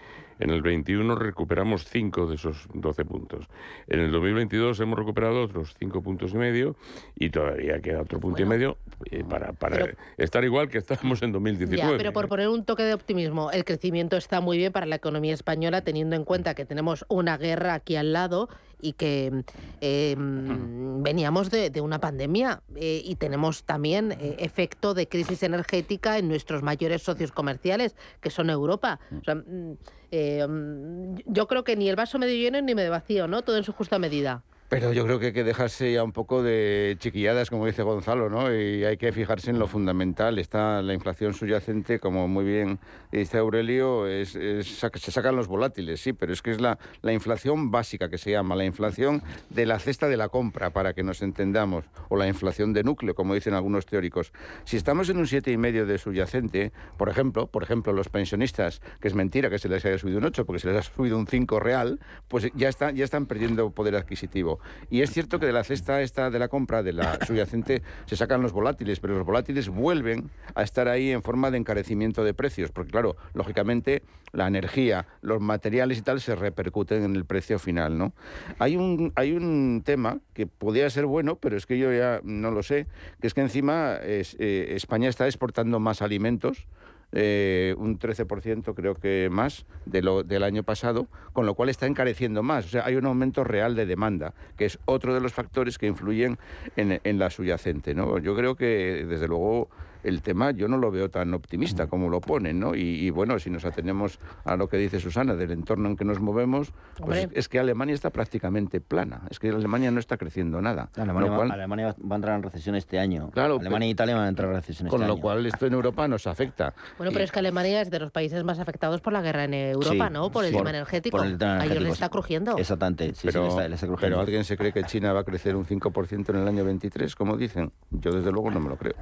En 0.41 0.49
el 0.49 0.63
21 0.63 1.15
recuperamos 1.15 1.86
5 1.86 2.25
de 2.25 2.36
esos 2.36 2.67
12 2.73 3.06
puntos. 3.06 3.45
En 3.88 3.99
el 3.99 4.12
2022 4.12 4.80
hemos 4.80 4.97
recuperado 4.97 5.43
otros 5.43 5.75
5 5.80 6.01
puntos 6.01 6.34
y 6.34 6.38
medio 6.38 6.75
y 7.15 7.30
todavía 7.30 7.80
queda 7.80 8.01
otro 8.01 8.19
punto 8.19 8.41
y 8.41 8.45
medio 8.45 8.77
eh, 9.12 9.23
para, 9.23 9.54
para 9.54 9.91
estar 10.17 10.43
igual 10.43 10.67
que 10.67 10.80
estábamos 10.80 11.21
en 11.21 11.32
2019. 11.32 11.91
Ya, 11.91 11.95
pero 11.95 12.12
por 12.12 12.27
poner 12.27 12.49
un 12.49 12.65
toque 12.65 12.82
de 12.82 12.95
optimismo, 12.95 13.51
el 13.51 13.63
crecimiento 13.63 14.17
está 14.17 14.41
muy 14.41 14.58
bien 14.58 14.73
para 14.73 14.88
la 14.88 14.95
economía 14.95 15.36
española, 15.36 15.82
teniendo 15.82 16.15
en 16.15 16.25
cuenta 16.25 16.56
que 16.56 16.65
tenemos 16.65 17.06
una 17.08 17.38
guerra 17.38 17.75
aquí 17.75 17.95
al 17.95 18.12
lado 18.12 18.49
y 18.82 18.93
que 18.93 19.43
eh, 19.80 20.15
veníamos 20.17 21.51
de, 21.51 21.69
de 21.69 21.82
una 21.82 21.99
pandemia 21.99 22.62
eh, 22.75 23.01
y 23.06 23.15
tenemos 23.15 23.63
también 23.63 24.12
eh, 24.13 24.38
efecto 24.39 24.93
de 24.93 25.08
crisis 25.08 25.43
energética 25.43 26.17
en 26.17 26.27
nuestros 26.27 26.63
mayores 26.63 27.04
socios 27.04 27.32
comerciales, 27.32 27.95
que 28.19 28.30
son 28.30 28.49
Europa. 28.49 28.99
O 29.19 29.23
sea, 29.23 29.36
mm, 29.36 29.77
eh, 30.12 30.45
mm, 30.47 31.15
yo 31.26 31.47
creo 31.47 31.63
que 31.63 31.76
ni 31.76 31.89
el 31.89 31.95
vaso 31.95 32.19
medio 32.19 32.36
lleno 32.36 32.62
ni 32.62 32.76
medio 32.76 32.91
vacío, 32.91 33.28
¿no? 33.28 33.41
Todo 33.41 33.58
en 33.58 33.63
su 33.63 33.74
justa 33.74 34.00
medida. 34.00 34.43
Pero 34.71 34.93
yo 34.93 35.03
creo 35.03 35.19
que 35.19 35.25
hay 35.25 35.34
que 35.34 35.43
dejarse 35.43 35.91
ya 35.91 36.01
un 36.01 36.13
poco 36.13 36.41
de 36.41 36.95
chiquilladas, 36.97 37.49
como 37.49 37.65
dice 37.65 37.84
Gonzalo, 37.84 38.29
¿no? 38.29 38.55
Y 38.55 38.86
hay 38.86 38.95
que 38.95 39.12
fijarse 39.12 39.49
en 39.49 39.60
lo 39.60 39.67
fundamental. 39.67 40.39
Está 40.39 40.81
la 40.81 40.93
inflación 40.93 41.34
subyacente, 41.34 41.99
como 41.99 42.29
muy 42.29 42.45
bien 42.45 42.79
dice 43.12 43.39
Aurelio, 43.39 44.07
es, 44.07 44.29
se 44.29 45.12
sacan 45.12 45.36
los 45.36 45.49
volátiles, 45.49 45.99
sí, 45.99 46.13
pero 46.13 46.31
es 46.31 46.41
que 46.41 46.51
es 46.51 46.62
la, 46.62 46.79
la 47.01 47.12
inflación 47.12 47.69
básica 47.69 48.10
que 48.10 48.17
se 48.17 48.31
llama, 48.31 48.55
la 48.55 48.63
inflación 48.63 49.21
de 49.49 49.65
la 49.65 49.77
cesta 49.77 50.07
de 50.07 50.15
la 50.15 50.29
compra, 50.29 50.69
para 50.69 50.93
que 50.93 51.03
nos 51.03 51.21
entendamos, 51.21 51.84
o 52.07 52.15
la 52.15 52.29
inflación 52.29 52.71
de 52.71 52.84
núcleo, 52.84 53.13
como 53.13 53.34
dicen 53.34 53.53
algunos 53.53 53.86
teóricos. 53.86 54.31
Si 54.63 54.77
estamos 54.77 55.10
en 55.10 55.17
un 55.17 55.27
siete 55.27 55.51
y 55.51 55.57
medio 55.57 55.86
de 55.86 55.97
subyacente, 55.97 56.71
por 56.95 57.10
ejemplo, 57.10 57.47
por 57.47 57.63
ejemplo, 57.63 57.91
los 57.91 58.07
pensionistas, 58.07 58.81
que 59.01 59.10
es 59.10 59.15
mentira 59.15 59.49
que 59.49 59.60
se 59.60 59.67
les 59.67 59.84
haya 59.84 59.97
subido 59.97 60.19
un 60.19 60.23
8, 60.23 60.45
porque 60.45 60.62
se 60.62 60.69
les 60.69 60.77
ha 60.77 60.81
subido 60.84 61.17
un 61.17 61.27
5 61.27 61.60
real, 61.60 61.99
pues 62.29 62.49
ya, 62.55 62.69
está, 62.69 62.91
ya 62.91 63.03
están 63.03 63.25
perdiendo 63.25 63.69
poder 63.71 63.97
adquisitivo. 63.97 64.61
Y 64.89 65.02
es 65.02 65.12
cierto 65.12 65.39
que 65.39 65.45
de 65.45 65.54
la 65.54 65.63
cesta 65.63 66.02
esta 66.02 66.30
de 66.30 66.39
la 66.39 66.47
compra, 66.47 66.84
de 66.84 66.93
la 66.93 67.19
subyacente, 67.26 67.82
se 68.06 68.15
sacan 68.15 68.41
los 68.41 68.52
volátiles, 68.52 69.00
pero 69.00 69.15
los 69.15 69.26
volátiles 69.26 69.69
vuelven 69.69 70.30
a 70.56 70.63
estar 70.63 70.88
ahí 70.88 71.12
en 71.12 71.24
forma 71.24 71.52
de 71.52 71.58
encarecimiento 71.58 72.24
de 72.24 72.34
precios, 72.34 72.71
porque 72.71 72.91
claro, 72.91 73.15
lógicamente 73.34 74.04
la 74.34 74.47
energía, 74.47 75.08
los 75.21 75.41
materiales 75.41 75.97
y 75.97 76.02
tal 76.02 76.21
se 76.21 76.36
repercuten 76.36 77.04
en 77.04 77.15
el 77.15 77.26
precio 77.26 77.60
final, 77.60 77.97
¿no? 77.97 78.13
Hay 78.60 78.78
un, 78.78 79.12
hay 79.15 79.34
un 79.34 79.82
tema 79.86 80.19
que 80.34 80.47
podría 80.47 80.89
ser 80.89 81.06
bueno, 81.06 81.36
pero 81.36 81.58
es 81.58 81.65
que 81.65 81.78
yo 81.78 81.91
ya 81.91 82.21
no 82.24 82.52
lo 82.52 82.63
sé, 82.63 82.88
que 83.19 83.28
es 83.28 83.34
que 83.34 83.41
encima 83.41 83.97
eh, 84.02 84.74
España 84.76 85.10
está 85.10 85.26
exportando 85.26 85.80
más 85.80 86.02
alimentos, 86.02 86.67
eh, 87.12 87.76
un 87.78 88.00
13% 88.00 88.74
creo 88.74 88.95
que 88.95 89.30
más 89.32 89.65
de 89.86 90.02
lo, 90.02 90.24
del 90.24 90.43
año 90.43 90.63
pasado, 90.63 91.08
con 91.34 91.45
lo 91.45 91.56
cual 91.56 91.69
está 91.69 91.88
encareciendo 91.88 92.43
más. 92.43 92.65
O 92.65 92.69
sea, 92.69 92.86
hay 92.86 92.95
un 92.95 93.06
aumento 93.06 93.43
real 93.43 93.76
de 93.76 93.86
demanda, 93.86 94.34
que 94.58 94.65
es 94.65 94.80
otro 94.86 95.13
de 95.13 95.21
los 95.21 95.34
factores 95.34 95.78
que 95.78 95.88
influyen 95.88 96.38
en, 96.76 97.02
en 97.04 97.19
la 97.19 97.30
subyacente. 97.30 97.93
¿no? 97.93 98.17
Yo 98.19 98.36
creo 98.36 98.56
que, 98.56 99.06
desde 99.08 99.28
luego, 99.28 99.69
el 100.03 100.21
tema 100.21 100.51
yo 100.51 100.67
no 100.67 100.77
lo 100.77 100.91
veo 100.91 101.09
tan 101.09 101.33
optimista 101.33 101.87
como 101.87 102.09
lo 102.09 102.21
ponen, 102.21 102.59
¿no? 102.59 102.75
Y, 102.75 103.09
bueno, 103.09 103.39
si 103.39 103.49
nos 103.49 103.65
atenemos 103.65 104.19
a 104.45 104.55
lo 104.55 104.67
que 104.67 104.77
dice 104.77 104.99
Susana 104.99 105.35
del 105.35 105.51
entorno 105.51 105.89
en 105.89 105.97
que 105.97 106.05
nos 106.05 106.19
movemos, 106.19 106.71
pues 106.97 107.27
es 107.33 107.49
que 107.49 107.59
Alemania 107.59 107.95
está 107.95 108.09
prácticamente 108.09 108.81
plana, 108.81 109.21
es 109.29 109.39
que 109.39 109.49
Alemania 109.49 109.91
no 109.91 109.99
está 109.99 110.17
creciendo 110.17 110.61
nada. 110.61 110.89
Alemania, 110.95 111.31
va, 111.31 112.13
a 112.13 112.15
entrar 112.15 112.35
en 112.35 112.43
recesión 112.43 112.75
este 112.75 112.99
año. 112.99 113.29
Claro, 113.31 113.59
Alemania 113.59 113.87
e 113.87 113.91
Italia 113.91 114.15
van 114.15 114.25
a 114.25 114.29
entrar 114.29 114.49
en 114.49 114.55
recesión 114.55 114.87
este 114.87 114.95
año. 114.95 115.07
Con 115.07 115.15
lo 115.15 115.21
cual 115.21 115.45
esto 115.45 115.65
en 115.65 115.73
Europa 115.73 116.07
nos 116.07 116.27
afecta. 116.27 116.73
Bueno, 116.97 117.11
pero 117.11 117.23
es 117.23 117.31
que 117.31 117.39
Alemania 117.39 117.81
es 117.81 117.89
de 117.89 117.99
los 117.99 118.11
países 118.11 118.43
más 118.43 118.59
afectados 118.59 119.01
por 119.01 119.13
la 119.13 119.21
guerra 119.21 119.45
en 119.45 119.53
Europa, 119.53 120.09
¿no? 120.09 120.31
Por 120.31 120.45
el, 120.45 120.53
tema 120.53 120.69
energético. 120.69 121.17
Por 121.17 121.25
el 121.25 121.37
tema 121.37 121.55
energético. 121.55 121.81
Ellos 121.81 121.93
está 121.93 122.09
crujiendo. 122.09 122.57
Exactamente, 122.57 123.13
sí, 123.15 123.27
pero, 123.27 123.51
sí, 123.51 123.73
está, 123.73 123.87
Pero 123.99 124.19
alguien 124.19 124.43
se 124.43 124.57
cree 124.57 124.71
que 124.73 124.83
China 124.83 125.13
va 125.13 125.21
a 125.21 125.23
crecer 125.23 125.55
un 125.55 125.65
5% 125.65 126.29
en 126.29 126.35
el 126.35 126.47
año 126.47 126.63
23, 126.63 127.15
como 127.15 127.37
dicen. 127.37 127.71
Yo 127.89 128.11
desde 128.11 128.31
luego 128.31 128.51
no 128.51 128.59
me 128.59 128.69
lo 128.69 128.77
creo. 128.77 128.95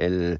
El, 0.00 0.38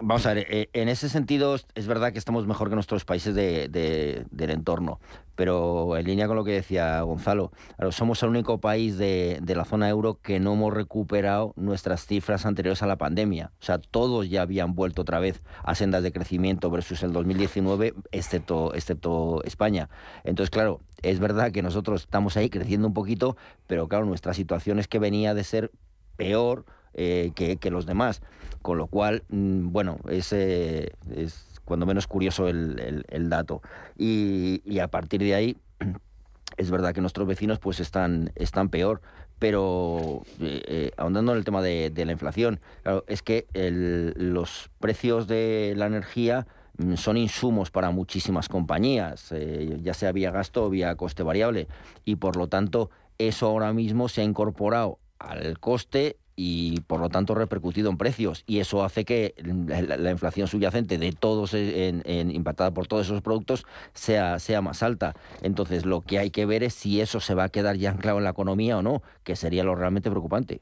vamos 0.00 0.24
a 0.26 0.34
ver, 0.34 0.46
eh, 0.48 0.68
en 0.72 0.88
ese 0.88 1.08
sentido 1.08 1.56
es 1.74 1.86
verdad 1.86 2.12
que 2.12 2.18
estamos 2.18 2.46
mejor 2.46 2.68
que 2.68 2.74
nuestros 2.74 3.04
países 3.04 3.34
del 3.34 4.50
entorno, 4.50 5.00
pero 5.34 5.96
en 5.96 6.06
línea 6.06 6.26
con 6.26 6.36
lo 6.36 6.44
que 6.44 6.52
decía 6.52 7.00
Gonzalo, 7.02 7.50
somos 7.90 8.22
el 8.22 8.28
único 8.28 8.58
país 8.58 8.98
de, 8.98 9.40
la 9.46 9.64
zona 9.64 9.88
euro 9.88 10.20
que 10.20 10.38
no 10.38 10.52
hemos 10.52 10.72
recuperado 10.72 11.54
nuestras 11.56 12.06
cifras 12.06 12.46
anteriores 12.46 12.82
a 12.82 12.86
la 12.86 12.96
pandemia. 12.96 13.50
O 13.60 13.64
sea, 13.64 13.78
todos 13.78 14.28
ya 14.28 14.42
habían 14.42 14.74
vuelto 14.74 15.02
otra 15.02 15.18
vez 15.18 15.42
a 15.64 15.74
sendas 15.74 16.02
de 16.02 16.12
crecimiento 16.12 16.70
versus 16.70 17.02
el 17.02 17.12
2019, 17.12 17.94
excepto, 18.12 18.74
excepto 18.74 19.42
España. 19.44 19.88
Entonces, 20.22 20.50
claro, 20.50 20.80
es 21.02 21.18
verdad 21.18 21.50
que 21.50 21.62
nosotros 21.62 22.02
estamos 22.02 22.36
ahí 22.36 22.48
creciendo 22.48 22.86
un 22.86 22.94
poquito, 22.94 23.36
pero 23.66 23.88
claro, 23.88 24.06
nuestra 24.06 24.34
situación 24.34 24.78
es 24.78 24.88
que 24.88 24.98
venía 24.98 25.34
de 25.34 25.44
ser 25.44 25.72
peor 26.16 26.64
eh, 26.94 27.32
que, 27.34 27.70
los 27.70 27.86
demás. 27.86 28.22
Con 28.62 28.78
lo 28.78 28.86
cual, 28.86 29.22
mm, 29.28 29.72
bueno, 29.72 29.98
es, 30.08 30.32
es 30.32 31.54
cuando 31.64 31.86
menos 31.86 32.06
curioso 32.06 32.48
el, 32.48 33.28
dato. 33.28 33.62
Y, 33.96 34.78
a 34.78 34.88
partir 34.88 35.20
de 35.20 35.34
ahí, 35.34 35.56
es 36.56 36.70
verdad 36.70 36.94
que 36.94 37.00
nuestros 37.00 37.26
vecinos 37.26 37.58
pues 37.58 37.80
están, 37.80 38.32
están 38.34 38.68
peor. 38.68 39.00
Pero 39.38 40.22
eh, 40.40 40.62
eh, 40.66 40.90
ahondando 40.96 41.32
en 41.32 41.38
el 41.38 41.44
tema 41.44 41.60
de, 41.60 41.92
la 41.96 42.12
inflación, 42.12 42.60
es 43.08 43.22
que 43.22 43.46
los 44.16 44.70
precios 44.78 45.26
de 45.26 45.74
la 45.76 45.86
energía 45.86 46.46
mm, 46.78 46.94
son 46.94 47.16
insumos 47.16 47.70
para 47.70 47.90
muchísimas 47.90 48.48
compañías, 48.48 49.34
ya 49.82 49.92
sea 49.92 50.12
vía 50.12 50.30
gasto 50.30 50.64
o 50.64 50.70
vía 50.70 50.94
coste 50.94 51.22
variable. 51.24 51.66
Y 52.04 52.16
por 52.16 52.36
lo 52.36 52.46
tanto, 52.46 52.90
eso 53.18 53.46
ahora 53.46 53.72
mismo 53.72 54.08
se 54.08 54.20
ha 54.20 54.24
incorporado 54.24 54.98
al 55.18 55.58
coste 55.58 56.16
y 56.36 56.80
por 56.82 57.00
lo 57.00 57.08
tanto 57.08 57.34
repercutido 57.34 57.90
en 57.90 57.96
precios 57.96 58.44
y 58.46 58.58
eso 58.58 58.84
hace 58.84 59.04
que 59.04 59.34
la, 59.38 60.10
inflación 60.10 60.48
subyacente 60.48 60.98
de 60.98 61.12
todos 61.12 61.54
en, 61.54 62.30
impactada 62.30 62.72
por 62.72 62.86
todos 62.86 63.06
esos 63.06 63.22
productos 63.22 63.64
sea, 63.92 64.38
sea 64.38 64.60
más 64.60 64.82
alta. 64.82 65.14
Entonces 65.42 65.84
lo 65.84 66.00
que 66.00 66.18
hay 66.18 66.30
que 66.30 66.46
ver 66.46 66.62
es 66.62 66.74
si 66.74 67.00
eso 67.00 67.20
se 67.20 67.34
va 67.34 67.44
a 67.44 67.48
quedar 67.48 67.76
ya 67.76 67.90
anclado 67.90 68.18
en 68.18 68.24
la 68.24 68.30
economía 68.30 68.78
o 68.78 68.82
no, 68.82 69.02
que 69.22 69.36
sería 69.36 69.64
lo 69.64 69.74
realmente 69.74 70.10
preocupante. 70.10 70.60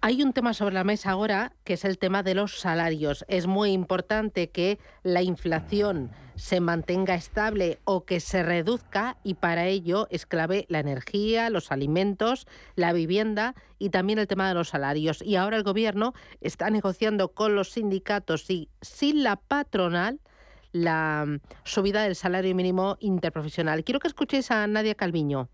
Hay 0.00 0.22
un 0.22 0.32
tema 0.32 0.54
sobre 0.54 0.74
la 0.74 0.84
mesa 0.84 1.10
ahora 1.10 1.52
que 1.64 1.72
es 1.74 1.84
el 1.84 1.98
tema 1.98 2.22
de 2.22 2.34
los 2.34 2.60
salarios. 2.60 3.24
Es 3.26 3.48
muy 3.48 3.72
importante 3.72 4.50
que 4.50 4.78
la 5.02 5.22
inflación 5.22 6.10
se 6.38 6.60
mantenga 6.60 7.14
estable 7.14 7.80
o 7.84 8.04
que 8.04 8.20
se 8.20 8.42
reduzca 8.42 9.16
y 9.24 9.34
para 9.34 9.66
ello 9.66 10.06
es 10.10 10.24
clave 10.24 10.66
la 10.68 10.78
energía, 10.78 11.50
los 11.50 11.72
alimentos, 11.72 12.46
la 12.76 12.92
vivienda 12.92 13.54
y 13.78 13.90
también 13.90 14.18
el 14.18 14.28
tema 14.28 14.48
de 14.48 14.54
los 14.54 14.68
salarios. 14.68 15.20
Y 15.22 15.36
ahora 15.36 15.56
el 15.56 15.64
gobierno 15.64 16.14
está 16.40 16.70
negociando 16.70 17.34
con 17.34 17.54
los 17.54 17.72
sindicatos 17.72 18.48
y 18.50 18.68
sin 18.80 19.22
la 19.24 19.36
patronal 19.36 20.20
la 20.72 21.24
mm, 21.26 21.40
subida 21.64 22.02
del 22.02 22.14
salario 22.14 22.54
mínimo 22.54 22.96
interprofesional. 23.00 23.84
Quiero 23.84 24.00
que 24.00 24.08
escuchéis 24.08 24.50
a 24.50 24.66
Nadia 24.66 24.94
Calviño. 24.94 25.48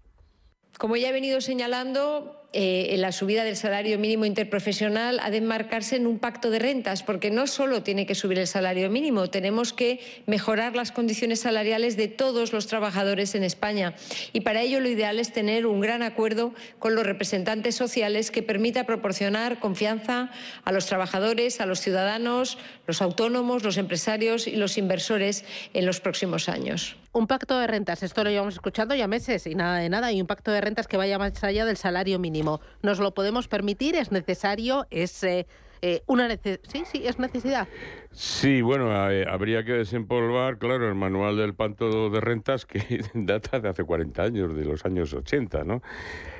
Como 0.79 0.97
ya 0.97 1.09
he 1.09 1.13
venido 1.13 1.41
señalando, 1.41 2.44
eh, 2.57 2.95
la 2.99 3.11
subida 3.11 3.43
del 3.43 3.57
salario 3.57 3.99
mínimo 3.99 4.25
interprofesional 4.25 5.19
ha 5.21 5.31
de 5.31 5.39
enmarcarse 5.39 5.97
en 5.97 6.07
un 6.07 6.21
pacto 6.21 6.51
de 6.51 6.61
rentas, 6.61 7.03
porque 7.03 7.31
no 7.31 7.49
solo 7.49 7.83
tiene 7.83 8.07
que 8.07 8.15
subir 8.15 8.39
el 8.39 8.47
salario 8.47 8.89
mínimo, 8.91 9.29
tenemos 9.29 9.73
que 9.73 9.99
mejorar 10.27 10.77
las 10.77 10.93
condiciones 10.93 11.41
salariales 11.41 11.97
de 11.97 12.07
todos 12.07 12.53
los 12.53 12.69
trabajadores 12.69 13.35
en 13.35 13.43
España. 13.43 13.95
Y 14.33 14.43
para 14.43 14.63
ello 14.63 14.79
lo 14.79 14.89
ideal 14.89 15.19
es 15.19 15.33
tener 15.33 15.67
un 15.67 15.81
gran 15.81 16.05
acuerdo 16.05 16.55
con 16.79 16.95
los 16.95 17.05
representantes 17.05 17.75
sociales 17.75 18.31
que 18.31 18.45
permita 18.45 18.87
proporcionar 18.87 19.59
confianza 19.59 20.31
a 20.65 20.71
los 20.71 20.87
trabajadores, 20.87 21.61
a 21.61 21.67
los 21.67 21.81
ciudadanos, 21.81 22.57
los 22.87 23.03
autónomos, 23.03 23.65
los 23.65 23.79
empresarios 23.79 24.47
y 24.47 24.55
los 24.55 24.79
inversores 24.79 25.45
en 25.73 25.87
los 25.87 26.01
próximos 26.01 26.49
años. 26.49 26.97
Un 27.17 27.29
pacto 27.29 27.61
de 27.61 27.69
rentas, 27.69 28.03
esto 28.03 28.25
lo 28.25 28.31
llevamos 28.31 28.55
escuchando 28.55 28.93
ya 28.93 29.07
meses 29.07 29.47
y 29.47 29.55
nada 29.55 29.79
de 29.79 29.89
nada, 29.89 30.11
y 30.11 30.21
un 30.21 30.27
pacto 30.27 30.51
de 30.51 30.61
rentas 30.61 30.89
que 30.89 30.97
vaya 30.97 31.17
más 31.17 31.45
allá 31.45 31.65
del 31.65 31.77
salario 31.77 32.19
mínimo. 32.19 32.61
¿Nos 32.83 32.99
lo 32.99 33.15
podemos 33.15 33.47
permitir? 33.47 33.95
¿Es 33.95 34.11
necesario? 34.11 34.89
¿Es 34.91 35.23
eh, 35.23 35.47
eh, 35.87 36.03
una 36.07 36.31
sí, 36.31 36.85
sí, 36.91 37.07
es 37.07 37.19
necesidad? 37.19 37.69
Sí, 38.11 38.63
bueno, 38.63 39.11
eh, 39.11 39.27
habría 39.29 39.65
que 39.65 39.73
desempolvar, 39.73 40.57
claro, 40.57 40.89
el 40.89 40.95
manual 40.95 41.37
del 41.37 41.55
pacto 41.55 42.09
de 42.09 42.23
rentas 42.23 42.65
que 42.65 43.03
data 43.13 43.61
de 43.61 43.69
hace 43.69 43.85
40 43.85 44.23
años, 44.23 44.57
de 44.57 44.65
los 44.65 44.87
años 44.87 45.13
80, 45.13 45.65
¿no? 45.65 45.83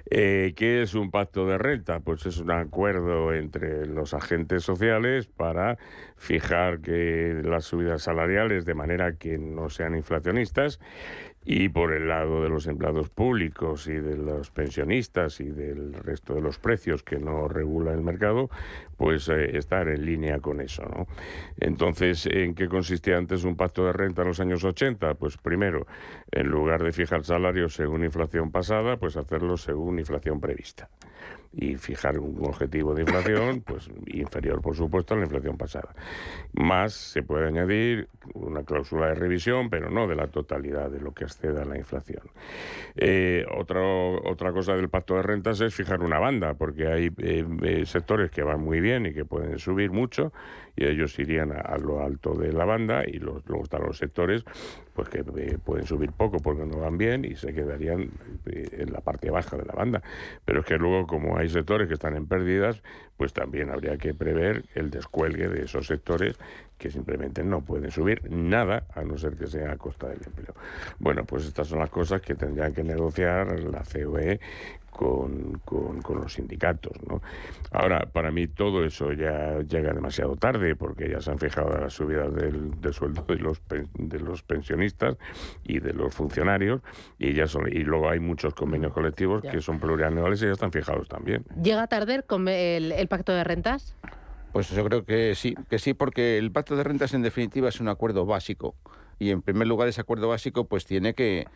¿Qué 0.07 0.83
es 0.83 0.95
un 0.95 1.11
pacto 1.11 1.47
de 1.47 1.59
renta? 1.59 2.01
Pues 2.01 2.25
es 2.27 2.39
un 2.39 2.53
acuerdo 2.53 3.33
entre 3.35 3.87
los 3.87 4.15
agentes 4.15 4.63
sociales 4.63 5.27
para 5.27 5.79
fijar 6.17 6.81
que 6.81 7.41
las 7.43 7.65
subidas 7.65 8.03
salariales 8.03 8.65
de 8.65 8.75
manera 8.75 9.17
que 9.17 9.39
no 9.39 9.71
sean 9.71 9.95
inflacionistas 9.95 10.79
y 11.45 11.69
por 11.69 11.93
el 11.93 12.09
lado 12.09 12.43
de 12.43 12.49
los 12.49 12.67
empleados 12.67 13.11
públicos 13.11 13.87
y 13.87 13.95
de 13.95 14.17
los 14.17 14.51
pensionistas 14.51 15.41
y 15.41 15.51
del 15.51 15.93
resto 15.95 16.35
de 16.35 16.41
los 16.41 16.59
precios 16.59 17.03
que 17.03 17.19
no 17.19 17.49
regula 17.49 17.93
el 17.93 18.01
mercado, 18.01 18.49
pues 18.97 19.29
eh, 19.29 19.57
estar 19.57 19.89
en 19.89 20.07
línea 20.07 20.39
con 20.41 20.61
eso. 20.61 20.85
¿no? 20.85 21.07
Entonces, 21.61 22.27
¿en 22.27 22.55
qué 22.55 22.69
consistía 22.69 23.19
antes 23.19 23.45
un 23.45 23.57
pacto 23.57 23.85
de 23.85 23.93
renta 23.93 24.23
en 24.23 24.29
los 24.29 24.41
años 24.41 24.65
80? 24.65 25.15
Pues 25.15 25.37
primero, 25.37 25.87
en 26.33 26.49
lugar 26.49 26.83
de 26.83 26.93
fijar 26.93 27.25
salarios 27.25 27.75
según 27.75 28.05
inflación 28.05 28.51
pasada, 28.51 28.97
pues 28.97 29.17
hacerlo 29.17 29.57
según 29.57 29.99
inflación 29.99 30.41
prevista. 30.41 30.89
Y 31.57 31.77
fijar 31.77 32.19
un 32.19 32.45
objetivo 32.45 32.95
de 32.95 33.03
inflación 33.03 33.63
pues 33.63 33.89
inferior, 34.07 34.61
por 34.61 34.77
supuesto, 34.77 35.15
a 35.15 35.19
la 35.19 35.25
inflación 35.25 35.57
pasada. 35.57 35.95
Más 36.53 36.93
se 36.93 37.23
puede 37.23 37.47
añadir 37.47 38.09
una 38.35 38.65
cláusula 38.65 39.09
de 39.09 39.15
revisión, 39.15 39.71
pero 39.71 39.91
no 39.91 40.07
de 40.07 40.17
la 40.17 40.29
totalidad 40.29 40.91
de 40.91 41.01
lo 41.01 41.13
que 41.13 41.25
exceda 41.25 41.65
la 41.65 41.79
inflación. 41.79 42.23
Eh, 42.97 43.45
otra, 43.57 43.81
otra 43.83 44.53
cosa 44.53 44.75
del 44.75 44.89
pacto 44.89 45.15
de 45.15 45.23
rentas 45.23 45.61
es 45.61 45.75
fijar 45.75 46.03
una 46.03 46.19
banda, 46.19 46.55
porque 46.55 46.89
hay 46.89 47.11
eh, 47.19 47.47
eh, 47.63 47.87
sectores 47.87 48.31
que 48.31 48.43
van 48.43 48.61
muy 48.61 48.81
bien 48.81 49.07
y 49.07 49.13
que 49.13 49.25
pueden 49.25 49.59
subir 49.59 49.91
mucho 49.91 50.33
y 50.77 50.85
ellos 50.85 51.19
irían 51.19 51.53
a, 51.53 51.77
lo 51.79 52.03
alto 52.03 52.35
de 52.35 52.53
la 52.53 52.65
banda 52.65 53.05
y 53.07 53.19
los, 53.19 53.47
luego 53.47 53.65
están 53.65 53.83
los 53.83 53.99
sectores 53.99 54.45
pues 54.95 55.09
que 55.09 55.21
eh, 55.21 55.59
pueden 55.63 55.87
subir 55.87 56.13
poco 56.13 56.39
porque 56.39 56.65
no 56.65 56.79
van 56.79 56.99
bien 56.99 57.25
y 57.25 57.37
se 57.37 57.53
quedarían 57.53 58.11
eh, 58.47 58.69
en 58.79 58.93
la 58.93 59.01
parte 59.01 59.31
baja 59.31 59.57
de 59.57 59.65
la 59.65 59.73
banda. 59.73 60.03
Pero 60.45 60.61
es 60.61 60.67
que 60.67 60.77
luego 60.77 61.07
como 61.07 61.37
hay 61.37 61.44
sectores 61.53 61.89
que 61.89 61.95
están 61.95 62.17
en 62.17 62.27
pérdidas, 62.27 62.83
pues 63.17 63.33
también 63.33 63.71
habría 63.71 63.97
que 63.97 64.15
prever 64.15 64.65
el 64.75 64.91
descuelgue 64.91 65.49
de 65.49 65.65
esos 65.65 65.87
sectores 65.87 66.37
que 66.79 66.91
simplemente 66.91 67.45
no 67.45 67.61
pueden 67.61 67.91
subir 67.91 68.29
nada 68.31 68.87
a 68.95 69.03
no 69.03 69.17
ser 69.17 69.37
que 69.37 69.47
sea 69.47 69.73
a 69.73 69.77
costa 69.77 70.09
del 70.09 70.21
empleo. 70.25 70.55
Bueno, 70.99 71.25
pues 71.25 71.47
estas 71.47 71.69
son 71.69 71.79
las 71.79 71.91
cosas 71.91 72.21
que 72.21 72.35
tendrían 72.35 72.75
que 72.75 72.83
negociar 72.83 73.61
la 73.61 73.83
COE 73.85 74.41
con, 74.95 75.61
con, 75.65 76.21
los 76.21 76.33
sindicatos. 76.33 76.93
¿no? 77.09 77.21
Ahora, 77.73 78.07
para 78.13 78.31
mí 78.31 78.47
todo 78.47 78.85
eso 78.85 79.13
ya 79.13 79.59
llega 79.61 79.93
demasiado 79.93 80.37
tarde 80.37 80.77
porque 80.77 81.11
ya 81.11 81.21
se 81.21 81.33
han 81.33 81.39
fijado 81.39 81.77
las 81.77 81.93
subidas 81.93 82.33
del, 82.35 82.73
sueldo 82.93 83.23
de 83.23 83.37
los, 83.37 83.61
de 83.69 84.21
los 84.21 84.43
pensionistas 84.43 85.17
y 85.65 85.81
de 85.81 85.93
los 85.93 86.15
funcionarios 86.15 86.81
y 87.19 87.35
ya 87.35 87.47
son, 87.47 87.67
y 87.69 87.81
luego 87.81 88.09
hay 88.09 88.21
muchos 88.21 88.55
convenios 88.55 88.93
colectivos 88.93 89.43
que 89.43 89.61
son 89.61 89.81
plurianuales 89.81 90.41
y 90.43 90.47
ya 90.47 90.53
están 90.53 90.71
fijados 90.71 91.09
también. 91.09 91.45
¿Llega 91.61 91.87
tarde 91.89 92.23
el, 92.47 92.93
el 92.93 93.09
pacto 93.09 93.33
de 93.33 93.43
rentas? 93.43 93.97
Pues 94.53 94.71
yo 94.71 94.85
creo 94.85 95.05
que 95.05 95.35
sí, 95.35 95.57
que 95.69 95.81
sí, 95.81 95.95
porque 95.95 96.39
el 96.39 96.53
pacto 96.53 96.77
de 96.77 96.85
rentas 96.85 97.13
en 97.15 97.23
definitiva 97.23 97.69
es 97.69 97.81
un 97.81 97.89
acuerdo 97.89 98.25
básico 98.25 98.77
y 99.19 99.31
en 99.31 99.43
primer 99.43 99.67
lugar 99.67 99.89
ese 99.89 100.01
acuerdo 100.01 100.29
básico 100.29 100.65
pues 100.67 100.87
tiene 100.87 101.15
que 101.15 101.47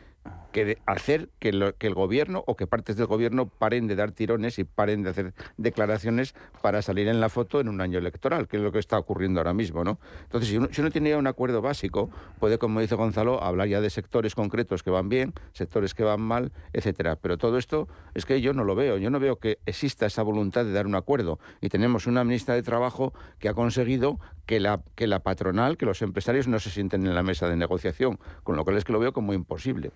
que 0.52 0.78
hacer 0.86 1.28
que, 1.38 1.50
el 1.50 1.94
gobierno 1.94 2.42
o 2.46 2.56
que 2.56 2.66
partes 2.66 2.96
del 2.96 3.06
gobierno 3.06 3.46
paren 3.46 3.86
de 3.86 3.96
dar 3.96 4.12
tirones 4.12 4.58
y 4.58 4.64
paren 4.64 5.02
de 5.02 5.10
hacer 5.10 5.34
declaraciones 5.56 6.34
para 6.62 6.82
salir 6.82 7.08
en 7.08 7.20
la 7.20 7.28
foto 7.28 7.60
en 7.60 7.68
un 7.68 7.80
año 7.80 7.98
electoral, 7.98 8.48
que 8.48 8.56
es 8.56 8.62
lo 8.62 8.72
que 8.72 8.78
está 8.78 8.98
ocurriendo 8.98 9.40
ahora 9.40 9.54
mismo, 9.54 9.84
¿no? 9.84 9.98
Entonces, 10.22 10.48
si 10.48 10.56
uno, 10.56 10.68
si 10.70 10.80
uno 10.80 10.90
tiene 10.90 11.10
ya 11.10 11.18
un 11.18 11.26
acuerdo 11.26 11.60
básico, 11.60 12.10
puede, 12.38 12.58
como 12.58 12.80
dice 12.80 12.94
Gonzalo, 12.94 13.42
hablar 13.42 13.68
ya 13.68 13.80
de 13.80 13.90
sectores 13.90 14.34
concretos 14.34 14.82
que 14.82 14.90
van 14.90 15.08
bien, 15.08 15.34
sectores 15.52 15.94
que 15.94 16.02
van 16.02 16.20
mal, 16.20 16.52
etcétera. 16.72 17.16
Pero 17.16 17.36
todo 17.38 17.58
esto 17.58 17.88
es 18.14 18.24
que 18.24 18.40
yo 18.40 18.54
no 18.54 18.64
lo 18.64 18.74
veo. 18.74 18.96
Yo 18.96 19.10
no 19.10 19.20
veo 19.20 19.36
que 19.36 19.58
exista 19.66 20.06
esa 20.06 20.22
voluntad 20.22 20.64
de 20.64 20.72
dar 20.72 20.86
un 20.86 20.94
acuerdo. 20.94 21.38
Y 21.60 21.68
tenemos 21.68 22.06
una 22.06 22.24
ministra 22.24 22.54
de 22.54 22.62
Trabajo 22.62 23.12
que 23.38 23.48
ha 23.48 23.54
conseguido 23.54 24.18
que 24.46 24.60
la, 24.60 24.80
que 24.94 25.06
la 25.06 25.20
patronal, 25.20 25.76
que 25.76 25.86
los 25.86 26.00
empresarios 26.02 26.48
no 26.48 26.58
se 26.58 26.70
sienten 26.70 27.06
en 27.06 27.14
la 27.14 27.22
mesa 27.22 27.48
de 27.48 27.56
negociación, 27.56 28.18
con 28.42 28.56
lo 28.56 28.64
cual 28.64 28.76
es 28.76 28.84
que 28.84 28.92
lo 28.92 28.98
veo 28.98 29.12
como 29.12 29.32
imposible. 29.34 29.92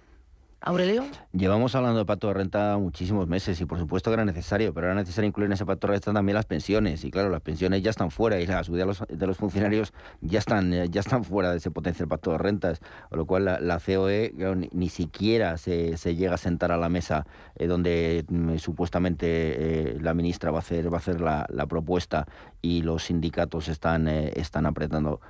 Aurelio. 0.64 1.04
Llevamos 1.32 1.74
hablando 1.74 1.98
de 1.98 2.04
pacto 2.04 2.28
de 2.28 2.34
renta 2.34 2.78
muchísimos 2.78 3.26
meses 3.26 3.60
y 3.60 3.64
por 3.64 3.78
supuesto 3.78 4.10
que 4.10 4.14
era 4.14 4.24
necesario, 4.24 4.72
pero 4.72 4.86
era 4.86 4.94
necesario 4.94 5.26
incluir 5.26 5.46
en 5.46 5.54
ese 5.54 5.66
pacto 5.66 5.88
de 5.88 5.94
renta 5.94 6.12
también 6.12 6.34
las 6.36 6.46
pensiones. 6.46 7.04
Y 7.04 7.10
claro, 7.10 7.30
las 7.30 7.40
pensiones 7.40 7.82
ya 7.82 7.90
están 7.90 8.12
fuera 8.12 8.38
y 8.40 8.46
la 8.46 8.62
subida 8.62 8.86
de 9.08 9.26
los, 9.26 9.36
funcionarios 9.36 9.92
ya 10.20 10.38
están, 10.38 10.70
ya 10.90 11.00
están 11.00 11.24
fuera 11.24 11.50
de 11.50 11.56
ese 11.56 11.72
potencial 11.72 12.06
pacto 12.06 12.30
de 12.30 12.38
rentas. 12.38 12.80
Con 13.08 13.18
lo 13.18 13.26
cual 13.26 13.44
la, 13.44 13.80
COE 13.84 14.34
ni, 14.72 14.88
siquiera 14.88 15.56
se, 15.56 15.96
llega 16.14 16.34
a 16.34 16.38
sentar 16.38 16.70
a 16.70 16.76
la 16.76 16.88
mesa 16.88 17.26
eh, 17.56 17.66
donde 17.66 18.24
mm, 18.28 18.58
supuestamente 18.58 19.26
eh, 19.26 19.98
la 20.00 20.14
ministra 20.14 20.52
va 20.52 20.58
a 20.58 20.60
hacer, 20.60 20.92
va 20.92 20.98
a 20.98 21.00
hacer 21.00 21.20
la, 21.20 21.46
propuesta 21.68 22.26
y 22.60 22.82
los 22.82 23.04
sindicatos 23.04 23.68
están, 23.68 24.06
eh, 24.06 24.32
están 24.36 24.66
apretando 24.66 25.20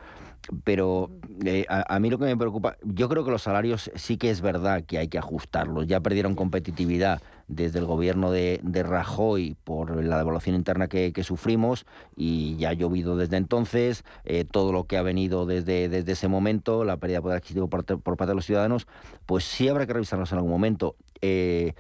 pero 0.65 1.11
eh, 1.45 1.67
a, 1.69 1.99
mí 2.01 2.11
lo 2.11 2.19
que 2.19 2.25
me 2.25 2.37
preocupa, 2.37 2.77
yo 2.83 3.09
creo 3.09 3.25
que 3.25 3.31
los 3.31 3.43
salarios 3.43 3.91
sí 3.95 4.17
que 4.17 4.31
es 4.31 4.41
verdad 4.41 4.85
que 4.85 4.99
hay 4.99 5.09
que 5.09 5.19
ajustarlos. 5.19 5.87
Ya 5.87 6.01
perdieron 6.01 6.35
competitividad 6.35 7.23
desde 7.49 7.79
el 7.79 7.85
gobierno 7.85 8.31
de, 8.31 8.61
Rajoy 8.83 9.57
por 9.65 10.03
la 10.03 10.19
devaluación 10.19 10.57
interna 10.57 10.89
que, 10.89 11.13
sufrimos 11.23 11.87
y 12.17 12.57
ya 12.57 12.71
ha 12.71 12.73
llovido 12.73 13.17
desde 13.17 13.37
entonces, 13.37 14.05
eh, 14.25 14.45
todo 14.45 14.73
lo 14.73 14.85
que 14.85 14.97
ha 14.97 15.03
venido 15.03 15.47
desde, 15.47 15.89
desde 15.89 16.13
ese 16.13 16.29
momento, 16.29 16.85
la 16.85 16.97
pérdida 16.97 17.19
de 17.19 17.23
poder 17.23 17.37
adquisitivo 17.37 17.69
por, 17.69 17.85
parte 17.85 18.27
de 18.27 18.35
los 18.35 18.47
ciudadanos, 18.47 18.87
pues 19.27 19.45
sí 19.45 19.69
habrá 19.69 19.87
que 19.87 19.93
revisarlos 19.93 20.33
en 20.33 20.39
algún 20.39 20.51
momento. 20.51 20.97
Eh, 21.21 21.75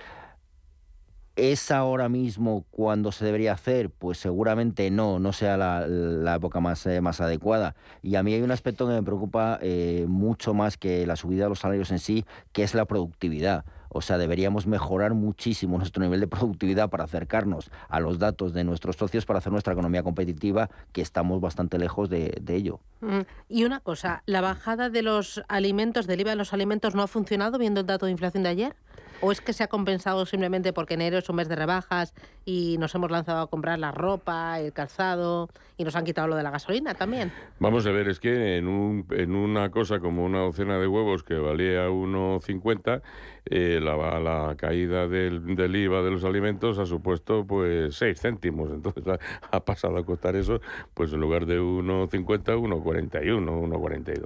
¿Es 1.34 1.70
ahora 1.70 2.10
mismo 2.10 2.66
cuando 2.70 3.10
se 3.10 3.24
debería 3.24 3.54
hacer? 3.54 3.88
Pues 3.88 4.18
seguramente 4.18 4.90
no, 4.90 5.18
no 5.18 5.32
sea 5.32 5.56
la, 5.56 6.34
época 6.36 6.60
más, 6.60 6.84
eh, 6.84 7.00
más 7.00 7.22
adecuada. 7.22 7.74
Y 8.02 8.16
a 8.16 8.22
mí 8.22 8.34
hay 8.34 8.42
un 8.42 8.50
aspecto 8.50 8.86
que 8.86 8.92
me 8.92 9.02
preocupa 9.02 9.58
eh, 9.62 10.04
mucho 10.06 10.52
más 10.52 10.76
que 10.76 11.06
la 11.06 11.16
subida 11.16 11.44
de 11.44 11.48
los 11.48 11.60
salarios 11.60 11.90
en 11.90 12.00
sí, 12.00 12.26
que 12.52 12.62
es 12.62 12.74
la 12.74 12.84
productividad. 12.84 13.64
O 13.88 14.02
sea, 14.02 14.18
deberíamos 14.18 14.66
mejorar 14.66 15.14
muchísimo 15.14 15.78
nuestro 15.78 16.02
nivel 16.02 16.20
de 16.20 16.26
productividad 16.26 16.90
para 16.90 17.04
acercarnos 17.04 17.70
a 17.88 18.00
los 18.00 18.18
datos 18.18 18.52
de 18.52 18.64
nuestros 18.64 18.96
socios 18.96 19.24
para 19.24 19.38
hacer 19.38 19.52
nuestra 19.52 19.72
economía 19.72 20.02
competitiva, 20.02 20.68
que 20.92 21.00
estamos 21.00 21.40
bastante 21.40 21.78
lejos 21.78 22.10
de, 22.10 22.42
ello. 22.48 22.80
Mm, 23.00 23.20
y 23.48 23.64
una 23.64 23.80
cosa, 23.80 24.22
¿la 24.26 24.42
bajada 24.42 24.90
de 24.90 25.00
los 25.00 25.42
alimentos, 25.48 26.06
del 26.06 26.20
IVA 26.20 26.30
de 26.30 26.36
los 26.36 26.52
alimentos, 26.52 26.94
no 26.94 27.02
ha 27.02 27.06
funcionado 27.06 27.58
viendo 27.58 27.80
el 27.80 27.86
dato 27.86 28.04
de 28.04 28.12
inflación 28.12 28.42
de 28.42 28.48
ayer? 28.50 28.76
¿O 29.24 29.30
es 29.30 29.40
que 29.40 29.52
se 29.52 29.62
ha 29.62 29.68
compensado 29.68 30.26
simplemente 30.26 30.72
porque 30.72 30.94
enero 30.94 31.16
es 31.16 31.28
un 31.28 31.36
mes 31.36 31.48
de 31.48 31.54
rebajas 31.54 32.12
y 32.44 32.76
nos 32.78 32.92
hemos 32.96 33.08
lanzado 33.08 33.40
a 33.40 33.46
comprar 33.46 33.78
la 33.78 33.92
ropa, 33.92 34.58
el 34.58 34.72
calzado 34.72 35.48
y 35.82 35.84
nos 35.84 35.96
han 35.96 36.04
quitado 36.04 36.28
lo 36.28 36.36
de 36.36 36.42
la 36.42 36.50
gasolina 36.50 36.94
también? 36.94 37.32
Vamos 37.58 37.86
a 37.86 37.90
ver, 37.90 38.08
es 38.08 38.20
que 38.20 38.56
en, 38.56 38.68
un, 38.68 39.04
en 39.10 39.34
una 39.34 39.70
cosa 39.70 39.98
como 39.98 40.24
una 40.24 40.38
docena 40.38 40.78
de 40.78 40.86
huevos 40.86 41.22
que 41.24 41.34
valía 41.34 41.88
1,50, 41.88 43.02
eh, 43.46 43.80
la, 43.82 44.20
la, 44.20 44.54
caída 44.56 45.08
del, 45.08 45.56
del, 45.56 45.74
IVA 45.74 46.02
de 46.02 46.12
los 46.12 46.24
alimentos 46.24 46.78
ha 46.78 46.86
supuesto 46.86 47.44
pues 47.44 47.96
6 47.96 48.20
céntimos. 48.20 48.70
Entonces 48.70 49.02
ha, 49.50 49.60
pasado 49.60 49.98
a 49.98 50.04
costar 50.04 50.36
eso, 50.36 50.60
pues 50.94 51.12
en 51.12 51.20
lugar 51.20 51.46
de 51.46 51.60
1,50, 51.60 52.26
1,41, 52.26 53.20
1,42. 53.20 54.22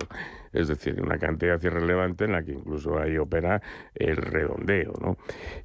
Es 0.52 0.68
decir, 0.68 1.00
una 1.00 1.18
cantidad 1.18 1.62
irrelevante 1.62 2.24
en 2.24 2.32
la 2.32 2.42
que 2.42 2.52
incluso 2.52 2.98
ahí 2.98 3.16
opera 3.16 3.62
el 3.94 4.16
redondeo. 4.16 4.92
¿no? 5.00 5.16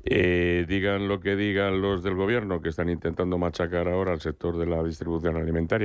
Eh, 0.03 0.65
digan 0.67 1.07
lo 1.07 1.19
que 1.19 1.35
digan 1.35 1.81
los 1.81 2.03
del 2.03 2.15
gobierno 2.15 2.61
que 2.61 2.69
están 2.69 2.89
intentando 2.89 3.37
machacar 3.37 3.87
ahora 3.87 4.13
al 4.13 4.21
sector 4.21 4.57
de 4.57 4.65
la 4.65 4.81
distribución 4.83 5.35
alimentaria 5.35 5.80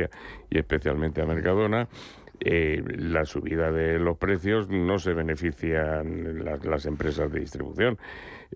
y 0.50 0.58
especialmente 0.58 1.22
a 1.22 1.26
Mercadona, 1.26 1.88
eh, 2.40 2.82
la 2.98 3.24
subida 3.24 3.70
de 3.70 3.98
los 3.98 4.18
precios 4.18 4.68
no 4.68 4.98
se 4.98 5.14
benefician 5.14 6.44
las 6.62 6.86
empresas 6.86 7.32
de 7.32 7.40
distribución. 7.40 7.98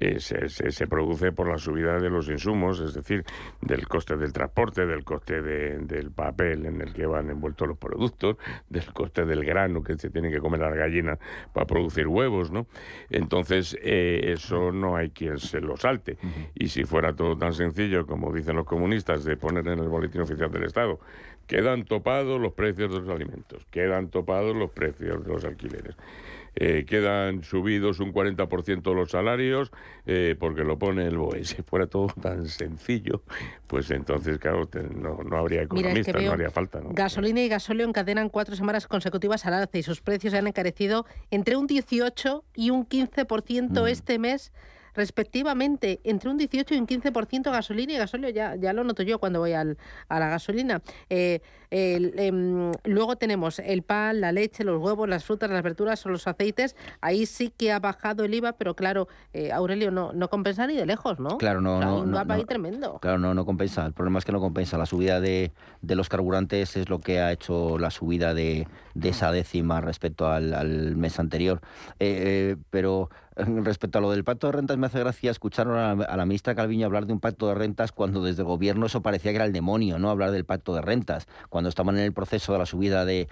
Eh, 0.00 0.18
se, 0.18 0.86
produce 0.86 1.30
por 1.30 1.46
la 1.46 1.58
subida 1.58 1.98
de 1.98 2.08
los 2.08 2.28
insumos, 2.30 2.80
es 2.80 2.94
decir, 2.94 3.22
del 3.60 3.86
coste 3.86 4.16
del 4.16 4.32
transporte, 4.32 4.86
del 4.86 5.04
coste 5.04 5.42
del 5.42 6.10
papel 6.10 6.64
en 6.64 6.80
el 6.80 6.94
que 6.94 7.04
van 7.04 7.28
envueltos 7.28 7.68
los 7.68 7.76
productos, 7.76 8.38
del 8.70 8.90
coste 8.94 9.26
del 9.26 9.44
grano 9.44 9.82
que 9.82 9.98
se 9.98 10.08
tienen 10.08 10.32
que 10.32 10.38
comer 10.38 10.60
las 10.60 10.74
gallinas 10.74 11.18
para 11.52 11.66
producir 11.66 12.08
huevos, 12.08 12.50
¿no? 12.50 12.66
Entonces, 13.10 13.76
eh, 13.82 14.32
eso 14.32 14.72
no 14.72 14.96
hay 14.96 15.10
quien 15.10 15.38
se 15.38 15.60
lo 15.60 15.76
salte. 15.76 16.16
Y 16.54 16.68
si 16.68 16.84
fuera 16.84 17.14
todo 17.14 17.36
tan 17.36 17.52
sencillo, 17.52 18.06
como 18.06 18.32
dicen 18.32 18.56
los 18.56 18.64
comunistas, 18.64 19.24
de 19.24 19.36
poner 19.36 19.68
en 19.68 19.80
el 19.80 19.88
boletín 19.88 20.22
oficial 20.22 20.50
del 20.50 20.64
Estado, 20.64 20.98
quedan 21.46 21.84
topados 21.84 22.40
los 22.40 22.54
precios 22.54 22.90
de 22.90 23.00
los 23.00 23.08
alimentos, 23.10 23.66
quedan 23.70 24.08
topados 24.08 24.56
los 24.56 24.70
precios 24.70 25.22
de 25.24 25.32
los 25.32 25.44
alquileres. 25.44 25.94
Eh, 26.56 26.84
quedan 26.86 27.44
subidos 27.44 28.00
un 28.00 28.12
40% 28.12 28.94
los 28.94 29.10
salarios 29.10 29.70
eh, 30.06 30.36
porque 30.38 30.64
lo 30.64 30.78
pone 30.78 31.06
el 31.06 31.16
BOE. 31.16 31.44
Si 31.44 31.62
fuera 31.62 31.86
todo 31.86 32.08
tan 32.20 32.46
sencillo, 32.46 33.22
pues 33.66 33.90
entonces, 33.90 34.38
claro, 34.38 34.68
no, 34.94 35.36
habría 35.36 35.62
economistas, 35.62 36.22
no 36.22 36.32
haría 36.32 36.50
falta. 36.50 36.80
Gasolina 36.90 37.40
y 37.40 37.48
gasóleo 37.48 37.86
encadenan 37.86 38.28
cuatro 38.28 38.56
semanas 38.56 38.86
consecutivas 38.86 39.46
al 39.46 39.54
alza 39.54 39.78
y 39.78 39.82
sus 39.82 40.00
precios 40.00 40.32
se 40.32 40.38
han 40.38 40.46
encarecido 40.46 41.06
entre 41.30 41.56
un 41.56 41.66
18 41.66 42.44
y 42.54 42.70
un 42.70 42.88
15% 42.88 43.82
mm. 43.82 43.86
este 43.86 44.18
mes 44.18 44.52
respectivamente 44.94 46.00
entre 46.04 46.30
un 46.30 46.38
18 46.38 46.74
y 46.74 46.78
un 46.78 46.86
15% 46.86 47.50
gasolina 47.50 47.92
y 47.92 47.96
gasóleo, 47.96 48.30
ya, 48.30 48.56
ya 48.56 48.72
lo 48.72 48.84
noto 48.84 49.02
yo 49.02 49.18
cuando 49.18 49.40
voy 49.40 49.52
al, 49.52 49.78
a 50.08 50.18
la 50.18 50.28
gasolina. 50.28 50.82
Eh, 51.08 51.40
em, 51.70 52.72
luego 52.84 53.16
tenemos 53.16 53.58
el 53.60 53.82
pan, 53.82 54.20
la 54.20 54.32
leche, 54.32 54.64
los 54.64 54.80
huevos, 54.80 55.08
las 55.08 55.24
frutas, 55.24 55.50
las 55.50 55.62
verduras 55.62 56.04
o 56.06 56.08
los 56.08 56.26
aceites. 56.26 56.76
Ahí 57.00 57.26
sí 57.26 57.52
que 57.56 57.72
ha 57.72 57.78
bajado 57.78 58.24
el 58.24 58.34
IVA, 58.34 58.52
pero 58.54 58.74
claro, 58.74 59.08
eh, 59.32 59.52
Aurelio, 59.52 59.90
no, 59.90 60.12
no 60.12 60.28
compensa 60.28 60.66
ni 60.66 60.76
de 60.76 60.86
lejos, 60.86 61.20
¿no? 61.20 61.38
Claro, 61.38 61.60
no. 61.60 61.80
no, 61.80 62.00
un 62.00 62.10
no, 62.10 62.46
tremendo. 62.46 62.98
Claro, 63.00 63.18
no, 63.18 63.34
no 63.34 63.44
compensa. 63.44 63.86
El 63.86 63.92
problema 63.92 64.18
es 64.18 64.24
que 64.24 64.32
no 64.32 64.40
compensa. 64.40 64.78
La 64.78 64.86
subida 64.86 65.20
de, 65.20 65.52
de 65.82 65.94
los 65.94 66.08
carburantes 66.08 66.76
es 66.76 66.88
lo 66.88 67.00
que 67.00 67.20
ha 67.20 67.32
hecho 67.32 67.78
la 67.78 67.90
subida 67.90 68.34
de, 68.34 68.66
de 68.94 69.08
esa 69.08 69.32
décima 69.32 69.80
respecto 69.80 70.28
al, 70.28 70.54
al 70.54 70.96
mes 70.96 71.18
anterior. 71.18 71.60
Eh, 71.98 72.56
pero 72.70 73.10
respecto 73.64 73.98
a 73.98 74.00
lo 74.00 74.10
del 74.10 74.24
pacto 74.24 74.46
de 74.46 74.52
rentas, 74.52 74.78
me 74.78 74.86
hace 74.86 74.98
gracia 75.00 75.30
escuchar 75.30 75.68
a 75.68 75.94
la, 75.94 76.26
ministra 76.26 76.54
Calviño 76.54 76.86
hablar 76.86 77.06
de 77.06 77.12
un 77.12 77.20
pacto 77.20 77.48
de 77.48 77.54
rentas 77.54 77.92
cuando 77.92 78.22
desde 78.22 78.42
el 78.42 78.46
gobierno 78.46 78.86
eso 78.86 79.02
parecía 79.02 79.32
que 79.32 79.36
era 79.36 79.44
el 79.44 79.52
demonio, 79.52 79.98
¿no? 79.98 80.10
Hablar 80.10 80.30
del 80.30 80.44
pacto 80.44 80.74
de 80.74 80.82
rentas. 80.82 81.26
Cuando 81.48 81.68
estaban 81.68 81.96
en 81.96 82.04
el 82.04 82.12
proceso 82.12 82.52
de 82.52 82.58
la 82.58 82.66
subida 82.66 83.04
de, 83.04 83.28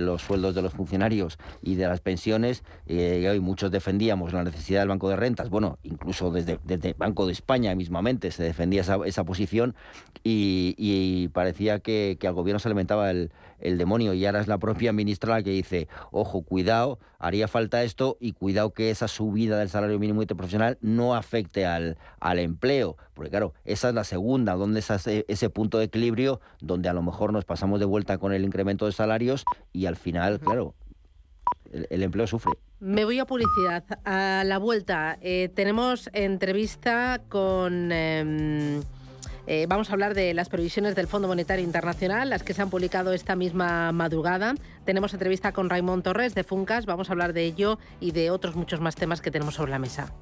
los 0.00 0.22
sueldos 0.22 0.54
de 0.54 0.62
los 0.62 0.72
funcionarios 0.72 1.38
y 1.62 1.74
de 1.76 1.88
las 1.88 2.00
pensiones, 2.00 2.64
eh, 2.86 3.26
hoy 3.30 3.40
muchos 3.40 3.70
defendíamos 3.70 4.32
la 4.32 4.44
necesidad 4.44 4.80
del 4.80 4.88
Banco 4.88 5.08
de 5.08 5.16
Rentas. 5.16 5.50
Bueno, 5.50 5.78
incluso 5.82 6.30
desde, 6.30 6.58
desde 6.64 6.94
Banco 6.94 7.26
de 7.26 7.32
España 7.32 7.74
mismamente 7.74 8.30
se 8.30 8.42
defendía 8.42 8.82
esa, 8.82 8.98
esa 9.04 9.24
posición 9.24 9.74
y, 10.22 11.28
parecía 11.32 11.80
que, 11.80 12.16
que 12.18 12.26
al 12.28 12.34
gobierno 12.34 12.58
se 12.58 12.68
alimentaba 12.68 13.10
el, 13.10 13.30
el 13.60 13.78
demonio 13.78 14.14
y 14.14 14.24
ahora 14.26 14.40
es 14.40 14.48
la 14.48 14.58
propia 14.58 14.92
ministra 14.92 15.34
la 15.36 15.42
que 15.42 15.50
dice, 15.50 15.88
ojo, 16.10 16.42
cuidado, 16.42 16.98
haría 17.18 17.48
falta 17.48 17.82
esto 17.82 18.16
y 18.20 18.32
cuidado 18.32 18.72
que 18.72 18.90
esa 18.90 19.08
subida 19.08 19.35
del 19.44 19.68
salario 19.68 19.98
mínimo 19.98 20.22
interprofesional 20.22 20.78
no 20.80 21.14
afecte 21.14 21.66
al, 21.66 21.98
al 22.18 22.38
empleo, 22.38 22.96
porque 23.14 23.30
claro, 23.30 23.52
esa 23.64 23.90
es 23.90 23.94
la 23.94 24.04
segunda, 24.04 24.54
donde 24.54 24.80
es 24.80 24.90
ese, 24.90 25.24
ese, 25.28 25.50
punto 25.50 25.78
de 25.78 25.84
equilibrio 25.84 26.40
donde 26.60 26.88
a 26.88 26.92
lo 26.92 27.02
mejor 27.02 27.32
nos 27.32 27.44
pasamos 27.44 27.78
de 27.78 27.86
vuelta 27.86 28.18
con 28.18 28.32
el 28.32 28.44
incremento 28.44 28.86
de 28.86 28.92
salarios 28.92 29.44
y 29.72 29.86
al 29.86 29.96
final, 29.96 30.40
claro, 30.40 30.74
el, 31.70 31.86
el 31.90 32.02
empleo 32.02 32.26
sufre. 32.26 32.52
Me 32.80 33.04
voy 33.04 33.18
a 33.18 33.24
publicidad. 33.26 33.84
A 34.04 34.44
la 34.44 34.58
vuelta 34.58 35.18
eh, 35.20 35.50
tenemos 35.54 36.10
entrevista 36.12 37.20
con... 37.28 37.90
Eh, 37.92 38.80
eh, 39.46 39.66
vamos 39.68 39.90
a 39.90 39.92
hablar 39.92 40.14
de 40.14 40.34
las 40.34 40.48
previsiones 40.48 40.94
del 40.94 41.06
Fondo 41.06 41.28
Monetario 41.28 41.64
Internacional, 41.64 42.30
las 42.30 42.42
que 42.42 42.54
se 42.54 42.62
han 42.62 42.70
publicado 42.70 43.12
esta 43.12 43.36
misma 43.36 43.92
madrugada. 43.92 44.54
Tenemos 44.84 45.12
entrevista 45.12 45.52
con 45.52 45.70
Raymond 45.70 46.02
Torres 46.02 46.34
de 46.34 46.44
Funcas, 46.44 46.86
vamos 46.86 47.08
a 47.08 47.12
hablar 47.12 47.32
de 47.32 47.44
ello 47.44 47.78
y 48.00 48.12
de 48.12 48.30
otros 48.30 48.56
muchos 48.56 48.80
más 48.80 48.96
temas 48.96 49.20
que 49.20 49.30
tenemos 49.30 49.54
sobre 49.54 49.70
la 49.70 49.78
mesa. 49.78 50.12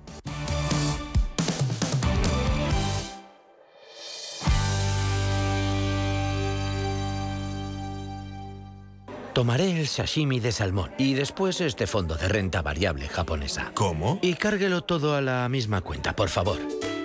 Tomaré 9.35 9.81
el 9.81 9.89
sashimi 9.89 10.39
de 10.39 10.53
salmón 10.53 10.93
y 10.97 11.15
después 11.15 11.61
este 11.61 11.89
fondo 11.89 12.15
de 12.15 12.29
renta 12.29 12.63
variable 12.63 13.09
japonesa. 13.09 13.73
¿Cómo? 13.75 14.21
Y 14.23 14.35
cárguelo 14.35 14.83
todo 14.83 15.17
a 15.17 15.21
la 15.21 15.49
misma 15.49 15.81
cuenta, 15.81 16.15
por 16.15 16.29
favor. 16.29 16.59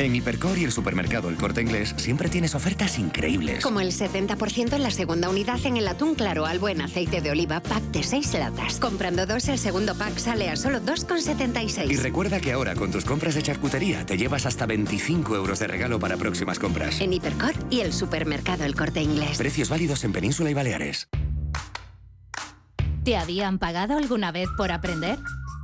En 0.00 0.16
Hipercor 0.16 0.56
y 0.56 0.64
el 0.64 0.72
supermercado 0.72 1.28
El 1.28 1.36
Corte 1.36 1.60
Inglés 1.60 1.94
siempre 1.98 2.30
tienes 2.30 2.54
ofertas 2.54 2.98
increíbles. 2.98 3.62
Como 3.62 3.82
el 3.82 3.92
70% 3.92 4.72
en 4.72 4.82
la 4.82 4.90
segunda 4.90 5.28
unidad 5.28 5.58
en 5.66 5.76
el 5.76 5.86
atún 5.86 6.14
claro 6.14 6.46
al 6.46 6.58
buen 6.58 6.80
aceite 6.80 7.20
de 7.20 7.30
oliva 7.30 7.60
pack 7.60 7.82
de 7.90 8.02
6 8.02 8.32
latas. 8.32 8.80
Comprando 8.80 9.26
dos, 9.26 9.46
el 9.48 9.58
segundo 9.58 9.94
pack 9.94 10.16
sale 10.16 10.48
a 10.48 10.56
solo 10.56 10.80
2,76. 10.80 11.90
Y 11.90 11.96
recuerda 11.96 12.40
que 12.40 12.52
ahora 12.52 12.74
con 12.76 12.90
tus 12.90 13.04
compras 13.04 13.34
de 13.34 13.42
charcutería 13.42 14.06
te 14.06 14.16
llevas 14.16 14.46
hasta 14.46 14.64
25 14.64 15.36
euros 15.36 15.58
de 15.58 15.66
regalo 15.66 16.00
para 16.00 16.16
próximas 16.16 16.58
compras. 16.58 16.98
En 17.02 17.12
Hipercor 17.12 17.52
y 17.68 17.80
el 17.80 17.92
supermercado 17.92 18.64
El 18.64 18.74
Corte 18.74 19.02
Inglés. 19.02 19.36
Precios 19.36 19.68
válidos 19.68 20.02
en 20.04 20.12
Península 20.14 20.50
y 20.50 20.54
Baleares. 20.54 21.10
¿Te 23.04 23.18
habían 23.18 23.58
pagado 23.58 23.98
alguna 23.98 24.32
vez 24.32 24.48
por 24.56 24.72
aprender? 24.72 25.18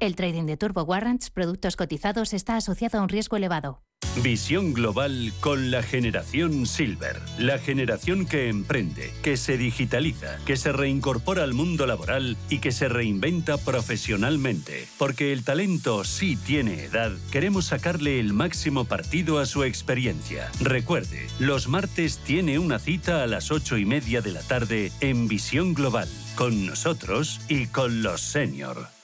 El 0.00 0.14
trading 0.14 0.44
de 0.44 0.56
Turbo 0.56 0.82
Warrants, 0.82 1.30
productos 1.30 1.74
cotizados, 1.74 2.32
está 2.32 2.56
asociado 2.56 2.98
a 2.98 3.02
un 3.02 3.08
riesgo 3.08 3.36
elevado. 3.36 3.82
Visión 4.22 4.72
global 4.72 5.32
con 5.40 5.72
la 5.72 5.82
generación 5.82 6.66
Silver, 6.66 7.20
la 7.36 7.58
generación 7.58 8.26
que 8.26 8.48
emprende, 8.48 9.12
que 9.22 9.36
se 9.36 9.58
digitaliza, 9.58 10.38
que 10.44 10.56
se 10.56 10.70
reincorpora 10.72 11.42
al 11.42 11.52
mundo 11.52 11.84
laboral 11.84 12.36
y 12.48 12.58
que 12.58 12.70
se 12.70 12.88
reinventa 12.88 13.58
profesionalmente. 13.58 14.86
Porque 14.98 15.32
el 15.32 15.44
talento 15.44 16.04
sí 16.04 16.36
tiene 16.36 16.84
edad, 16.84 17.12
queremos 17.32 17.66
sacarle 17.66 18.20
el 18.20 18.32
máximo 18.32 18.84
partido 18.84 19.40
a 19.40 19.46
su 19.46 19.64
experiencia. 19.64 20.48
Recuerde, 20.60 21.26
los 21.40 21.66
martes 21.66 22.18
tiene 22.18 22.60
una 22.60 22.78
cita 22.78 23.24
a 23.24 23.26
las 23.26 23.50
ocho 23.50 23.76
y 23.78 23.84
media 23.84 24.20
de 24.20 24.30
la 24.30 24.42
tarde 24.42 24.92
en 25.00 25.26
Visión 25.26 25.74
Global, 25.74 26.08
con 26.36 26.66
nosotros 26.66 27.40
y 27.48 27.66
con 27.66 28.02
los 28.02 28.20
senior. 28.20 28.97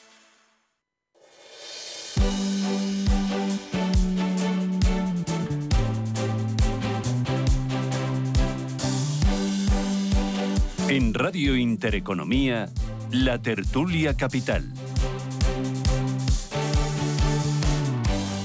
En 10.94 11.12
Radio 11.12 11.56
Intereconomía, 11.56 12.68
La 13.10 13.42
Tertulia 13.42 14.14
Capital. 14.14 14.62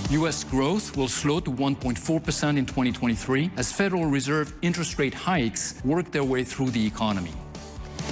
U.S. 0.10 0.48
growth 0.50 0.98
will 0.98 1.08
slow 1.08 1.40
to 1.40 1.52
1.4% 1.52 2.58
in 2.58 2.66
2023 2.66 3.52
as 3.56 3.72
Federal 3.72 4.06
Reserve 4.12 4.52
interest 4.64 4.98
rate 4.98 5.14
hikes 5.14 5.76
work 5.86 6.10
their 6.10 6.24
way 6.24 6.44
through 6.44 6.72
the 6.72 6.84
economy. 6.84 7.36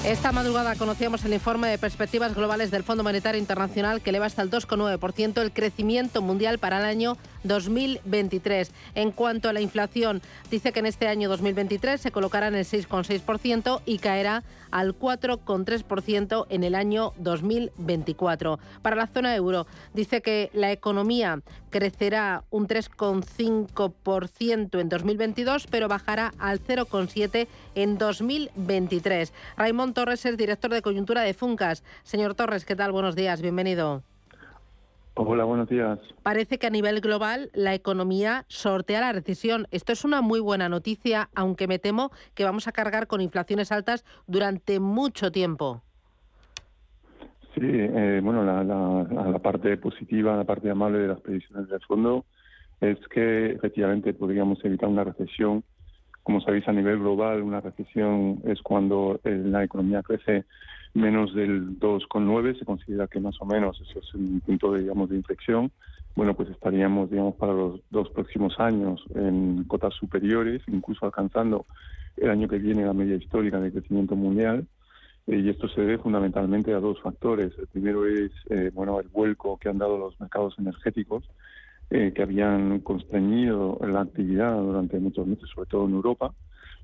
Esta 0.05 0.31
madrugada 0.31 0.75
conocíamos 0.75 1.25
el 1.25 1.33
informe 1.33 1.67
de 1.67 1.79
perspectivas 1.79 2.35
globales 2.35 2.69
del 2.69 2.83
Fondo 2.83 3.03
Monetario 3.03 3.39
Internacional 3.39 4.01
que 4.01 4.11
eleva 4.11 4.27
hasta 4.27 4.43
el 4.43 4.51
2,9% 4.51 5.41
el 5.41 5.51
crecimiento 5.51 6.21
mundial 6.21 6.59
para 6.59 6.77
el 6.77 6.85
año 6.85 7.17
2023. 7.47 8.71
En 8.95 9.11
cuanto 9.11 9.49
a 9.49 9.53
la 9.53 9.61
inflación, 9.61 10.21
dice 10.49 10.71
que 10.71 10.79
en 10.79 10.85
este 10.85 11.07
año 11.07 11.29
2023 11.29 11.99
se 11.99 12.11
colocará 12.11 12.47
en 12.47 12.55
el 12.55 12.65
6,6% 12.65 13.81
y 13.85 13.99
caerá 13.99 14.43
al 14.71 14.97
4,3% 14.97 16.45
en 16.49 16.63
el 16.63 16.75
año 16.75 17.13
2024. 17.17 18.59
Para 18.81 18.95
la 18.95 19.07
zona 19.07 19.35
euro, 19.35 19.67
dice 19.93 20.21
que 20.21 20.49
la 20.53 20.71
economía 20.71 21.41
crecerá 21.69 22.43
un 22.49 22.67
3,5% 22.67 24.79
en 24.79 24.89
2022, 24.89 25.67
pero 25.67 25.87
bajará 25.87 26.33
al 26.39 26.61
0,7% 26.61 27.47
en 27.75 27.97
2023. 27.97 29.33
Raymond 29.57 29.93
Torres 29.93 30.25
es 30.25 30.37
director 30.37 30.71
de 30.71 30.81
coyuntura 30.81 31.21
de 31.21 31.33
Funcas. 31.33 31.83
Señor 32.03 32.35
Torres, 32.35 32.65
¿qué 32.65 32.75
tal? 32.75 32.91
Buenos 32.91 33.15
días, 33.15 33.41
bienvenido. 33.41 34.03
Hola, 35.19 35.45
buenos 35.45 35.67
días. 35.67 35.97
Parece 36.21 36.59
que 36.59 36.67
a 36.67 36.69
nivel 36.69 37.01
global 37.01 37.49
la 37.55 37.73
economía 37.73 38.45
sortea 38.49 39.01
la 39.01 39.11
recesión. 39.13 39.67
Esto 39.71 39.91
es 39.91 40.05
una 40.05 40.21
muy 40.21 40.39
buena 40.39 40.69
noticia, 40.69 41.29
aunque 41.33 41.67
me 41.67 41.79
temo 41.79 42.11
que 42.35 42.43
vamos 42.43 42.67
a 42.67 42.71
cargar 42.71 43.07
con 43.07 43.19
inflaciones 43.19 43.71
altas 43.71 44.05
durante 44.27 44.79
mucho 44.79 45.31
tiempo. 45.31 45.81
Sí, 47.55 47.63
eh, 47.63 48.21
bueno, 48.23 48.43
la, 48.43 48.63
la, 48.63 49.31
la, 49.31 49.39
parte 49.39 49.75
positiva, 49.77 50.37
la 50.37 50.43
parte 50.43 50.69
amable 50.69 50.99
de 50.99 51.07
las 51.07 51.21
previsiones 51.21 51.67
del 51.67 51.81
fondo 51.81 52.25
es 52.79 52.99
que 53.07 53.53
efectivamente 53.53 54.13
podríamos 54.13 54.63
evitar 54.63 54.87
una 54.87 55.03
recesión. 55.03 55.63
Como 56.21 56.41
sabéis, 56.41 56.67
a 56.67 56.73
nivel 56.73 56.99
global, 56.99 57.41
una 57.41 57.59
recesión 57.59 58.39
es 58.45 58.61
cuando 58.61 59.19
eh, 59.23 59.41
la 59.43 59.63
economía 59.63 60.03
crece 60.03 60.45
menos 60.97 61.33
del 61.33 61.79
2,9 61.79 62.57
se 62.57 62.65
considera 62.65 63.07
que 63.07 63.19
más 63.19 63.35
o 63.39 63.45
menos 63.45 63.79
eso 63.81 63.99
es 63.99 64.13
un 64.13 64.41
punto 64.41 64.73
digamos, 64.73 65.09
de 65.09 65.17
inflexión. 65.17 65.71
Bueno, 66.15 66.33
pues 66.33 66.49
estaríamos, 66.49 67.11
digamos, 67.11 67.35
para 67.35 67.53
los 67.53 67.79
dos 67.91 68.09
próximos 68.09 68.59
años 68.59 69.03
en 69.13 69.63
cotas 69.65 69.93
superiores, 69.93 70.63
incluso 70.67 71.05
alcanzando 71.05 71.65
el 72.17 72.31
año 72.31 72.47
que 72.47 72.57
viene 72.57 72.85
la 72.85 72.93
media 72.93 73.15
histórica 73.15 73.59
de 73.59 73.71
crecimiento 73.71 74.15
mundial. 74.15 74.67
Eh, 75.27 75.39
y 75.39 75.49
esto 75.49 75.67
se 75.69 75.81
debe 75.81 75.99
fundamentalmente 75.99 76.73
a 76.73 76.79
dos 76.79 76.99
factores. 77.01 77.53
El 77.59 77.67
primero 77.67 78.07
es, 78.07 78.31
eh, 78.49 78.71
bueno, 78.73 78.99
el 78.99 79.09
vuelco 79.09 79.57
que 79.57 79.69
han 79.69 79.77
dado 79.77 79.97
los 79.97 80.19
mercados 80.19 80.55
energéticos, 80.57 81.23
eh, 81.91 82.11
que 82.15 82.23
habían 82.23 82.79
constreñido 82.79 83.79
la 83.85 84.01
actividad 84.01 84.57
durante 84.57 84.99
muchos 84.99 85.27
meses, 85.27 85.47
sobre 85.53 85.69
todo 85.69 85.85
en 85.85 85.93
Europa 85.93 86.33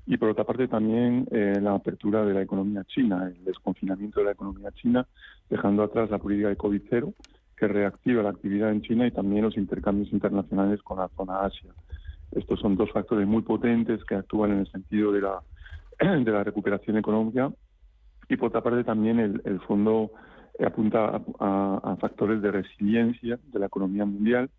y 0.06 0.16
por 0.16 0.28
otra 0.28 0.44
parte 0.44 0.68
también 0.68 1.26
eh, 1.30 1.58
la 1.62 1.74
apertura 1.74 2.24
de 2.24 2.34
la 2.34 2.42
economía 2.42 2.84
china, 2.84 3.26
el 3.26 3.44
desconfinamiento 3.44 4.20
de 4.20 4.26
la 4.26 4.32
economía 4.32 4.70
china, 4.72 5.06
dejando 5.48 5.82
atrás 5.82 6.10
la 6.10 6.18
política 6.18 6.48
de 6.48 6.58
COVID-0, 6.58 7.14
que 7.56 7.68
reactiva 7.68 8.22
la 8.22 8.30
actividad 8.30 8.70
en 8.70 8.82
China 8.82 9.06
y 9.06 9.12
también 9.12 9.44
los 9.44 9.56
intercambios 9.56 10.12
internacionales 10.12 10.82
con 10.82 10.98
la 10.98 11.08
zona 11.16 11.40
Asia. 11.40 11.70
Estos 12.32 12.60
son 12.60 12.76
dos 12.76 12.90
factores 12.90 13.26
muy 13.26 13.42
potentes 13.42 14.04
que 14.04 14.16
actúan 14.16 14.52
en 14.52 14.58
el 14.60 14.70
sentido 14.70 15.12
de 15.12 15.20
la, 15.20 15.40
de 16.00 16.30
la 16.30 16.42
recuperación 16.44 16.96
económica 16.96 17.50
y 18.28 18.36
por 18.36 18.48
otra 18.48 18.62
parte 18.62 18.84
también 18.84 19.18
el, 19.20 19.60
fondo 19.60 20.10
apunta 20.64 21.20
a, 21.38 21.96
factores 22.00 22.42
de 22.42 22.50
resiliencia 22.50 23.38
de 23.52 23.58
la 23.58 23.66
economía 23.66 24.04
mundial, 24.04 24.50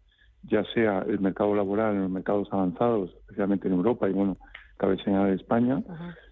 ya 0.44 0.64
sea 0.74 1.00
el 1.00 1.20
mercado 1.20 1.56
laboral 1.56 1.96
en 1.96 2.02
los 2.04 2.12
mercados 2.12 2.48
avanzados, 2.52 3.12
especialmente 3.22 3.68
en 3.68 3.74
Europa 3.74 4.08
y 4.08 4.14
bueno, 4.14 4.38
cabe 4.78 4.98
señalar 5.04 5.32
España, 5.32 5.84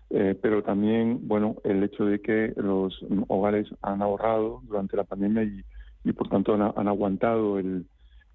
eh, 0.09 0.37
pero 0.41 0.63
también 0.63 1.27
bueno 1.27 1.55
el 1.63 1.83
hecho 1.83 2.05
de 2.05 2.21
que 2.21 2.53
los 2.57 2.99
hogares 3.27 3.67
han 3.81 4.01
ahorrado 4.01 4.61
durante 4.65 4.97
la 4.97 5.03
pandemia 5.03 5.43
y, 5.43 5.63
y 6.03 6.13
por 6.13 6.29
tanto 6.29 6.53
han, 6.53 6.87
aguantado 6.87 7.59
el, 7.59 7.85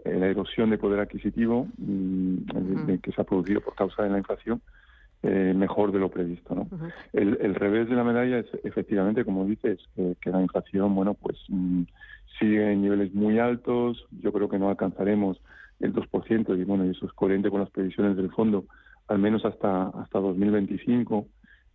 la 0.04 0.26
erosión 0.26 0.70
de 0.70 0.78
poder 0.78 1.00
adquisitivo 1.00 1.68
mm, 1.76 2.98
que 3.02 3.12
se 3.12 3.20
ha 3.20 3.24
producido 3.24 3.60
por 3.60 3.74
causa 3.74 4.02
de 4.02 4.10
la 4.10 4.18
inflación 4.18 4.60
eh, 5.22 5.52
mejor 5.54 5.90
de 5.90 5.98
lo 5.98 6.10
previsto. 6.10 6.54
¿no? 6.54 6.68
el, 7.12 7.54
revés 7.56 7.88
de 7.88 7.96
la 7.96 8.04
medalla 8.04 8.38
es 8.38 8.46
efectivamente, 8.62 9.24
como 9.24 9.44
dices, 9.46 9.80
que, 9.96 10.30
la 10.30 10.40
inflación, 10.40 10.94
bueno, 10.94 11.14
pues 11.14 11.36
mm, 11.48 11.82
sigue 12.38 12.72
en 12.72 12.82
niveles 12.82 13.12
muy 13.14 13.40
altos. 13.40 14.06
Yo 14.22 14.32
creo 14.32 14.48
que 14.48 14.60
no 14.60 14.68
alcanzaremos 14.68 15.40
el 15.80 15.92
2% 15.92 16.56
y 16.56 16.64
bueno, 16.64 16.84
eso 16.84 17.06
es 17.06 17.12
coherente 17.14 17.50
con 17.50 17.60
las 17.60 17.70
previsiones 17.70 18.16
del 18.16 18.30
fondo, 18.30 18.66
al 19.08 19.18
menos 19.18 19.44
hasta 19.44 19.88
hasta 19.88 20.18
2025 20.18 21.26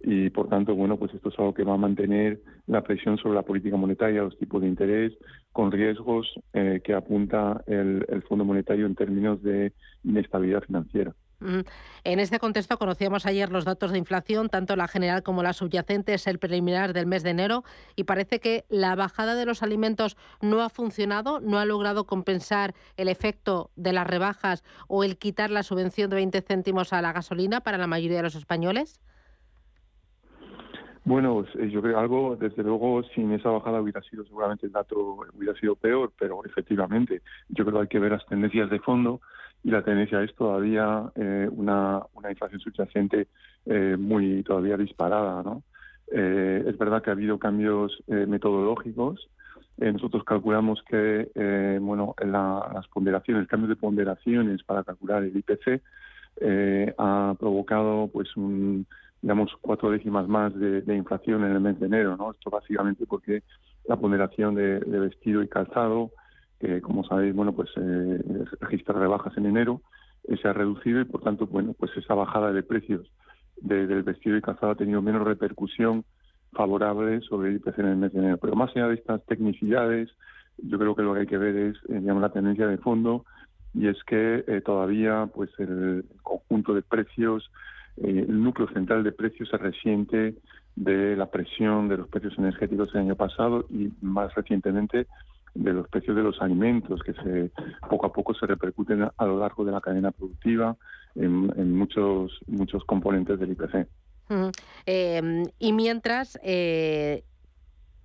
y 0.05 0.29
por 0.31 0.49
tanto, 0.49 0.75
bueno, 0.75 0.97
pues 0.97 1.13
esto 1.13 1.29
es 1.29 1.39
algo 1.39 1.53
que 1.53 1.63
va 1.63 1.75
a 1.75 1.77
mantener 1.77 2.41
la 2.67 2.83
presión 2.83 3.17
sobre 3.17 3.35
la 3.35 3.43
política 3.43 3.77
monetaria, 3.77 4.21
los 4.21 4.37
tipos 4.37 4.61
de 4.61 4.67
interés, 4.67 5.13
con 5.53 5.71
riesgos 5.71 6.27
eh, 6.51 6.81
que 6.83 6.93
apunta 6.93 7.63
el, 7.67 8.05
el 8.09 8.21
Fondo 8.23 8.43
Monetario 8.43 8.85
en 8.85 8.95
términos 8.95 9.41
de 9.41 9.71
inestabilidad 10.03 10.63
financiera. 10.63 11.15
En 12.03 12.19
este 12.19 12.39
contexto, 12.39 12.77
conocíamos 12.77 13.25
ayer 13.25 13.51
los 13.51 13.65
datos 13.65 13.91
de 13.91 13.97
inflación, 13.97 14.49
tanto 14.49 14.75
la 14.75 14.87
general 14.87 15.23
como 15.23 15.43
la 15.43 15.53
subyacente, 15.53 16.13
es 16.13 16.27
el 16.27 16.39
preliminar 16.39 16.93
del 16.93 17.05
mes 17.05 17.23
de 17.23 17.31
enero, 17.31 17.63
y 17.95 18.03
parece 18.03 18.39
que 18.39 18.65
la 18.69 18.95
bajada 18.95 19.35
de 19.35 19.45
los 19.45 19.63
alimentos 19.63 20.17
no 20.41 20.61
ha 20.61 20.69
funcionado, 20.69 21.39
no 21.39 21.59
ha 21.59 21.65
logrado 21.65 22.05
compensar 22.05 22.73
el 22.97 23.07
efecto 23.07 23.71
de 23.75 23.93
las 23.93 24.07
rebajas 24.07 24.63
o 24.87 25.03
el 25.03 25.17
quitar 25.17 25.49
la 25.49 25.63
subvención 25.63 26.09
de 26.09 26.17
20 26.17 26.41
céntimos 26.41 26.93
a 26.93 27.01
la 27.01 27.13
gasolina 27.13 27.61
para 27.61 27.77
la 27.77 27.87
mayoría 27.87 28.17
de 28.17 28.23
los 28.23 28.35
españoles. 28.35 28.99
Bueno, 31.05 31.43
pues, 31.43 31.53
eh, 31.55 31.69
yo 31.69 31.81
creo 31.81 31.99
algo, 31.99 32.37
desde 32.37 32.63
luego, 32.63 33.03
sin 33.13 33.33
esa 33.33 33.49
bajada 33.49 33.81
hubiera 33.81 34.01
sido 34.03 34.23
seguramente 34.23 34.67
el 34.67 34.71
dato 34.71 35.17
hubiera 35.33 35.53
sido 35.59 35.75
peor, 35.75 36.13
pero 36.17 36.45
efectivamente, 36.45 37.21
yo 37.49 37.65
creo 37.65 37.77
que 37.77 37.81
hay 37.81 37.87
que 37.87 37.99
ver 37.99 38.13
las 38.13 38.25
tendencias 38.25 38.69
de 38.69 38.79
fondo 38.79 39.19
y 39.63 39.71
la 39.71 39.81
tendencia 39.81 40.21
es 40.21 40.35
todavía 40.35 41.09
eh, 41.15 41.47
una, 41.51 42.01
una 42.13 42.29
inflación 42.29 42.59
subyacente 42.59 43.27
eh, 43.65 43.95
muy 43.97 44.43
todavía 44.43 44.75
disparada, 44.77 45.41
¿no? 45.41 45.63
Eh, 46.11 46.65
es 46.67 46.77
verdad 46.77 47.01
que 47.01 47.09
ha 47.09 47.13
habido 47.13 47.39
cambios 47.39 48.03
metodológicos. 48.07 49.29
nosotros 49.77 50.23
calculamos 50.25 50.83
que, 50.83 51.79
bueno, 51.81 52.13
las 52.23 52.87
ponderaciones, 52.89 53.47
cambios 53.47 53.69
de 53.69 53.75
ponderaciones 53.77 54.61
para 54.63 54.83
calcular 54.83 55.23
el 55.23 55.35
IPC 55.35 55.81
ha 56.97 57.35
provocado, 57.39 58.09
pues, 58.11 58.35
un, 58.35 58.85
digamos, 59.21 59.51
cuatro 59.61 59.89
décimas 59.89 60.27
más 60.27 60.53
de, 60.53 60.95
inflación 60.95 61.45
en 61.45 61.53
el 61.53 61.61
mes 61.61 61.79
de 61.79 61.87
enero, 61.87 62.17
¿no? 62.17 62.31
Esto 62.31 62.49
básicamente 62.51 63.05
porque 63.07 63.41
la 63.87 63.95
ponderación 63.95 64.53
de 64.55 64.99
vestido 64.99 65.41
y 65.41 65.47
calzado 65.47 66.11
que 66.63 66.81
como 66.81 67.03
sabéis, 67.03 67.35
bueno, 67.35 67.51
pues 67.53 67.69
eh, 67.75 68.45
registra 68.61 68.97
rebajas 68.97 69.35
en 69.37 69.47
enero, 69.47 69.81
eh, 70.27 70.37
se 70.41 70.47
ha 70.47 70.53
reducido 70.53 71.01
y 71.01 71.05
por 71.05 71.21
tanto, 71.21 71.45
bueno, 71.45 71.73
pues 71.77 71.91
esa 71.97 72.13
bajada 72.13 72.53
de 72.53 72.63
precios 72.63 73.11
del 73.57 74.03
vestido 74.03 74.37
y 74.37 74.41
calzado 74.41 74.71
ha 74.71 74.75
tenido 74.75 75.01
menos 75.01 75.23
repercusión 75.23 76.05
favorable 76.53 77.19
sobre 77.21 77.49
el 77.49 77.55
IPC 77.57 77.79
en 77.79 77.85
el 77.87 77.97
mes 77.97 78.13
de 78.13 78.19
enero. 78.19 78.37
Pero 78.37 78.55
más 78.55 78.71
allá 78.71 78.87
de 78.87 78.95
estas 78.95 79.25
tecnicidades, 79.25 80.09
yo 80.57 80.79
creo 80.79 80.95
que 80.95 81.01
lo 81.01 81.13
que 81.13 81.21
hay 81.21 81.27
que 81.27 81.37
ver 81.37 81.55
es, 81.55 81.75
eh, 81.89 81.99
digamos, 81.99 82.21
la 82.21 82.31
tendencia 82.31 82.67
de 82.67 82.77
fondo 82.77 83.25
y 83.73 83.87
es 83.87 84.01
que 84.05 84.45
eh, 84.47 84.61
todavía, 84.61 85.27
pues 85.33 85.49
el 85.57 86.05
conjunto 86.21 86.73
de 86.73 86.81
precios, 86.81 87.51
el 87.97 88.41
núcleo 88.41 88.69
central 88.69 89.03
de 89.03 89.11
precios 89.11 89.49
se 89.49 89.57
resiente 89.57 90.35
de 90.75 91.15
la 91.15 91.29
presión 91.29 91.89
de 91.89 91.97
los 91.97 92.07
precios 92.07 92.37
energéticos 92.37 92.93
del 92.93 93.03
año 93.03 93.15
pasado 93.15 93.65
y 93.69 93.91
más 94.01 94.33
recientemente 94.33 95.07
de 95.53 95.73
los 95.73 95.87
precios 95.87 96.15
de 96.15 96.23
los 96.23 96.41
alimentos 96.41 97.01
que 97.03 97.13
se 97.13 97.51
poco 97.89 98.05
a 98.05 98.13
poco 98.13 98.33
se 98.33 98.45
repercuten 98.45 99.03
a 99.15 99.25
lo 99.25 99.39
largo 99.39 99.63
de 99.63 99.71
la 99.71 99.81
cadena 99.81 100.11
productiva 100.11 100.75
en, 101.15 101.75
muchos 101.75 102.39
muchos 102.47 102.83
componentes 102.85 103.39
del 103.39 103.51
IPC. 103.51 103.87
Em, 104.85 105.43
y 105.59 105.73
mientras 105.73 106.39
eh, 106.43 107.23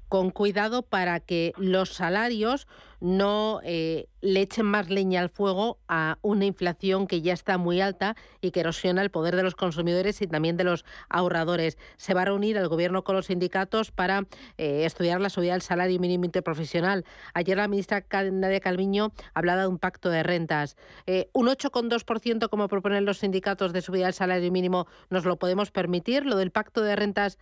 con 0.09 0.31
cuidado 0.31 0.83
para 0.83 1.21
que 1.21 1.53
los 1.57 1.91
salarios 1.91 2.67
no 3.01 3.61
eh, 3.63 4.09
le 4.21 4.41
echen 4.41 4.67
más 4.67 4.91
leña 4.91 5.21
al 5.21 5.29
fuego 5.29 5.79
a 5.87 6.19
una 6.23 6.47
inflación 6.47 7.07
que 7.07 7.23
ya 7.23 7.33
está 7.33 7.57
muy 7.57 7.81
alta 7.81 8.17
y 8.41 8.51
que 8.51 8.61
erosiona 8.61 9.03
el 9.03 9.11
poder 9.11 9.37
de 9.37 9.43
los 9.43 9.55
consumidores 9.55 10.21
y 10.21 10.27
también 10.27 10.57
de 10.57 10.65
los 10.65 10.85
ahorradores. 11.09 11.79
Se 11.97 12.15
va 12.15 12.23
a 12.23 12.25
reunir 12.25 12.57
el 12.57 12.69
Gobierno 12.69 13.05
con 13.05 13.15
los 13.15 13.27
sindicatos 13.27 13.93
para 13.93 14.27
eh, 14.57 14.85
estudiar 14.85 15.21
la 15.21 15.31
subida 15.31 15.53
del 15.53 15.63
salario 15.63 16.01
mínimo 16.01 16.25
interprofesional. 16.25 17.05
Ayer 17.35 17.57
la 17.57 17.69
ministra 17.69 18.05
Nadia 18.11 18.61
Calviño 18.61 19.13
hablaba 19.35 19.63
de 19.63 19.69
un 19.69 19.79
pacto 19.79 20.11
de 20.11 20.23
rentas. 20.23 20.77
Eh, 21.07 21.31
un 21.33 21.47
8,2% 21.47 22.49
como 22.49 22.69
proponen 22.69 23.05
los 23.05 23.19
sindicatos 23.19 23.73
de 23.73 23.83
subida 23.83 24.07
del 24.07 24.15
salario 24.15 24.51
mínimo, 24.51 24.87
¿nos 25.11 25.25
lo 25.25 25.39
podemos 25.39 25.71
permitir? 25.71 26.27
¿Lo 26.27 26.37
del 26.37 26.51
pacto 26.51 26.83
de 26.83 26.97
rentas 26.97 27.39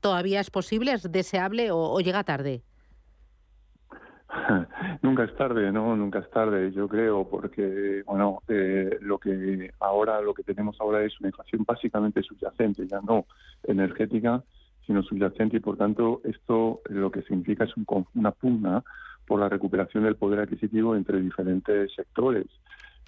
todavía 0.00 0.40
es 0.40 0.50
posible, 0.50 0.92
es 0.92 1.10
deseable 1.10 1.70
o 1.70 1.98
llega 2.00 2.24
tarde? 2.24 2.62
Nunca 5.02 5.24
es 5.24 5.34
tarde, 5.36 5.72
¿no? 5.72 5.96
Nunca 5.96 6.18
es 6.20 6.30
tarde, 6.30 6.70
yo 6.72 6.88
creo, 6.88 7.28
porque, 7.28 8.02
bueno, 8.06 8.42
eh, 8.48 8.98
lo 9.00 9.18
que 9.18 9.70
ahora, 9.80 10.20
lo 10.20 10.34
que 10.34 10.42
tenemos 10.42 10.76
ahora 10.80 11.02
es 11.04 11.18
una 11.20 11.30
inflación 11.30 11.64
básicamente 11.66 12.22
subyacente, 12.22 12.86
ya 12.86 13.00
no 13.00 13.26
energética, 13.64 14.42
sino 14.86 15.02
subyacente 15.02 15.56
y, 15.56 15.60
por 15.60 15.76
tanto, 15.76 16.20
esto 16.24 16.80
lo 16.86 17.10
que 17.10 17.22
significa 17.22 17.64
es 17.64 17.72
una 18.14 18.32
pugna 18.32 18.82
por 19.26 19.40
la 19.40 19.48
recuperación 19.48 20.04
del 20.04 20.16
poder 20.16 20.40
adquisitivo 20.40 20.96
entre 20.96 21.20
diferentes 21.20 21.92
sectores, 21.94 22.46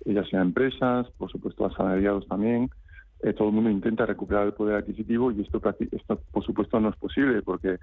ya 0.05 0.25
sea 0.25 0.43
empresas, 0.43 1.11
por 1.19 1.31
supuesto 1.31 1.67
asalariados 1.67 2.27
también, 2.29 2.71
eh, 3.23 3.35
todo 3.35 3.49
el 3.49 3.55
mundo 3.55 3.69
intenta 3.69 4.07
recuperar 4.07 4.47
el 4.47 4.55
poder 4.55 4.77
adquisitivo 4.77 5.31
y 5.31 5.43
esto, 5.43 5.61
esto 5.93 6.23
por 6.31 6.45
supuesto 6.45 6.81
no 6.81 6.89
es 6.89 6.97
posible 6.97 7.43
porque 7.43 7.79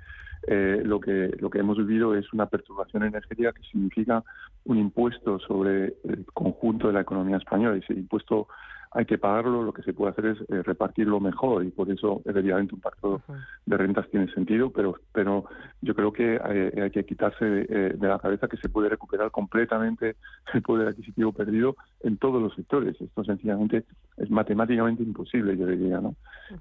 eh, 0.48 0.82
lo 0.84 1.00
que 1.00 1.32
lo 1.40 1.50
que 1.50 1.60
hemos 1.60 1.78
vivido 1.78 2.16
es 2.16 2.32
una 2.34 2.48
perturbación 2.48 3.04
energética 3.04 3.54
que 3.54 3.62
significa 3.64 4.24
un 4.66 4.78
impuesto 4.80 5.40
sobre 5.40 5.96
el 6.04 6.26
conjunto 6.34 6.88
de 6.88 6.94
la 6.94 7.02
economía 7.02 7.38
española 7.38 7.78
y 7.78 7.80
ese 7.80 7.94
impuesto 7.94 8.48
hay 8.92 9.06
que 9.06 9.18
pagarlo, 9.18 9.64
lo 9.64 9.74
que 9.74 9.84
se 9.84 9.94
puede 9.94 10.12
hacer 10.12 10.26
es 10.28 10.42
eh, 10.50 10.64
repartirlo 10.64 11.20
mejor 11.20 11.64
y 11.64 11.70
por 11.70 11.90
eso 11.90 12.22
evidentemente 12.26 12.76
un 12.76 12.82
pacto 12.82 13.22
de 13.66 13.78
rentas 13.78 14.10
tiene 14.10 14.32
sentido, 14.34 14.72
pero 14.72 14.96
pero 15.14 15.46
yo 15.82 15.96
creo 15.96 16.12
que 16.12 16.40
hay, 16.44 16.92
que 16.92 17.06
quitarse 17.06 17.46
de, 17.46 18.08
la 18.08 18.20
cabeza 18.20 18.48
que 18.48 18.58
se 18.58 18.70
puede 18.70 18.90
recuperar 18.90 19.32
completamente 19.32 20.16
el 20.54 20.62
poder 20.62 20.88
adquisitivo 20.88 21.32
perdido 21.32 21.76
en 22.02 22.18
todos 22.18 22.42
los 22.42 22.54
sectores. 22.56 23.00
Esto 23.00 23.24
sencillamente 23.24 23.86
es 24.18 24.30
matemáticamente 24.30 25.04
imposible, 25.04 25.58
yo 25.58 25.68
diría, 25.68 26.00
¿no? 26.00 26.16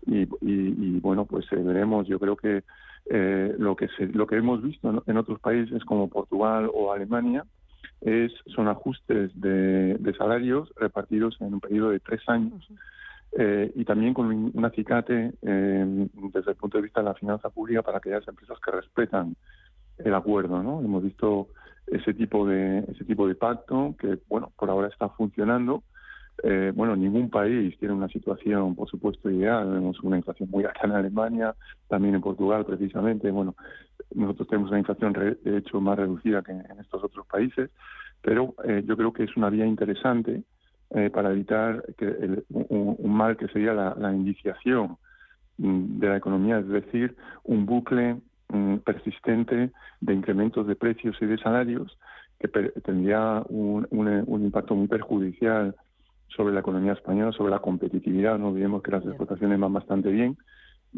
Y, 0.06 0.28
y, 0.40 1.00
bueno, 1.00 1.24
pues 1.24 1.46
eh, 1.52 1.56
veremos, 1.56 2.06
yo 2.06 2.18
creo 2.18 2.36
que 2.36 2.64
eh, 3.08 3.54
lo 3.58 3.76
que 3.76 3.88
se, 3.88 4.06
lo 4.06 4.26
que 4.26 4.36
hemos 4.36 4.62
visto 4.62 5.02
en 5.06 5.16
otros 5.16 5.38
países 5.40 5.84
como 5.84 6.08
Portugal 6.08 6.70
o 6.74 6.92
Alemania, 6.92 7.44
es, 8.00 8.32
son 8.54 8.68
ajustes 8.68 9.30
de, 9.40 10.14
salarios 10.16 10.72
repartidos 10.76 11.36
en 11.40 11.54
un 11.54 11.60
periodo 11.60 11.90
de 11.90 12.00
tres 12.00 12.20
años 12.28 12.66
eh, 13.32 13.70
y 13.74 13.84
también 13.84 14.14
con 14.14 14.26
un 14.26 14.64
acicate 14.64 15.32
eh, 15.42 16.08
desde 16.32 16.52
el 16.52 16.56
punto 16.56 16.78
de 16.78 16.82
vista 16.82 17.00
de 17.00 17.06
la 17.06 17.14
finanza 17.14 17.50
pública 17.50 17.82
para 17.82 17.98
aquellas 17.98 18.26
empresas 18.26 18.58
que 18.64 18.70
respetan 18.70 19.36
el 19.98 20.14
acuerdo. 20.14 20.62
¿no? 20.62 20.80
Hemos 20.80 21.02
visto 21.02 21.48
ese 21.86 22.14
tipo 22.14 22.46
de 22.46 22.78
ese 22.88 23.04
tipo 23.04 23.28
de 23.28 23.36
pacto 23.36 23.94
que 23.98 24.18
bueno 24.28 24.50
por 24.56 24.70
ahora 24.70 24.88
está 24.88 25.08
funcionando 25.10 25.84
eh, 26.42 26.72
bueno, 26.74 26.94
ningún 26.96 27.30
país 27.30 27.78
tiene 27.78 27.94
una 27.94 28.08
situación, 28.08 28.74
por 28.74 28.88
supuesto, 28.88 29.30
ideal. 29.30 29.64
Tenemos 29.68 30.00
una 30.00 30.18
inflación 30.18 30.50
muy 30.50 30.64
alta 30.64 30.80
en 30.84 30.92
Alemania, 30.92 31.54
también 31.88 32.14
en 32.14 32.20
Portugal, 32.20 32.64
precisamente. 32.66 33.30
Bueno, 33.30 33.54
nosotros 34.14 34.48
tenemos 34.48 34.70
una 34.70 34.78
inflación, 34.78 35.12
de 35.12 35.56
hecho, 35.58 35.80
más 35.80 35.98
reducida 35.98 36.42
que 36.42 36.52
en 36.52 36.78
estos 36.80 37.02
otros 37.02 37.26
países, 37.26 37.70
pero 38.22 38.54
eh, 38.64 38.82
yo 38.86 38.96
creo 38.96 39.12
que 39.12 39.24
es 39.24 39.36
una 39.36 39.50
vía 39.50 39.66
interesante 39.66 40.42
eh, 40.90 41.10
para 41.10 41.32
evitar 41.32 41.84
que 41.98 42.42
un, 42.50 42.96
mal 43.04 43.36
que 43.36 43.48
sería 43.48 43.72
la, 43.74 43.94
la 43.98 44.12
indiciación 44.12 44.96
mm, 45.58 45.98
de 45.98 46.08
la 46.08 46.16
economía, 46.16 46.58
es 46.58 46.68
decir, 46.68 47.16
un 47.44 47.66
bucle 47.66 48.20
mm, 48.48 48.76
persistente 48.78 49.70
de 50.00 50.14
incrementos 50.14 50.66
de 50.66 50.76
precios 50.76 51.16
y 51.20 51.26
de 51.26 51.38
salarios 51.38 51.98
que 52.38 52.48
tendría 52.48 53.42
un, 53.48 53.86
un, 53.90 54.44
impacto 54.44 54.74
muy 54.74 54.88
perjudicial 54.88 55.74
sobre 56.28 56.52
la 56.52 56.60
economía 56.60 56.92
española, 56.92 57.32
sobre 57.32 57.50
la 57.50 57.60
competitividad. 57.60 58.38
No 58.38 58.48
olvidemos 58.48 58.82
que 58.82 58.90
las 58.90 59.04
exportaciones 59.06 59.58
van 59.58 59.72
bastante 59.72 60.10
bien 60.10 60.36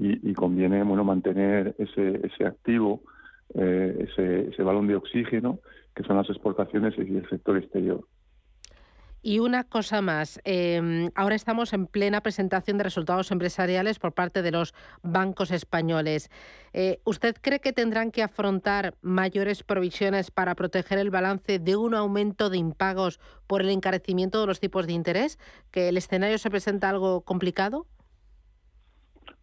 y, 0.01 0.33
conviene 0.35 0.83
bueno 0.85 1.05
mantener 1.05 1.75
ese, 1.79 2.21
ese 2.25 2.47
activo, 2.47 3.03
eh, 3.55 4.07
ese, 4.09 4.49
ese 4.49 4.63
balón 4.63 4.87
de 4.87 4.95
oxígeno 4.95 5.59
que 5.95 6.05
son 6.05 6.17
las 6.17 6.31
exportaciones 6.31 6.95
y 6.97 7.17
el 7.17 7.29
sector 7.29 7.57
exterior. 7.57 8.05
Y 9.21 9.41
una 9.41 9.65
cosa 9.65 10.01
más, 10.01 10.41
em, 10.45 11.11
ahora 11.17 11.35
estamos 11.35 11.73
en 11.73 11.87
plena 11.87 12.21
presentación 12.21 12.79
de 12.79 12.85
resultados 12.85 13.33
empresariales 13.33 13.99
por 13.99 14.13
parte 14.13 14.43
de 14.43 14.53
los 14.53 14.75
bancos 15.03 15.51
españoles. 15.51 16.31
Eh, 16.73 17.01
¿Usted 17.05 17.35
cree 17.41 17.59
que 17.59 17.73
tendrán 17.73 18.13
que 18.13 18.23
afrontar 18.23 18.95
mayores 19.03 19.65
provisiones 19.65 20.31
para 20.31 20.55
proteger 20.55 20.99
el 20.99 21.11
balance 21.11 21.59
de 21.59 21.75
un 21.75 21.95
aumento 21.95 22.49
de 22.49 22.59
impagos 22.59 23.19
por 23.49 23.61
el 23.61 23.71
encarecimiento 23.71 24.41
de 24.41 24.47
los 24.47 24.61
tipos 24.61 24.87
de 24.87 24.93
interés? 24.93 25.39
¿Que 25.73 25.89
el 25.89 25.97
escenario 25.97 26.39
se 26.39 26.51
presenta 26.51 26.89
algo 26.89 27.23
complicado? 27.23 27.87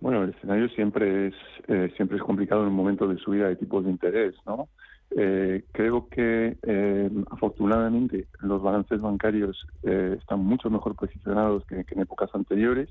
Bueno, 0.05 0.21
el 0.21 0.29
escenario 0.29 0.69
siempre 0.69 1.29
es 1.29 1.33
eh, 1.67 1.91
siempre 1.95 2.17
es 2.17 2.23
complicado 2.23 2.61
en 2.61 2.67
un 2.67 2.75
momento 2.75 3.07
de 3.07 3.17
subida 3.17 3.47
de 3.47 3.55
tipos 3.55 3.83
de 3.83 3.89
interés, 3.89 4.35
¿no? 4.45 4.69
Eh, 5.09 5.63
creo 5.71 6.07
que 6.09 6.57
eh, 6.61 7.09
afortunadamente 7.31 8.27
los 8.41 8.61
balances 8.61 9.01
bancarios 9.01 9.65
eh, 9.81 10.15
están 10.19 10.41
mucho 10.41 10.69
mejor 10.69 10.95
posicionados 10.95 11.65
que, 11.65 11.83
en 11.89 11.99
épocas 11.99 12.29
anteriores 12.35 12.87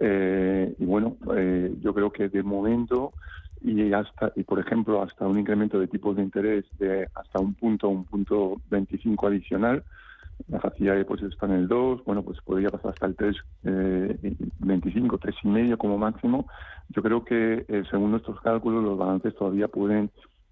y 0.00 0.84
bueno 0.84 1.16
yo 1.80 1.92
creo 1.92 2.12
que 2.12 2.28
de 2.28 2.44
momento 2.44 3.14
y 3.60 3.92
hasta 3.92 4.32
y 4.36 4.44
por 4.44 4.60
ejemplo 4.60 5.02
hasta 5.02 5.26
un 5.26 5.40
incremento 5.40 5.80
de 5.80 5.88
tipos 5.88 6.14
de 6.14 6.22
interés 6.22 6.64
de 6.78 7.08
hasta 7.16 7.40
un 7.40 7.54
punto 7.54 7.88
un 7.88 8.04
punto 8.04 8.60
25 8.70 9.26
adicional 9.26 9.82
la 10.46 10.72
de 10.78 10.98
depósitos 10.98 11.32
está 11.32 11.46
en 11.46 11.52
el 11.52 11.68
2, 11.68 12.04
bueno, 12.04 12.22
pues 12.22 12.40
podría 12.42 12.70
pasar 12.70 12.92
hasta 12.92 13.06
el 13.06 13.16
3, 13.16 13.36
eh, 13.64 14.34
25, 14.60 15.18
3 15.18 15.34
y 15.42 15.48
medio 15.48 15.78
como 15.78 15.98
máximo. 15.98 16.46
Yo 16.90 17.02
creo 17.02 17.24
que 17.24 17.66
según 17.90 18.12
nuestros 18.12 18.40
cálculos 18.40 18.84
los 18.84 18.96
balances 18.96 19.34
todavía 19.34 19.68
pueden 19.68 20.10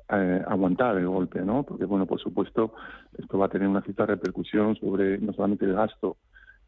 eh, 0.08 0.40
aguantar 0.46 0.96
el 0.98 1.08
golpe, 1.08 1.40
¿no? 1.40 1.64
Porque, 1.64 1.84
bueno, 1.84 2.06
por 2.06 2.20
supuesto, 2.20 2.74
esto 3.18 3.38
va 3.38 3.46
a 3.46 3.48
tener 3.48 3.66
una 3.66 3.82
cierta 3.82 4.06
repercusión 4.06 4.76
sobre 4.76 5.18
no 5.18 5.32
solamente 5.32 5.64
el 5.64 5.74
gasto 5.74 6.16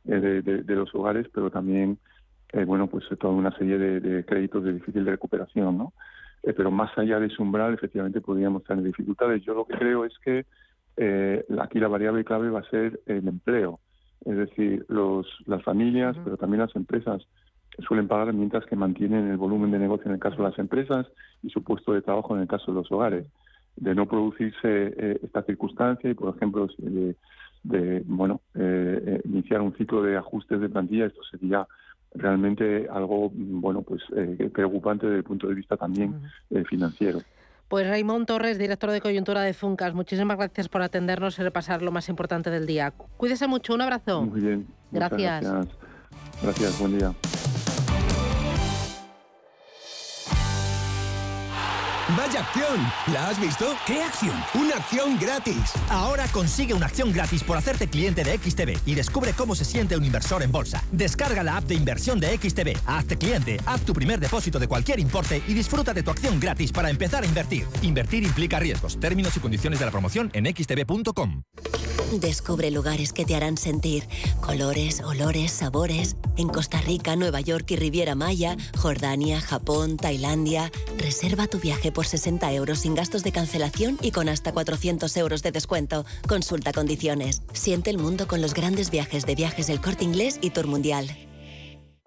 eh, 0.08 0.42
de, 0.42 0.74
los 0.74 0.92
hogares, 0.92 1.28
pero 1.32 1.48
también, 1.48 1.98
eh, 2.52 2.64
bueno, 2.64 2.88
pues 2.88 3.04
toda 3.20 3.32
una 3.32 3.56
serie 3.56 3.78
de, 3.78 4.24
créditos 4.24 4.64
de 4.64 4.72
difícil 4.72 5.04
de 5.04 5.12
recuperación, 5.12 5.78
¿no? 5.78 5.92
pero 6.42 6.72
más 6.72 6.96
allá 6.98 7.20
de 7.20 7.26
ese 7.26 7.40
umbral, 7.40 7.74
efectivamente, 7.74 8.20
podríamos 8.20 8.64
tener 8.64 8.82
dificultades. 8.82 9.44
Yo 9.44 9.54
lo 9.54 9.66
que 9.66 9.76
creo 9.76 10.04
es 10.04 10.18
que 10.18 10.44
aquí 11.61 11.78
la 11.78 11.88
variable 11.88 12.24
clave 12.24 12.51
va 12.51 12.61
a 12.61 12.70
ser 12.70 13.01
el 13.07 13.26
empleo. 13.28 13.80
Es 14.24 14.36
decir, 14.36 14.84
los, 14.88 15.26
las 15.46 15.62
familias, 15.62 16.16
pero 16.24 16.36
también 16.36 16.61
las 16.61 16.74
empresas 16.74 17.26
suelen 17.86 18.09
pagar 18.09 18.32
mientras 18.32 18.64
que 18.66 18.76
mantienen 18.76 19.28
el 19.28 19.36
volumen 19.36 19.70
de 19.70 19.78
negocio 19.78 20.07
en 20.07 20.14
el 20.14 20.20
caso 20.20 20.36
de 20.36 20.44
las 20.44 20.59
empresas 20.59 21.07
y 21.42 21.51
su 21.51 21.62
puesto 21.62 21.92
de 21.92 22.03
trabajo 22.03 22.34
en 22.34 22.42
el 22.42 22.49
caso 22.49 22.72
de 22.72 22.78
los 22.78 22.90
hogares. 22.90 23.26
De 23.76 23.94
no 23.94 24.07
producirse 24.07 24.59
eh, 24.64 25.20
esta 25.22 25.42
circunstancia 25.44 26.11
y, 26.11 26.14
por 26.14 26.34
ejemplo, 26.34 26.68
de, 27.62 28.03
bueno 28.07 28.40
eh, 28.55 29.03
eh, 29.07 29.20
iniciar 29.24 29.61
un 29.61 29.74
ciclo 29.76 30.03
de 30.03 30.16
ajustes 30.16 30.61
de 30.61 30.68
plantilla, 30.68 31.07
esto 31.07 31.22
sería 31.30 31.66
realmente 32.14 32.88
algo 32.90 33.30
bueno 33.34 33.82
pues 33.82 34.03
preocupante 34.53 35.07
desde 35.07 35.18
el 35.18 35.24
punto 35.24 35.46
de 35.46 35.55
vista 35.55 35.76
también 35.76 36.14
financiero. 36.66 37.20
Pues 37.68 37.86
Raymond 37.86 38.26
Torres, 38.26 38.58
director 38.58 38.90
de 38.90 39.00
coyuntura 39.02 39.42
de 39.42 39.52
Funcas, 39.52 39.92
muchísimas 39.92 40.38
gracias 40.38 40.68
por 40.68 40.80
atendernos 40.80 41.38
y 41.38 41.42
repasar 41.42 41.82
lo 41.82 41.92
más 41.92 42.08
importante 42.08 42.48
del 42.50 42.66
día. 42.66 42.92
Cuídese 43.18 43.46
mucho, 43.46 43.74
un 43.74 43.82
abrazo. 43.82 44.22
Muy 44.22 44.40
bien. 44.40 44.66
Gracias. 44.90 45.44
Gracias, 45.44 45.76
gracias 46.42 46.78
buen 46.78 46.98
día. 46.98 47.12
¡Vaya 52.39 52.51
acción! 52.51 52.93
¿La 53.12 53.28
has 53.28 53.41
visto? 53.41 53.74
¿Qué 53.84 54.01
acción? 54.01 54.36
¡Una 54.55 54.76
acción 54.76 55.18
gratis! 55.18 55.72
Ahora 55.89 56.26
consigue 56.28 56.72
una 56.72 56.86
acción 56.86 57.12
gratis 57.12 57.43
por 57.43 57.57
hacerte 57.57 57.89
cliente 57.89 58.22
de 58.22 58.39
XTB 58.39 58.78
y 58.86 58.95
descubre 58.95 59.32
cómo 59.32 59.57
se 59.57 59.64
siente 59.64 59.97
un 59.97 60.05
inversor 60.05 60.45
en 60.45 60.53
bolsa. 60.53 60.84
Descarga 60.93 61.43
la 61.43 61.57
app 61.57 61.64
de 61.64 61.74
inversión 61.74 62.20
de 62.20 62.36
XTB, 62.36 62.76
hazte 62.86 63.18
cliente, 63.18 63.59
haz 63.66 63.80
tu 63.80 63.93
primer 63.93 64.20
depósito 64.20 64.61
de 64.61 64.68
cualquier 64.68 65.01
importe 65.01 65.43
y 65.49 65.55
disfruta 65.55 65.93
de 65.93 66.05
tu 66.05 66.12
acción 66.12 66.39
gratis 66.39 66.70
para 66.70 66.91
empezar 66.91 67.24
a 67.24 67.26
invertir. 67.26 67.66
Invertir 67.82 68.22
implica 68.22 68.61
riesgos. 68.61 69.01
Términos 69.01 69.36
y 69.36 69.41
condiciones 69.41 69.80
de 69.80 69.86
la 69.86 69.91
promoción 69.91 70.30
en 70.32 70.47
xtb.com. 70.47 71.43
Descubre 72.12 72.70
lugares 72.70 73.12
que 73.12 73.26
te 73.26 73.34
harán 73.34 73.59
sentir 73.59 74.09
colores, 74.41 75.03
olores, 75.03 75.53
sabores. 75.53 76.16
En 76.39 76.49
Costa 76.49 76.80
Rica, 76.80 77.16
Nueva 77.16 77.41
York 77.41 77.70
y 77.72 77.76
Riviera 77.76 78.14
Maya, 78.14 78.57
Jordania, 78.78 79.41
Japón, 79.41 79.97
Tailandia. 79.99 80.70
Reserva 80.97 81.49
tu 81.49 81.59
viaje 81.59 81.93
por 81.93 82.07
60 82.07 82.27
euros 82.52 82.80
sin 82.80 82.94
gastos 82.94 83.22
de 83.22 83.32
cancelación 83.32 83.98
y 84.02 84.10
con 84.10 84.28
hasta 84.28 84.52
400 84.52 85.16
euros 85.16 85.42
de 85.42 85.52
descuento. 85.52 86.04
Consulta 86.28 86.72
condiciones. 86.72 87.42
Siente 87.52 87.90
el 87.90 87.98
mundo 87.98 88.28
con 88.28 88.42
los 88.42 88.54
grandes 88.54 88.90
viajes 88.90 89.24
de 89.24 89.34
viajes 89.34 89.66
del 89.66 89.80
corte 89.80 90.04
inglés 90.04 90.38
y 90.42 90.50
Tour 90.50 90.66
Mundial. 90.66 91.27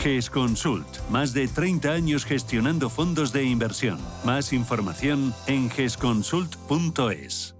GESConsult, 0.00 0.86
más 1.10 1.34
de 1.34 1.46
30 1.46 1.90
años 1.90 2.24
gestionando 2.24 2.88
fondos 2.88 3.32
de 3.34 3.44
inversión. 3.44 3.98
Más 4.24 4.54
información 4.54 5.34
en 5.46 5.68
gesconsult.es. 5.68 7.54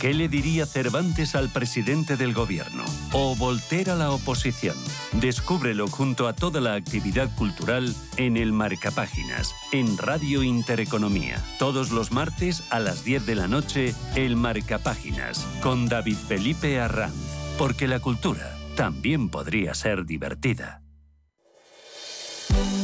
¿Qué 0.00 0.12
le 0.12 0.28
diría 0.28 0.66
Cervantes 0.66 1.34
al 1.34 1.48
presidente 1.48 2.18
del 2.18 2.34
gobierno? 2.34 2.84
¿O 3.12 3.34
Volter 3.36 3.88
a 3.88 3.94
la 3.94 4.10
oposición? 4.10 4.76
Descúbrelo 5.12 5.88
junto 5.88 6.28
a 6.28 6.34
toda 6.34 6.60
la 6.60 6.74
actividad 6.74 7.34
cultural 7.36 7.94
en 8.18 8.36
el 8.36 8.52
Marcapáginas, 8.52 9.54
en 9.72 9.96
Radio 9.96 10.42
Intereconomía. 10.42 11.42
Todos 11.58 11.90
los 11.90 12.12
martes 12.12 12.64
a 12.68 12.80
las 12.80 13.02
10 13.02 13.24
de 13.24 13.34
la 13.34 13.48
noche, 13.48 13.94
el 14.14 14.36
Marcapáginas, 14.36 15.46
con 15.62 15.88
David 15.88 16.16
Felipe 16.28 16.78
Arranz. 16.80 17.14
Porque 17.56 17.88
la 17.88 18.00
cultura 18.00 18.58
también 18.76 19.30
podría 19.30 19.72
ser 19.72 20.04
divertida. 20.04 20.83
Thank 22.54 22.72
you. 22.72 22.83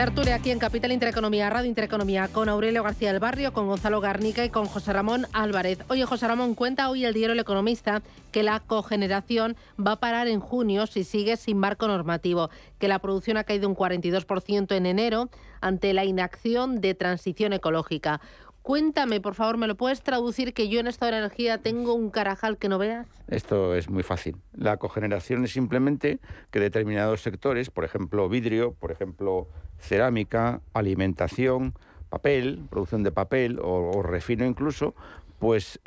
Tertulia 0.00 0.36
aquí 0.36 0.50
en 0.50 0.58
Capital 0.58 0.92
Intereconomía, 0.92 1.50
Radio 1.50 1.68
Intereconomía, 1.68 2.28
con 2.28 2.48
Aurelio 2.48 2.82
García 2.82 3.12
del 3.12 3.20
Barrio, 3.20 3.52
con 3.52 3.66
Gonzalo 3.66 4.00
Garnica 4.00 4.42
y 4.46 4.48
con 4.48 4.64
José 4.64 4.94
Ramón 4.94 5.26
Álvarez. 5.34 5.80
Oye, 5.88 6.06
José 6.06 6.26
Ramón, 6.26 6.54
cuenta 6.54 6.88
hoy 6.88 7.04
el 7.04 7.12
diario 7.12 7.34
El 7.34 7.38
Economista 7.38 8.00
que 8.32 8.42
la 8.42 8.60
cogeneración 8.60 9.58
va 9.78 9.92
a 9.92 10.00
parar 10.00 10.26
en 10.26 10.40
junio 10.40 10.86
si 10.86 11.04
sigue 11.04 11.36
sin 11.36 11.58
marco 11.58 11.86
normativo, 11.86 12.48
que 12.78 12.88
la 12.88 12.98
producción 12.98 13.36
ha 13.36 13.44
caído 13.44 13.68
un 13.68 13.76
42% 13.76 14.74
en 14.74 14.86
enero 14.86 15.28
ante 15.60 15.92
la 15.92 16.06
inacción 16.06 16.80
de 16.80 16.94
transición 16.94 17.52
ecológica. 17.52 18.22
Cuéntame, 18.62 19.20
por 19.20 19.34
favor, 19.34 19.56
¿me 19.56 19.66
lo 19.66 19.74
puedes 19.74 20.02
traducir 20.02 20.52
que 20.52 20.68
yo 20.68 20.80
en 20.80 20.86
esta 20.86 21.08
energía 21.08 21.58
tengo 21.58 21.94
un 21.94 22.10
carajal 22.10 22.58
que 22.58 22.68
no 22.68 22.78
veas? 22.78 23.08
Esto 23.28 23.74
es 23.74 23.88
muy 23.88 24.02
fácil. 24.02 24.36
La 24.52 24.76
cogeneración 24.76 25.44
es 25.44 25.52
simplemente 25.52 26.20
que 26.50 26.60
determinados 26.60 27.22
sectores, 27.22 27.70
por 27.70 27.84
ejemplo 27.84 28.28
vidrio, 28.28 28.74
por 28.74 28.92
ejemplo 28.92 29.48
cerámica, 29.78 30.60
alimentación, 30.74 31.74
papel, 32.10 32.66
producción 32.68 33.02
de 33.02 33.12
papel 33.12 33.58
o, 33.62 34.02
refino 34.02 34.44
incluso, 34.44 34.94
pues 35.38 35.80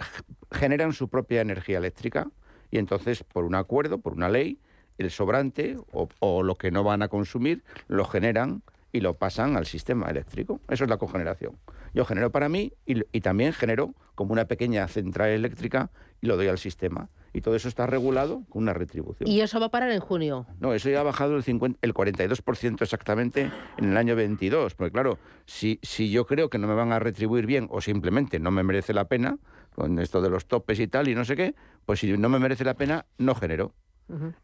generan 0.51 0.93
su 0.93 1.09
propia 1.09 1.41
energía 1.41 1.77
eléctrica 1.77 2.27
y 2.71 2.79
entonces 2.79 3.23
por 3.23 3.43
un 3.43 3.53
acuerdo, 3.53 3.99
por 3.99 4.13
una 4.13 4.29
ley, 4.29 4.57
el 4.97 5.11
sobrante 5.11 5.77
o, 5.91 6.09
o 6.19 6.41
lo 6.41 6.55
que 6.55 6.71
no 6.71 6.83
van 6.83 7.03
a 7.03 7.07
consumir 7.07 7.63
lo 7.87 8.05
generan 8.05 8.63
y 8.93 9.01
lo 9.01 9.15
pasan 9.15 9.57
al 9.57 9.65
sistema 9.65 10.09
eléctrico. 10.09 10.61
Eso 10.69 10.85
es 10.85 10.89
la 10.89 10.97
cogeneración. 10.97 11.57
Yo 11.93 12.05
genero 12.05 12.31
para 12.31 12.47
mí 12.47 12.71
y, 12.85 13.01
y 13.11 13.21
también 13.21 13.51
genero 13.51 13.93
como 14.15 14.31
una 14.31 14.45
pequeña 14.45 14.87
central 14.87 15.29
eléctrica 15.29 15.89
y 16.21 16.27
lo 16.27 16.37
doy 16.37 16.47
al 16.47 16.59
sistema. 16.59 17.09
Y 17.33 17.41
todo 17.41 17.55
eso 17.55 17.67
está 17.67 17.87
regulado 17.87 18.43
con 18.49 18.61
una 18.61 18.73
retribución. 18.73 19.27
Y 19.27 19.41
eso 19.41 19.59
va 19.59 19.65
a 19.65 19.71
parar 19.71 19.91
en 19.91 19.99
junio. 19.99 20.45
No, 20.59 20.75
eso 20.75 20.89
ya 20.89 20.99
ha 20.99 21.03
bajado 21.03 21.35
el, 21.35 21.43
50, 21.43 21.79
el 21.81 21.93
42% 21.95 22.81
exactamente 22.83 23.51
en 23.77 23.85
el 23.89 23.97
año 23.97 24.15
22. 24.15 24.75
Porque 24.75 24.91
claro, 24.91 25.17
si, 25.47 25.79
si 25.81 26.11
yo 26.11 26.27
creo 26.27 26.51
que 26.51 26.59
no 26.59 26.67
me 26.67 26.75
van 26.75 26.91
a 26.91 26.99
retribuir 26.99 27.47
bien 27.47 27.67
o 27.71 27.81
simplemente 27.81 28.39
no 28.39 28.51
me 28.51 28.61
merece 28.61 28.93
la 28.93 29.05
pena, 29.05 29.39
con 29.73 29.97
esto 29.97 30.21
de 30.21 30.29
los 30.29 30.45
topes 30.45 30.79
y 30.79 30.87
tal 30.87 31.07
y 31.07 31.15
no 31.15 31.25
sé 31.25 31.35
qué, 31.35 31.55
pues 31.85 31.99
si 31.99 32.15
no 32.15 32.29
me 32.29 32.37
merece 32.37 32.63
la 32.63 32.75
pena, 32.75 33.07
no 33.17 33.33
genero. 33.33 33.73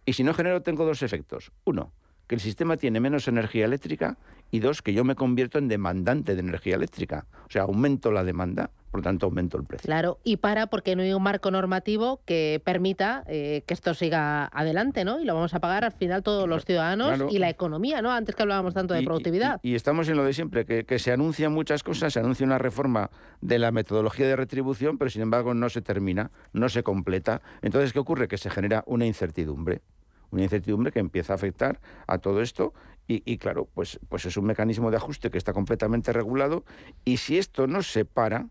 Y 0.03 0.13
si 0.13 0.23
no 0.23 0.33
genero, 0.33 0.63
tengo 0.63 0.83
dos 0.83 1.03
efectos. 1.03 1.51
Uno, 1.63 1.93
que 2.29 2.35
el 2.35 2.41
sistema 2.41 2.77
tiene 2.77 2.99
menos 2.99 3.27
energía 3.27 3.65
eléctrica 3.65 4.15
y 4.51 4.59
dos, 4.59 4.83
que 4.83 4.93
yo 4.93 5.03
me 5.03 5.15
convierto 5.15 5.57
en 5.57 5.67
demandante 5.67 6.35
de 6.35 6.41
energía 6.41 6.75
eléctrica. 6.75 7.25
O 7.47 7.51
sea, 7.51 7.63
aumento 7.63 8.11
la 8.11 8.23
demanda, 8.23 8.69
por 8.91 8.99
lo 8.99 9.03
tanto 9.03 9.25
aumento 9.25 9.57
el 9.57 9.63
precio. 9.63 9.87
Claro, 9.87 10.19
y 10.23 10.37
para 10.37 10.67
porque 10.67 10.95
no 10.95 11.01
hay 11.01 11.11
un 11.11 11.23
marco 11.23 11.49
normativo 11.49 12.21
que 12.25 12.61
permita 12.63 13.23
eh, 13.27 13.63
que 13.65 13.73
esto 13.73 13.95
siga 13.95 14.45
adelante, 14.45 15.05
¿no? 15.05 15.19
Y 15.19 15.25
lo 15.25 15.33
vamos 15.33 15.55
a 15.55 15.59
pagar 15.59 15.83
al 15.85 15.91
final 15.91 16.21
todos 16.21 16.47
los 16.47 16.65
ciudadanos 16.65 17.07
Claro. 17.07 17.29
y 17.31 17.39
la 17.39 17.49
economía, 17.49 18.03
¿no? 18.03 18.11
Antes 18.11 18.35
que 18.35 18.43
hablábamos 18.43 18.75
tanto 18.75 18.93
de 18.93 19.01
Y- 19.01 19.05
productividad. 19.05 19.59
Y, 19.63 19.71
y 19.71 19.75
estamos 19.75 20.07
en 20.07 20.15
lo 20.15 20.23
de 20.23 20.33
siempre, 20.33 20.65
que, 20.65 20.83
que 20.85 20.99
se 20.99 21.11
anuncian 21.11 21.51
muchas 21.51 21.81
cosas, 21.81 22.13
se 22.13 22.19
anuncia 22.19 22.45
una 22.45 22.59
reforma 22.59 23.09
de 23.41 23.57
la 23.57 23.71
metodología 23.71 24.27
de 24.27 24.35
retribución, 24.35 24.99
pero 24.99 25.09
sin 25.09 25.23
embargo 25.23 25.55
no 25.55 25.67
se 25.69 25.81
termina, 25.81 26.29
no 26.53 26.69
se 26.69 26.83
completa. 26.83 27.41
Entonces, 27.63 27.91
¿qué 27.91 27.97
ocurre? 27.97 28.27
Que 28.27 28.37
se 28.37 28.51
genera 28.51 28.83
una 28.85 29.07
incertidumbre. 29.07 29.81
Una 30.31 30.43
incertidumbre 30.43 30.91
que 30.91 30.99
empieza 30.99 31.33
a 31.33 31.35
afectar 31.35 31.79
a 32.07 32.19
todo 32.19 32.41
esto 32.41 32.73
y, 33.07 33.23
y, 33.25 33.37
claro, 33.37 33.67
pues, 33.73 33.99
pues 34.09 34.25
es 34.25 34.37
un 34.37 34.45
mecanismo 34.45 34.91
de 34.91 34.97
ajuste 34.97 35.31
que 35.31 35.37
está 35.37 35.53
completamente 35.53 36.13
regulado 36.13 36.63
y 37.05 37.17
si 37.17 37.37
esto 37.37 37.65
no 37.65 37.81
se 37.81 38.05
para, 38.05 38.47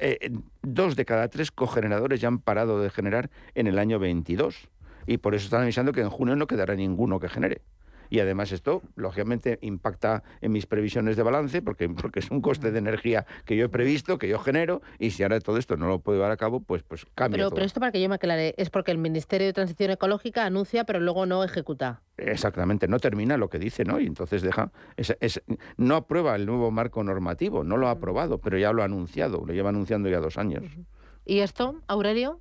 eh, 0.00 0.30
dos 0.62 0.94
de 0.94 1.04
cada 1.04 1.28
tres 1.28 1.50
cogeneradores 1.50 2.20
ya 2.20 2.28
han 2.28 2.38
parado 2.38 2.80
de 2.80 2.90
generar 2.90 3.30
en 3.54 3.66
el 3.66 3.78
año 3.78 3.98
22 3.98 4.68
y 5.06 5.18
por 5.18 5.34
eso 5.34 5.44
están 5.44 5.62
avisando 5.62 5.92
que 5.92 6.00
en 6.00 6.10
junio 6.10 6.36
no 6.36 6.46
quedará 6.46 6.74
ninguno 6.74 7.18
que 7.18 7.28
genere. 7.28 7.62
Y 8.10 8.20
además 8.20 8.52
esto, 8.52 8.82
lógicamente, 8.94 9.58
impacta 9.62 10.22
en 10.40 10.52
mis 10.52 10.66
previsiones 10.66 11.16
de 11.16 11.22
balance, 11.22 11.62
porque, 11.62 11.88
porque 11.88 12.20
es 12.20 12.30
un 12.30 12.40
coste 12.40 12.70
de 12.70 12.78
energía 12.78 13.26
que 13.44 13.56
yo 13.56 13.66
he 13.66 13.68
previsto, 13.68 14.18
que 14.18 14.28
yo 14.28 14.38
genero, 14.38 14.82
y 14.98 15.10
si 15.10 15.22
ahora 15.22 15.40
todo 15.40 15.58
esto 15.58 15.76
no 15.76 15.86
lo 15.88 16.00
puedo 16.00 16.18
llevar 16.18 16.30
a 16.32 16.36
cabo, 16.36 16.60
pues, 16.60 16.82
pues 16.82 17.06
cambia 17.14 17.38
Pero, 17.38 17.48
todo. 17.48 17.54
pero 17.56 17.66
esto 17.66 17.80
para 17.80 17.92
que 17.92 18.00
yo 18.00 18.08
me 18.08 18.14
aclare, 18.16 18.54
es 18.58 18.70
porque 18.70 18.90
el 18.92 18.98
Ministerio 18.98 19.46
de 19.46 19.52
Transición 19.52 19.90
Ecológica 19.90 20.44
anuncia, 20.44 20.84
pero 20.84 21.00
luego 21.00 21.26
no 21.26 21.42
ejecuta. 21.44 22.02
Exactamente, 22.16 22.88
no 22.88 22.98
termina 22.98 23.36
lo 23.36 23.48
que 23.50 23.58
dice, 23.58 23.84
¿no? 23.84 24.00
Y 24.00 24.06
entonces 24.06 24.42
deja, 24.42 24.70
es- 24.96 25.16
es- 25.20 25.42
no 25.76 25.96
aprueba 25.96 26.34
el 26.36 26.46
nuevo 26.46 26.70
marco 26.70 27.04
normativo, 27.04 27.62
no 27.62 27.76
lo 27.76 27.88
ha 27.88 27.92
aprobado, 27.92 28.38
pero 28.38 28.56
ya 28.58 28.72
lo 28.72 28.82
ha 28.82 28.86
anunciado, 28.86 29.44
lo 29.46 29.52
lleva 29.52 29.68
anunciando 29.68 30.08
ya 30.08 30.18
dos 30.20 30.38
años. 30.38 30.64
¿Y 31.24 31.40
esto, 31.40 31.80
Aurelio? 31.88 32.40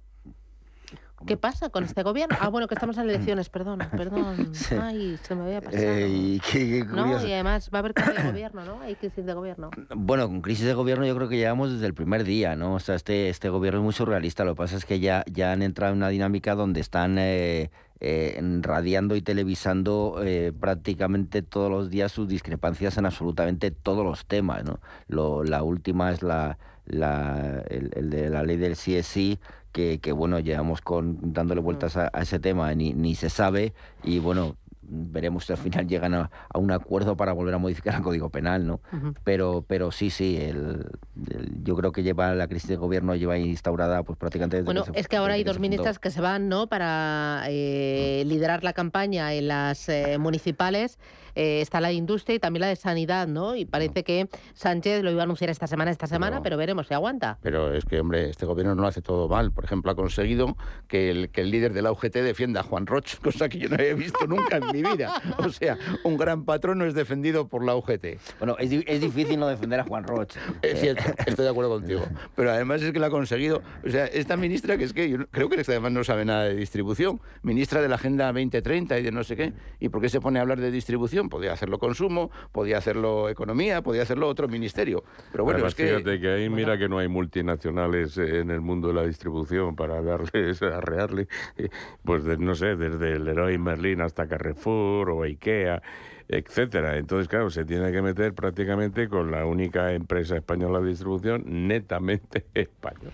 ¿Qué 1.26 1.38
pasa 1.38 1.69
con 1.69 1.84
este 1.84 2.03
gobierno? 2.03 2.36
Ah, 2.39 2.49
bueno, 2.49 2.67
que 2.67 2.76
estamos 2.76 2.97
en 2.97 3.03
elecciones, 3.09 3.49
perdón, 3.49 3.80
perdón. 3.97 4.53
Sí. 4.53 4.76
Ay, 4.80 5.17
se 5.23 5.36
me 5.36 5.43
había 5.43 5.61
pasado. 5.61 5.84
Eh, 5.84 6.07
y 6.09 6.39
qué, 6.39 6.59
qué 6.69 6.84
No, 6.86 7.26
y 7.26 7.32
además 7.34 7.69
va 7.73 7.78
a 7.78 7.80
haber 7.80 7.93
cambio 7.93 8.21
de 8.21 8.28
gobierno, 8.32 8.65
¿no? 8.65 8.82
Hay 8.82 8.95
crisis 8.95 9.26
de 9.26 9.34
gobierno. 9.34 9.71
Bueno, 9.95 10.28
con 10.28 10.41
crisis 10.41 10.65
de 10.65 10.73
gobierno 10.73 11.05
yo 11.05 11.15
creo 11.15 11.28
que 11.30 11.38
llevamos 11.38 11.71
desde 11.73 11.86
el 11.88 11.93
primer 11.93 12.23
día, 12.23 12.55
¿no? 12.55 12.76
O 12.76 12.80
sea, 12.80 12.95
este, 12.95 13.30
este 13.30 13.49
gobierno 13.49 13.80
es 13.80 13.84
muy 13.84 13.93
surrealista. 13.93 14.45
Lo 14.45 14.53
que 14.55 14.59
pasa 14.59 14.78
es 14.78 14.86
que 14.86 14.99
ya, 14.99 15.23
ya 15.32 15.51
han 15.51 15.61
entrado 15.61 15.91
en 15.93 15.97
una 15.97 16.09
dinámica 16.09 16.55
donde 16.55 16.80
están 16.82 17.17
eh, 17.17 17.71
eh, 17.99 18.39
radiando 18.61 19.15
y 19.15 19.21
televisando 19.21 20.21
eh, 20.23 20.51
prácticamente 20.59 21.41
todos 21.41 21.71
los 21.71 21.89
días 21.89 22.11
sus 22.11 22.28
discrepancias 22.28 22.97
en 22.97 23.05
absolutamente 23.05 23.71
todos 23.71 24.03
los 24.05 24.26
temas, 24.26 24.63
¿no? 24.63 24.80
Lo- 25.07 25.43
la 25.43 25.63
última 25.63 26.11
es 26.11 26.21
la, 26.21 26.57
la, 26.86 27.63
el, 27.69 27.91
el 27.95 28.09
de 28.09 28.30
la 28.30 28.43
ley 28.43 28.57
del 28.57 28.73
CSI, 28.73 29.39
que, 29.76 29.99
que 29.99 30.13
bueno, 30.13 30.39
llevamos 30.39 30.80
con, 30.80 31.34
dándole 31.34 31.59
vueltas 31.59 31.97
a, 31.97 32.09
a 32.13 32.21
ese 32.21 32.39
tema, 32.39 32.73
ni, 32.73 32.93
ni 32.93 33.13
se 33.13 33.30
sabe, 33.30 33.73
y 34.05 34.19
bueno, 34.19 34.55
veremos 34.88 35.45
si 35.45 35.53
al 35.53 35.57
final 35.57 35.88
llegan 35.88 36.13
a, 36.13 36.29
a 36.53 36.59
un 36.59 36.71
acuerdo 36.71 37.15
para 37.17 37.33
volver 37.33 37.53
a 37.55 37.57
modificar 37.57 37.95
el 37.95 38.01
Código 38.01 38.29
Penal, 38.29 38.65
¿no? 38.67 38.81
Pero, 39.23 39.63
pero 39.67 39.91
sí, 39.91 40.09
sí, 40.09 40.38
el, 40.38 40.86
el- 41.29 41.63
yo 41.63 41.75
creo 41.75 41.91
que 41.91 42.03
lleva 42.03 42.33
la 42.36 42.47
crisis 42.47 42.69
de 42.69 42.75
gobierno 42.75 43.15
lleva 43.15 43.38
instaurada 43.38 44.03
pues 44.03 44.17
prácticamente 44.17 44.57
desde 44.57 44.65
Bueno, 44.65 44.83
que 44.86 44.91
se- 44.93 44.99
es 44.99 45.07
que 45.07 45.17
ahora 45.17 45.33
hay 45.36 45.43
dos 45.43 45.59
ministras 45.59 45.99
que 45.99 46.11
se 46.11 46.21
van, 46.21 46.49
¿no? 46.49 46.67
Para 46.67 47.43
eh, 47.47 48.23
liderar 48.25 48.63
la 48.63 48.73
campaña 48.73 49.33
en 49.33 49.47
las 49.47 49.89
eh, 49.89 50.17
municipales. 50.19 50.99
Eh, 51.38 51.59
está 51.59 51.81
la 51.81 51.89
de 51.89 51.95
Industria 51.95 52.36
y 52.36 52.39
también 52.39 52.61
la 52.61 52.67
de 52.67 52.77
Sanidad, 52.77 53.27
¿no? 53.27 53.57
Y 53.57 53.65
parece 53.65 54.05
que 54.05 54.29
Sánchez 54.53 55.03
lo 55.03 55.11
iba 55.11 55.21
a 55.21 55.23
anunciar 55.25 55.49
esta 55.49 55.67
semana, 55.67 55.91
esta 55.91 56.07
semana, 56.07 56.41
pero 56.41 56.55
veremos 56.55 56.88
si 56.88 56.93
aguanta. 56.93 57.39
Pero 57.41 57.73
es 57.73 57.83
que, 57.83 57.99
hombre, 57.99 58.29
este 58.29 58.45
gobierno 58.45 58.73
no 58.73 58.83
lo 58.83 58.88
hace 58.88 59.01
todo 59.01 59.27
mal. 59.27 59.51
Por 59.51 59.65
ejemplo, 59.65 59.91
ha 59.91 59.95
conseguido 59.95 60.55
que 60.88 61.11
el, 61.11 61.29
que 61.31 61.41
el 61.41 61.51
líder 61.51 61.73
de 61.73 61.81
la 61.81 61.91
UGT 61.91 62.13
defienda 62.19 62.61
a 62.61 62.63
Juan 62.63 62.86
Roch, 62.88 63.15
cosa 63.21 63.49
que 63.49 63.57
yo 63.59 63.67
no 63.67 63.75
había 63.75 63.95
visto 63.95 64.25
nunca 64.27 64.55
en 64.57 64.71
mi 64.76 64.84
vida. 64.84 65.13
O 65.38 65.49
sea, 65.49 65.78
un 66.03 66.17
gran 66.17 66.43
patrono 66.45 66.86
es 66.86 66.93
defendido 66.93 67.47
por 67.47 67.63
la 67.63 67.76
UGT. 67.76 68.05
Bueno, 68.39 68.55
es, 68.59 68.71
es 68.71 69.01
difícil 69.01 69.39
no 69.39 69.47
defender 69.47 69.80
a 69.80 69.84
Juan 69.84 70.03
Roch. 70.03 70.36
Es 70.61 70.80
cierto, 70.80 71.03
estoy 71.26 71.45
de 71.45 71.51
acuerdo 71.51 71.71
contigo. 71.71 72.01
Pero 72.36 72.51
además 72.51 72.82
es 72.82 72.91
que 72.91 72.99
lo 72.99 73.05
ha 73.05 73.09
conseguido. 73.09 73.61
O 73.86 73.89
sea, 73.89 74.05
esta 74.05 74.38
ministra, 74.38 74.78
que 74.78 74.86
es 74.86 74.93
que 74.93 75.09
yo 75.09 75.28
creo 75.28 75.49
que 75.49 75.61
además 75.61 75.91
no 75.91 76.03
sabe 76.03 76.26
nada 76.26 76.45
de 76.45 76.55
distribución, 76.55 77.21
ministra 77.43 77.82
de 77.82 77.89
la 77.89 77.95
Agenda 77.95 78.26
2030 78.28 78.99
y 78.99 79.03
de 79.03 79.11
no 79.11 79.23
sé 79.23 79.36
qué. 79.36 79.53
¿Y 79.80 79.89
por 79.89 80.01
qué 80.01 80.09
se 80.09 80.19
pone 80.19 80.39
a 80.39 80.41
hablar 80.41 80.59
de 80.59 80.71
distribución? 80.71 81.30
Podía 81.30 81.53
hacerlo 81.53 81.78
consumo, 81.80 82.32
podía 82.51 82.78
hacerlo 82.78 83.30
economía, 83.30 83.82
podía 83.82 84.01
hacerlo 84.03 84.28
otro 84.28 84.47
ministerio. 84.47 85.03
Pero 85.32 85.43
bueno, 85.43 85.57
Además, 85.57 85.73
es 85.73 85.76
que. 85.76 85.88
fíjate 85.88 86.19
que 86.19 86.30
ahí 86.30 86.49
mira 86.49 86.78
que 86.78 86.89
no 86.89 86.97
hay 86.99 87.07
multinacionales 87.07 88.17
eh, 88.17 88.39
en 88.39 88.51
el 88.51 88.61
mundo 88.61 88.88
de 88.89 88.93
la 88.95 89.03
distribución 89.05 89.76
para 89.76 90.01
darles, 90.01 90.61
arrearle, 90.61 91.28
eh, 91.57 91.69
pues 92.03 92.23
de- 92.23 92.38
no 92.38 92.55
sé, 92.55 92.76
desde 92.76 93.13
el 93.13 93.26
Leroy 93.26 93.57
Merlin 93.57 94.01
hasta 94.01 94.28
Carrefour 94.28 94.64
o 94.72 95.24
Ikea, 95.24 95.82
etcétera. 96.28 96.97
Entonces, 96.97 97.28
claro, 97.28 97.51
se 97.51 97.66
tiene 97.66 97.91
que 97.91 98.01
meter 98.01 98.34
prácticamente 98.34 99.07
con 99.07 99.30
la 99.30 99.45
única 99.45 99.91
empresa 99.93 100.36
española 100.36 100.80
de 100.80 100.89
distribución 100.89 101.43
netamente 101.68 102.45
española. 102.55 103.11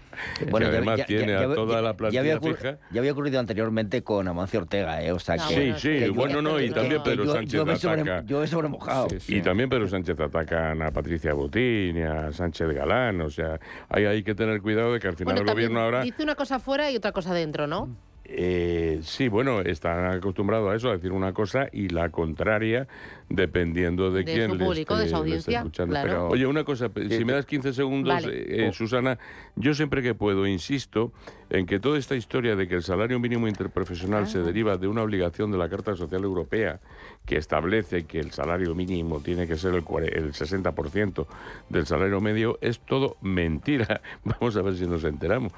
Bueno, 0.50 0.68
que 0.68 0.72
ya- 0.72 0.78
además 0.78 0.98
ya- 1.00 1.06
tiene 1.06 1.32
ya- 1.34 1.40
a 1.40 1.48
ya- 1.48 1.56
toda 1.56 1.76
ya- 1.76 1.82
la 1.82 1.92
ya 1.92 1.98
plantilla 1.98 2.20
había 2.22 2.40
fija. 2.40 2.78
Ya 2.92 3.00
había 3.02 3.12
ocurrido 3.12 3.40
anteriormente 3.42 4.02
con 4.04 4.28
Amancio 4.30 4.62
Ortega, 4.62 5.04
¿eh? 5.04 5.12
O 5.12 5.20
sea, 5.20 5.36
que... 5.36 5.42
Sí, 5.42 5.74
sí, 5.78 5.90
que 6.00 6.08
yo- 6.08 6.14
bueno, 6.14 6.42
no, 6.42 6.58
y 6.62 6.70
que- 6.70 6.74
también 6.76 7.04
Pedro 7.04 7.26
yo- 7.26 7.34
Sánchez 7.34 7.52
yo 7.54 7.66
me 7.66 7.76
sobre- 7.76 8.02
ataca. 8.02 8.24
yo 8.26 8.40
me 8.40 8.48
sobremojado. 8.48 9.08
Y 9.28 9.42
también 9.42 9.70
Pedro 9.70 9.90
Sánchez 9.90 10.18
atacan 10.18 10.82
a 10.82 10.92
Patricia 10.92 11.34
Botín 11.34 11.98
y 11.98 12.02
a 12.04 12.32
Sánchez 12.32 12.70
Galán. 12.70 13.20
O 13.20 13.30
sea, 13.30 13.60
hay, 13.90 14.06
hay 14.06 14.24
que 14.24 14.36
tener 14.36 14.62
cuidado 14.62 14.94
de 14.94 15.00
que 15.02 15.08
al 15.10 15.18
final 15.18 15.34
Bueno, 15.36 15.50
el 15.52 15.54
gobierno 15.54 15.82
ahora. 15.82 16.02
dice 16.04 16.24
una 16.24 16.36
cosa 16.36 16.60
fuera 16.60 16.90
y 16.90 16.96
otra 16.96 17.12
cosa 17.12 17.34
dentro, 17.34 17.68
¿no? 17.68 17.90
Eh, 18.34 19.00
sí, 19.04 19.28
bueno, 19.28 19.60
están 19.62 20.06
acostumbrados 20.06 20.72
a 20.72 20.76
eso, 20.76 20.90
a 20.90 20.94
decir 20.94 21.12
una 21.12 21.34
cosa 21.34 21.68
y 21.72 21.90
la 21.90 22.10
contraria, 22.10 22.88
dependiendo 23.30 24.12
de, 24.12 24.24
De 24.24 24.34
quién 24.34 24.50
su 24.52 24.56
le 24.56 24.66
público, 24.66 24.96
de 24.98 25.06
esté- 25.06 25.10
su 25.18 25.24
le 25.24 25.36
esté 25.36 25.56
audiencia, 25.56 25.58
escuchando. 25.60 25.92
claro. 25.94 26.08
Pero, 26.10 26.28
oye, 26.30 26.46
una 26.48 26.64
cosa, 26.64 26.90
si 27.10 27.26
me 27.26 27.34
das 27.34 27.46
15 27.46 27.74
segundos, 27.74 28.14
Vale. 28.14 28.38
eh, 28.38 28.68
eh, 28.68 28.74
Susana, 28.74 29.18
yo 29.56 29.74
siempre 29.74 30.02
que 30.02 30.16
puedo 30.16 30.48
insisto 30.48 31.12
en 31.50 31.66
que 31.66 31.80
toda 31.80 31.98
esta 31.98 32.16
historia 32.16 32.56
de 32.56 32.68
que 32.68 32.76
el 32.76 32.84
salario 32.84 33.20
mínimo 33.20 33.48
interprofesional 33.48 34.24
Ah. 34.24 34.28
se 34.28 34.40
deriva 34.40 34.78
de 34.78 34.88
una 34.88 35.04
obligación 35.04 35.52
de 35.52 35.58
la 35.58 35.68
Carta 35.70 35.96
Social 35.96 36.24
Europea 36.24 36.80
que 37.26 37.36
establece 37.38 38.06
que 38.06 38.20
el 38.20 38.32
salario 38.32 38.74
mínimo 38.76 39.20
tiene 39.20 39.48
que 39.48 39.58
ser 39.58 39.76
el, 39.76 39.84
cuare- 39.84 40.16
el 40.18 40.34
60% 40.34 41.28
del 41.70 41.86
salario 41.86 42.22
medio, 42.22 42.58
es 42.62 42.80
todo 42.80 43.18
mentira. 43.22 44.02
Vamos 44.24 44.56
a 44.56 44.62
ver 44.62 44.76
si 44.76 44.88
nos 44.88 45.04
enteramos 45.04 45.52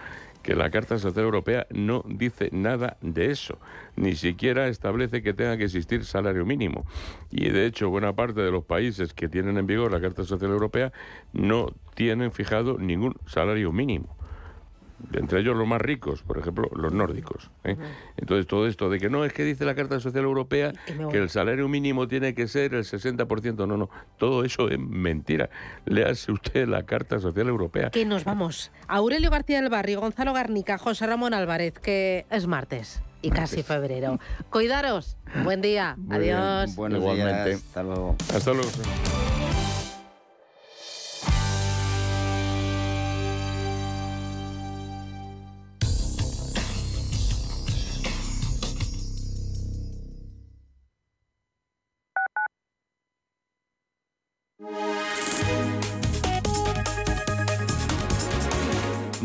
que 0.43 0.55
la 0.55 0.69
Carta 0.69 0.99
Social 0.99 1.25
Europea 1.25 1.65
no 1.71 2.03
dice 2.05 2.49
nada 2.51 2.97
de 3.01 3.31
eso, 3.31 3.57
ni 3.95 4.15
siquiera 4.15 4.67
establece 4.67 5.23
que 5.23 5.33
tenga 5.33 5.57
que 5.57 5.63
existir 5.63 6.05
salario 6.05 6.45
mínimo. 6.45 6.85
Y 7.31 7.49
de 7.49 7.65
hecho, 7.65 7.89
buena 7.89 8.13
parte 8.13 8.41
de 8.41 8.51
los 8.51 8.65
países 8.65 9.13
que 9.13 9.29
tienen 9.29 9.57
en 9.57 9.65
vigor 9.65 9.91
la 9.91 10.01
Carta 10.01 10.23
Social 10.23 10.51
Europea 10.51 10.91
no 11.31 11.73
tienen 11.95 12.31
fijado 12.31 12.77
ningún 12.77 13.15
salario 13.25 13.71
mínimo. 13.71 14.15
Entre 15.11 15.39
ellos 15.39 15.55
los 15.55 15.67
más 15.67 15.81
ricos, 15.81 16.21
por 16.23 16.37
ejemplo, 16.37 16.69
los 16.75 16.93
nórdicos. 16.93 17.51
¿eh? 17.63 17.75
Entonces, 18.17 18.47
todo 18.47 18.67
esto 18.67 18.89
de 18.89 18.99
que 18.99 19.09
no, 19.09 19.25
es 19.25 19.33
que 19.33 19.43
dice 19.43 19.65
la 19.65 19.75
Carta 19.75 19.99
Social 19.99 20.23
Europea 20.23 20.73
que 21.11 21.17
el 21.17 21.29
salario 21.29 21.67
mínimo 21.67 22.07
tiene 22.07 22.33
que 22.33 22.47
ser 22.47 22.73
el 22.73 22.83
60%. 22.83 23.67
No, 23.67 23.77
no, 23.77 23.89
todo 24.17 24.43
eso 24.43 24.69
es 24.69 24.79
mentira. 24.79 25.49
Léase 25.85 26.31
usted 26.31 26.67
la 26.67 26.83
Carta 26.83 27.19
Social 27.19 27.47
Europea. 27.47 27.89
Que 27.89 28.05
nos 28.05 28.23
vamos. 28.23 28.71
Aurelio 28.87 29.29
García 29.29 29.61
del 29.61 29.69
Barrio, 29.69 30.01
Gonzalo 30.01 30.33
Garnica, 30.33 30.77
José 30.77 31.07
Ramón 31.07 31.33
Álvarez, 31.33 31.79
que 31.79 32.25
es 32.29 32.47
martes 32.47 33.01
y 33.21 33.31
casi 33.31 33.63
febrero. 33.63 34.19
Cuidaros. 34.49 35.17
Buen 35.43 35.61
día. 35.61 35.95
Muy 35.97 36.17
Adiós. 36.17 36.75
Buenos 36.75 36.99
Igualmente. 36.99 37.49
días. 37.49 37.63
Hasta 37.63 37.83
luego. 37.83 38.15
Hasta 38.33 38.53
luego. 38.53 38.69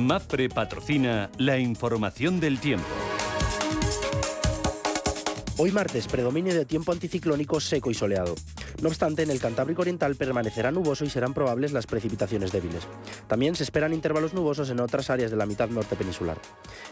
MAPRE 0.09 0.49
patrocina 0.49 1.29
la 1.37 1.59
información 1.59 2.41
del 2.41 2.59
tiempo. 2.61 2.87
Hoy 5.59 5.71
martes, 5.71 6.09
predominio 6.09 6.55
de 6.55 6.65
tiempo 6.65 6.93
anticiclónico 6.93 7.61
seco 7.61 7.91
y 7.91 7.95
soleado. 7.95 8.35
No 8.83 8.89
obstante, 8.89 9.23
en 9.23 9.31
el 9.31 9.41
Cantábrico 9.41 9.83
Oriental 9.83 10.14
permanecerá 10.16 10.71
nuboso 10.71 11.05
y 11.05 11.11
serán 11.11 11.35
probables 11.35 11.73
las 11.73 11.87
precipitaciones 11.87 12.53
débiles. 12.53 12.87
También 13.27 13.57
se 13.57 13.64
esperan 13.64 13.93
intervalos 13.93 14.35
nubosos 14.35 14.71
en 14.71 14.81
otras 14.81 15.11
áreas 15.11 15.31
de 15.31 15.37
la 15.37 15.47
mitad 15.47 15.69
norte 15.69 15.97
peninsular. 15.97 16.39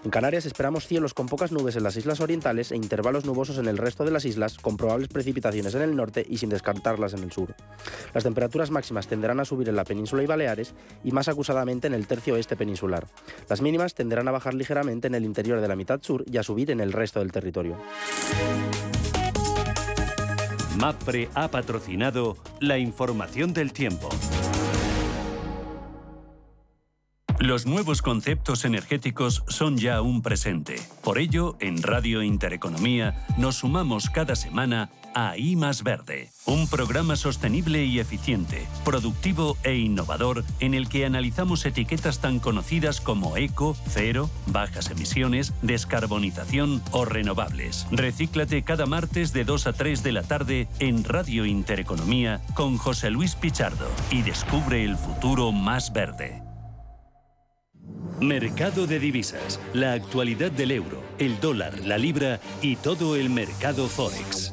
En 0.05 0.11
Canarias 0.11 0.47
esperamos 0.47 0.87
cielos 0.87 1.15
con 1.15 1.27
pocas 1.27 1.53
nubes 1.53 1.77
en 1.77 1.83
las 1.83 1.97
islas 1.97 2.21
orientales 2.21 2.73
e 2.73 2.77
intervalos 2.77 3.25
nubosos 3.25 3.59
en 3.59 3.67
el 3.67 3.79
resto 3.79 4.05
de 4.05 4.11
las 4.11 4.25
islas, 4.25 4.59
con 4.59 4.77
probables 4.77 5.09
precipitaciones 5.09 5.75
en 5.75 5.83
el 5.83 5.97
norte 5.97 6.27
y 6.29 6.39
sin 6.39 6.49
descartarlas 6.49 7.15
en 7.15 7.23
el 7.23 7.33
sur. 7.33 7.55
Las 8.15 8.25
temperaturas 8.25 8.71
máximas 8.71 9.07
tenderán 9.07 9.41
a 9.41 9.45
subir 9.45 9.69
en 9.69 9.77
la 9.77 9.85
península 9.85 10.23
y 10.23 10.27
Baleares 10.27 10.75
y 11.05 11.13
más 11.13 11.29
acusadamente 11.29 11.87
en 11.87 11.95
el 11.95 12.07
tercio 12.07 12.35
oeste 12.35 12.57
peninsular. 12.57 13.07
Las 13.49 13.61
mínimas 13.61 13.95
tenderán 13.95 14.29
a 14.29 14.33
bajar 14.33 14.55
ligeramente 14.55 15.07
en 15.07 15.15
el 15.15 15.25
interior 15.25 15.61
de 15.61 15.69
la 15.69 15.77
mitad 15.77 16.03
sur 16.03 16.25
y 16.31 16.37
a 16.39 16.43
subir 16.43 16.71
en 16.71 16.81
el 16.81 16.93
resto 16.93 17.21
del 17.21 17.33
territorio. 17.33 17.77
MAPRE 20.77 21.29
ha 21.35 21.49
patrocinado 21.49 22.37
la 22.61 22.79
información 22.79 23.53
del 23.53 23.73
tiempo. 23.73 24.09
Los 27.39 27.67
nuevos 27.67 28.03
conceptos 28.03 28.65
energéticos 28.65 29.45
son 29.47 29.77
ya 29.77 30.01
un 30.01 30.23
presente. 30.23 30.77
Por 31.05 31.19
ello, 31.19 31.57
en 31.61 31.83
Radio 31.83 32.23
Intereconomía 32.23 33.27
nos 33.37 33.57
sumamos 33.57 34.09
cada 34.11 34.35
semana 34.35 34.91
a 35.17 35.35
más 35.57 35.83
Verde, 35.83 36.31
un 36.45 36.69
programa 36.69 37.17
sostenible 37.17 37.87
y 37.87 38.01
eficiente, 38.01 38.67
productivo 38.85 39.57
e 39.63 39.75
innovador 39.77 40.45
en 40.61 40.75
el 40.75 40.91
que 40.91 41.07
analizamos 41.07 41.65
etiquetas 41.65 42.21
tan 42.21 42.39
conocidas 42.39 43.01
como 43.01 43.39
eco, 43.39 43.75
cero, 43.89 44.29
bajas 44.47 44.91
emisiones, 44.91 45.55
descarbonización 45.63 46.83
o 46.91 47.07
renovables. 47.07 47.87
Recíclate 47.91 48.63
cada 48.63 48.85
martes 48.85 49.33
de 49.33 49.45
2 49.45 49.69
a 49.69 49.73
3 49.73 50.03
de 50.03 50.13
la 50.13 50.23
tarde 50.23 50.69
en 50.81 51.03
Radio 51.03 51.47
Intereconomía 51.47 52.43
con 52.55 52.77
José 52.77 53.09
Luis 53.09 53.37
Pichardo 53.37 53.89
y 54.11 54.21
descubre 54.21 54.85
el 54.85 54.99
futuro 54.99 55.51
más 55.51 55.95
verde. 55.95 56.43
Mercado 58.21 58.87
de 58.87 58.99
divisas, 58.99 59.61
la 59.73 59.95
actualidad 59.95 60.51
del 60.51 60.73
euro, 60.73 61.03
el 61.19 61.41
dólar, 61.41 61.79
la 61.87 61.97
libra 61.97 62.39
y 62.61 62.77
todo 62.77 63.17
el 63.17 63.31
mercado 63.31 63.89
forex. 63.89 64.53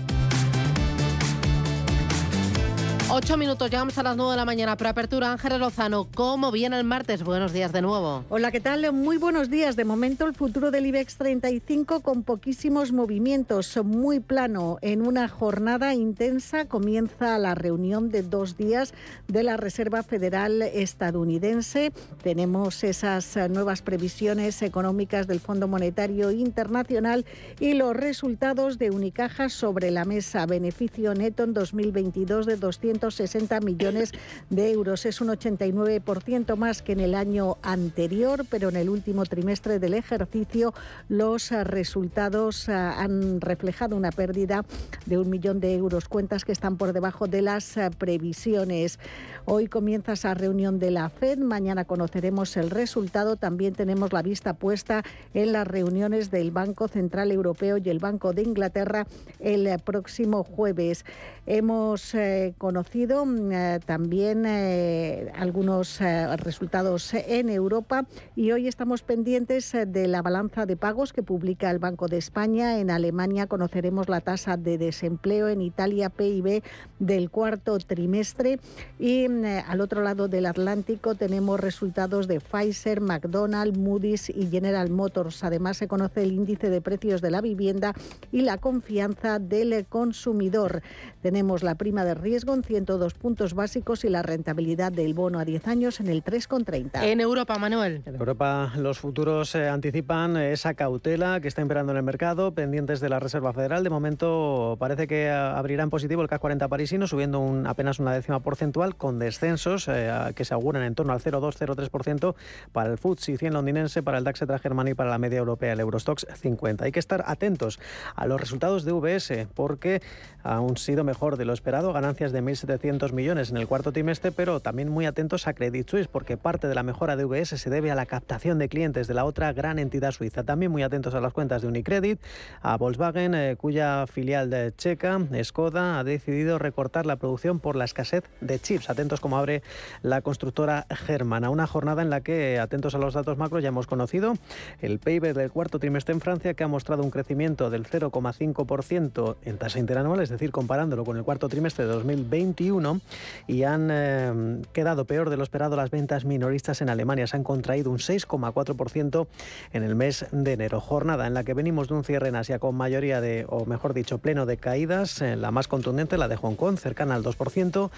Ocho 3.13 3.35
minutos, 3.35 3.69
llegamos 3.69 3.97
a 3.97 4.03
las 4.03 4.15
nueve 4.15 4.31
de 4.31 4.37
la 4.37 4.45
mañana. 4.45 4.77
Preapertura, 4.77 5.33
Ángel 5.33 5.59
Lozano. 5.59 6.07
¿Cómo 6.15 6.49
viene 6.49 6.79
el 6.79 6.85
martes? 6.85 7.23
Buenos 7.23 7.51
días 7.51 7.73
de 7.73 7.81
nuevo. 7.81 8.23
Hola, 8.29 8.51
¿qué 8.51 8.61
tal? 8.61 8.89
Muy 8.93 9.17
buenos 9.17 9.49
días. 9.49 9.75
De 9.75 9.83
momento, 9.83 10.25
el 10.25 10.33
futuro 10.33 10.71
del 10.71 10.85
IBEX 10.85 11.17
35 11.17 11.99
con 11.99 12.23
poquísimos 12.23 12.93
movimientos, 12.93 13.77
muy 13.83 14.21
plano. 14.21 14.77
En 14.81 15.05
una 15.05 15.27
jornada 15.27 15.93
intensa 15.93 16.69
comienza 16.69 17.37
la 17.37 17.53
reunión 17.53 18.11
de 18.11 18.23
dos 18.23 18.55
días 18.55 18.93
de 19.27 19.43
la 19.43 19.57
Reserva 19.57 20.03
Federal 20.03 20.61
estadounidense. 20.61 21.91
Tenemos 22.23 22.81
esas 22.85 23.35
nuevas 23.49 23.81
previsiones 23.81 24.61
económicas 24.61 25.27
del 25.27 25.41
Fondo 25.41 25.67
Monetario 25.67 26.31
Internacional 26.31 27.25
y 27.59 27.73
los 27.73 27.93
resultados 27.93 28.77
de 28.77 28.89
Unicaja 28.89 29.49
sobre 29.49 29.91
la 29.91 30.05
mesa. 30.05 30.45
Beneficio 30.45 31.13
neto 31.13 31.43
en 31.43 31.53
2022 31.53 32.45
de 32.45 32.55
200 32.55 33.00
60 33.09 33.59
millones 33.61 34.11
de 34.51 34.71
euros. 34.71 35.05
Es 35.07 35.21
un 35.21 35.29
89% 35.29 36.55
más 36.55 36.83
que 36.83 36.91
en 36.91 36.99
el 36.99 37.15
año 37.15 37.57
anterior, 37.63 38.45
pero 38.49 38.69
en 38.69 38.75
el 38.75 38.89
último 38.89 39.25
trimestre 39.25 39.79
del 39.79 39.95
ejercicio 39.95 40.73
los 41.09 41.49
resultados 41.49 42.69
ah, 42.69 43.01
han 43.01 43.41
reflejado 43.41 43.95
una 43.95 44.11
pérdida 44.11 44.65
de 45.05 45.17
un 45.17 45.29
millón 45.29 45.59
de 45.59 45.73
euros, 45.73 46.07
cuentas 46.07 46.45
que 46.45 46.51
están 46.51 46.77
por 46.77 46.93
debajo 46.93 47.27
de 47.27 47.41
las 47.41 47.77
ah, 47.77 47.89
previsiones. 47.89 48.99
Hoy 49.45 49.67
comienza 49.67 50.13
esa 50.13 50.35
reunión 50.35 50.77
de 50.77 50.91
la 50.91 51.09
FED, 51.09 51.39
mañana 51.39 51.85
conoceremos 51.85 52.55
el 52.57 52.69
resultado, 52.69 53.37
también 53.37 53.73
tenemos 53.73 54.13
la 54.13 54.21
vista 54.21 54.53
puesta 54.53 55.03
en 55.33 55.53
las 55.53 55.67
reuniones 55.67 56.29
del 56.29 56.51
Banco 56.51 56.87
Central 56.87 57.31
Europeo 57.31 57.77
y 57.77 57.89
el 57.89 57.99
Banco 57.99 58.33
de 58.33 58.43
Inglaterra 58.43 59.07
el 59.39 59.67
próximo 59.79 60.43
jueves. 60.43 61.05
Hemos 61.45 62.13
eh, 62.13 62.53
conocido 62.57 62.90
mm, 62.93 63.51
eh, 63.51 63.79
también 63.85 64.45
eh, 64.45 65.31
algunos 65.35 65.99
resultados 66.37 67.13
en 67.13 67.49
Europa 67.49 68.05
y 68.35 68.51
hoy 68.51 68.67
estamos 68.67 69.01
pendientes 69.03 69.71
de 69.71 70.07
la 70.07 70.21
balanza 70.21 70.65
de 70.65 70.75
pagos 70.75 71.13
que 71.13 71.23
publica 71.23 71.71
el 71.71 71.79
Banco 71.79 72.07
de 72.07 72.17
España. 72.17 72.79
En 72.79 72.91
Alemania 72.91 73.47
conoceremos 73.47 74.09
la 74.09 74.21
tasa 74.21 74.57
de 74.57 74.77
desempleo, 74.77 75.47
en 75.47 75.61
Italia 75.61 76.09
PIB 76.09 76.63
del 76.99 77.29
cuarto 77.29 77.77
trimestre 77.79 78.59
y 78.99 79.27
mm, 79.27 79.45
al 79.67 79.81
otro 79.81 80.01
lado 80.01 80.27
del 80.27 80.45
Atlántico 80.45 81.15
tenemos 81.15 81.59
resultados 81.59 82.27
de 82.27 82.39
Pfizer, 82.39 83.01
McDonald's, 83.01 83.77
Moody's 83.77 84.29
y 84.29 84.47
General 84.47 84.89
Motors. 84.89 85.43
Además 85.43 85.77
se 85.77 85.87
conoce 85.87 86.23
el 86.23 86.31
índice 86.31 86.69
de 86.69 86.81
precios 86.81 87.21
de 87.21 87.31
la 87.31 87.41
vivienda 87.41 87.93
y 88.31 88.41
la 88.41 88.57
confianza 88.57 89.39
del 89.39 89.85
consumidor. 89.87 90.81
Tenemos 91.21 91.63
la 91.63 91.75
prima 91.75 92.03
de 92.03 92.15
riesgo 92.15 92.53
en 92.53 92.63
102 92.71 93.15
puntos 93.15 93.53
básicos 93.53 94.05
y 94.05 94.09
la 94.09 94.21
rentabilidad 94.21 94.93
del 94.93 95.13
bono 95.13 95.39
a 95.39 95.43
10 95.43 95.67
años 95.67 95.99
en 95.99 96.07
el 96.07 96.23
3,30. 96.23 97.03
En 97.03 97.19
Europa, 97.19 97.57
Manuel. 97.57 98.01
En 98.05 98.15
Europa 98.15 98.71
los 98.77 98.97
futuros 98.97 99.55
eh, 99.55 99.67
anticipan 99.67 100.37
esa 100.37 100.73
cautela 100.73 101.41
que 101.41 101.49
está 101.49 101.61
imperando 101.61 101.91
en 101.91 101.97
el 101.97 102.03
mercado, 102.03 102.53
pendientes 102.53 103.01
de 103.01 103.09
la 103.09 103.19
Reserva 103.19 103.51
Federal. 103.51 103.83
De 103.83 103.89
momento 103.89 104.77
parece 104.79 105.05
que 105.05 105.29
abrirá 105.29 105.83
en 105.83 105.89
positivo 105.89 106.21
el 106.21 106.29
CAC 106.29 106.39
40 106.39 106.69
parisino, 106.69 107.07
subiendo 107.07 107.41
un, 107.41 107.67
apenas 107.67 107.99
una 107.99 108.13
décima 108.13 108.39
porcentual, 108.39 108.95
con 108.95 109.19
descensos 109.19 109.89
eh, 109.89 110.09
que 110.33 110.45
se 110.45 110.53
auguran 110.53 110.83
en 110.83 110.95
torno 110.95 111.11
al 111.11 111.19
0,2-0,3% 111.19 112.35
para 112.71 112.89
el 112.89 112.97
FTSE 112.97 113.37
100 113.37 113.53
londinense, 113.53 114.01
para 114.01 114.17
el 114.17 114.23
DAX 114.23 114.39
germano 114.61 114.89
y 114.89 114.93
para 114.93 115.09
la 115.09 115.17
media 115.17 115.39
europea, 115.39 115.73
el 115.73 115.81
Eurostox 115.81 116.25
50. 116.33 116.85
Hay 116.85 116.93
que 116.93 116.99
estar 116.99 117.25
atentos 117.27 117.81
a 118.15 118.25
los 118.27 118.39
resultados 118.39 118.85
de 118.85 118.93
VS 118.93 119.47
porque 119.53 120.01
han 120.43 120.77
sido 120.77 121.03
mejor 121.03 121.35
de 121.35 121.43
lo 121.43 121.51
esperado, 121.51 121.91
ganancias 121.91 122.31
de 122.31 122.41
1.700 122.67 123.11
millones 123.11 123.49
en 123.49 123.57
el 123.57 123.67
cuarto 123.67 123.91
trimestre, 123.91 124.31
pero 124.31 124.59
también 124.59 124.89
muy 124.89 125.05
atentos 125.05 125.47
a 125.47 125.53
Credit 125.53 125.89
Suisse, 125.89 126.07
porque 126.07 126.37
parte 126.37 126.67
de 126.67 126.75
la 126.75 126.83
mejora 126.83 127.15
de 127.15 127.25
VS 127.25 127.57
se 127.57 127.69
debe 127.69 127.91
a 127.91 127.95
la 127.95 128.05
captación 128.05 128.59
de 128.59 128.69
clientes 128.69 129.07
de 129.07 129.13
la 129.13 129.25
otra 129.25 129.51
gran 129.53 129.79
entidad 129.79 130.11
suiza. 130.11 130.43
También 130.43 130.71
muy 130.71 130.83
atentos 130.83 131.15
a 131.15 131.21
las 131.21 131.33
cuentas 131.33 131.61
de 131.61 131.67
Unicredit, 131.67 132.19
a 132.61 132.77
Volkswagen, 132.77 133.35
eh, 133.35 133.55
cuya 133.57 134.05
filial 134.07 134.49
de 134.49 134.73
checa, 134.75 135.19
Skoda, 135.43 135.99
ha 135.99 136.03
decidido 136.03 136.59
recortar 136.59 137.05
la 137.05 137.15
producción 137.15 137.59
por 137.59 137.75
la 137.75 137.85
escasez 137.85 138.23
de 138.41 138.59
chips. 138.59 138.89
Atentos 138.89 139.19
como 139.19 139.37
abre 139.37 139.61
la 140.01 140.21
constructora 140.21 140.85
germana. 140.89 141.49
Una 141.49 141.67
jornada 141.67 142.01
en 142.01 142.09
la 142.09 142.21
que, 142.21 142.59
atentos 142.59 142.95
a 142.95 142.97
los 142.97 143.13
datos 143.13 143.37
macro, 143.37 143.59
ya 143.59 143.69
hemos 143.69 143.87
conocido 143.87 144.35
el 144.81 144.99
PIB 144.99 145.33
del 145.33 145.51
cuarto 145.51 145.79
trimestre 145.79 146.13
en 146.13 146.21
Francia, 146.21 146.53
que 146.53 146.63
ha 146.63 146.67
mostrado 146.67 147.03
un 147.03 147.11
crecimiento 147.11 147.69
del 147.69 147.85
0,5% 147.85 149.35
en 149.43 149.57
tasa 149.57 149.79
interanual, 149.79 150.21
es 150.21 150.29
decir, 150.29 150.51
comparándolo 150.51 151.05
con 151.05 151.17
el 151.17 151.23
cuarto 151.23 151.49
trimestre 151.49 151.85
de 151.85 151.91
2020 151.91 152.50
2021 152.51 153.01
y 153.47 153.63
han 153.63 153.89
eh, 153.91 154.61
quedado 154.73 155.05
peor 155.05 155.29
de 155.29 155.37
lo 155.37 155.43
esperado 155.43 155.75
las 155.75 155.89
ventas 155.89 156.25
minoristas 156.25 156.81
en 156.81 156.89
Alemania. 156.89 157.27
Se 157.27 157.37
han 157.37 157.43
contraído 157.43 157.91
un 157.91 157.97
6,4% 157.97 159.27
en 159.73 159.83
el 159.83 159.95
mes 159.95 160.25
de 160.31 160.53
enero. 160.53 160.79
Jornada 160.79 161.27
en 161.27 161.33
la 161.33 161.43
que 161.43 161.53
venimos 161.53 161.87
de 161.87 161.95
un 161.95 162.03
cierre 162.03 162.29
en 162.29 162.35
Asia 162.35 162.59
con 162.59 162.75
mayoría 162.75 163.21
de, 163.21 163.45
o 163.49 163.65
mejor 163.65 163.93
dicho, 163.93 164.17
pleno 164.17 164.45
de 164.45 164.57
caídas. 164.57 165.21
Eh, 165.21 165.35
la 165.35 165.51
más 165.51 165.67
contundente, 165.67 166.17
la 166.17 166.27
de 166.27 166.35
Hong 166.35 166.55
Kong, 166.55 166.77
cercana 166.77 167.15
al 167.15 167.23
2%. 167.23 167.89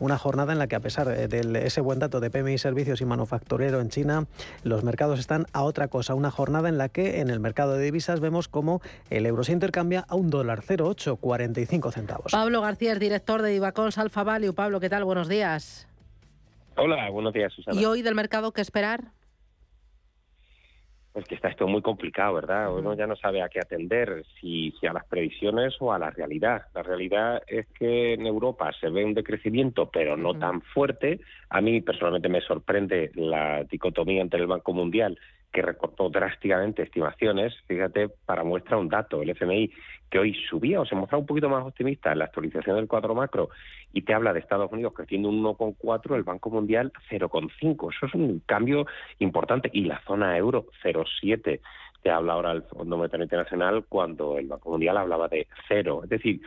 Una 0.00 0.18
jornada 0.18 0.52
en 0.52 0.58
la 0.58 0.66
que 0.66 0.76
a 0.76 0.80
pesar 0.80 1.08
de 1.08 1.62
ese 1.64 1.80
buen 1.80 1.98
dato 1.98 2.20
de 2.20 2.30
PMI 2.30 2.58
servicios 2.58 3.00
y 3.00 3.04
manufacturero 3.04 3.80
en 3.80 3.88
China, 3.88 4.26
los 4.62 4.84
mercados 4.84 5.18
están 5.18 5.46
a 5.52 5.62
otra 5.62 5.88
cosa. 5.88 6.14
Una 6.14 6.30
jornada 6.30 6.68
en 6.68 6.78
la 6.78 6.88
que 6.88 7.20
en 7.20 7.30
el 7.30 7.40
mercado 7.40 7.74
de 7.74 7.84
divisas 7.84 8.20
vemos 8.20 8.48
como 8.48 8.82
el 9.10 9.26
euro 9.26 9.44
se 9.44 9.52
intercambia 9.52 10.04
a 10.08 10.14
un 10.14 10.30
dólar 10.30 10.62
0,845 10.62 11.92
centavos. 11.92 12.32
Pablo 12.32 12.60
García 12.60 12.92
es 12.92 13.00
director 13.00 13.42
de 13.42 13.54
Ibacons 13.54 13.98
Alfa 14.02 14.24
Value. 14.24 14.52
Pablo, 14.52 14.80
¿qué 14.80 14.90
tal? 14.90 15.04
Buenos 15.04 15.28
días. 15.28 15.88
Hola, 16.76 17.08
buenos 17.10 17.32
días, 17.32 17.52
Susana. 17.52 17.80
¿Y 17.80 17.84
hoy 17.84 18.02
del 18.02 18.14
mercado 18.14 18.52
qué 18.52 18.60
esperar? 18.60 19.12
Pues 21.12 21.26
que 21.26 21.34
está 21.34 21.48
esto 21.48 21.68
muy 21.68 21.82
complicado, 21.82 22.34
¿verdad? 22.34 22.74
Uno 22.74 22.94
ya 22.94 23.06
no 23.06 23.16
sabe 23.16 23.42
a 23.42 23.48
qué 23.48 23.60
atender, 23.60 24.24
si, 24.40 24.72
si 24.80 24.86
a 24.86 24.94
las 24.94 25.04
previsiones 25.04 25.74
o 25.78 25.92
a 25.92 25.98
la 25.98 26.10
realidad. 26.10 26.62
La 26.74 26.82
realidad 26.82 27.42
es 27.46 27.66
que 27.78 28.14
en 28.14 28.26
Europa 28.26 28.72
se 28.80 28.88
ve 28.88 29.04
un 29.04 29.12
decrecimiento, 29.12 29.90
pero 29.90 30.16
no 30.16 30.34
tan 30.34 30.62
fuerte. 30.62 31.20
A 31.50 31.60
mí 31.60 31.82
personalmente 31.82 32.30
me 32.30 32.40
sorprende 32.40 33.12
la 33.14 33.62
dicotomía 33.64 34.22
entre 34.22 34.40
el 34.40 34.46
Banco 34.46 34.72
Mundial 34.72 35.18
que 35.52 35.62
recortó 35.62 36.08
drásticamente 36.08 36.82
estimaciones. 36.82 37.54
Fíjate, 37.66 38.08
para 38.24 38.42
muestra 38.42 38.78
un 38.78 38.88
dato, 38.88 39.22
el 39.22 39.30
FMI, 39.30 39.70
que 40.10 40.18
hoy 40.18 40.34
subía 40.48 40.80
o 40.80 40.86
se 40.86 40.94
mostraba 40.94 41.20
un 41.20 41.26
poquito 41.26 41.48
más 41.48 41.64
optimista 41.64 42.12
en 42.12 42.18
la 42.18 42.26
actualización 42.26 42.76
del 42.76 42.88
cuadro 42.88 43.14
macro 43.14 43.50
y 43.92 44.02
te 44.02 44.14
habla 44.14 44.32
de 44.32 44.40
Estados 44.40 44.72
Unidos 44.72 44.94
creciendo 44.94 45.28
un 45.28 45.42
1,4, 45.42 46.16
el 46.16 46.22
Banco 46.22 46.50
Mundial 46.50 46.92
0,5. 47.10 47.94
Eso 47.94 48.06
es 48.06 48.14
un 48.14 48.40
cambio 48.46 48.86
importante. 49.18 49.70
Y 49.72 49.84
la 49.84 50.00
zona 50.06 50.36
euro 50.36 50.66
0,7. 50.82 51.60
Te 52.02 52.10
habla 52.10 52.32
ahora 52.32 52.52
el 52.52 52.62
Fondo 52.62 52.96
Monetario 52.96 53.24
Internacional 53.24 53.84
cuando 53.88 54.36
el 54.36 54.48
Banco 54.48 54.70
Mundial 54.70 54.96
hablaba 54.96 55.28
de 55.28 55.46
cero. 55.68 56.00
Es 56.02 56.10
decir, 56.10 56.40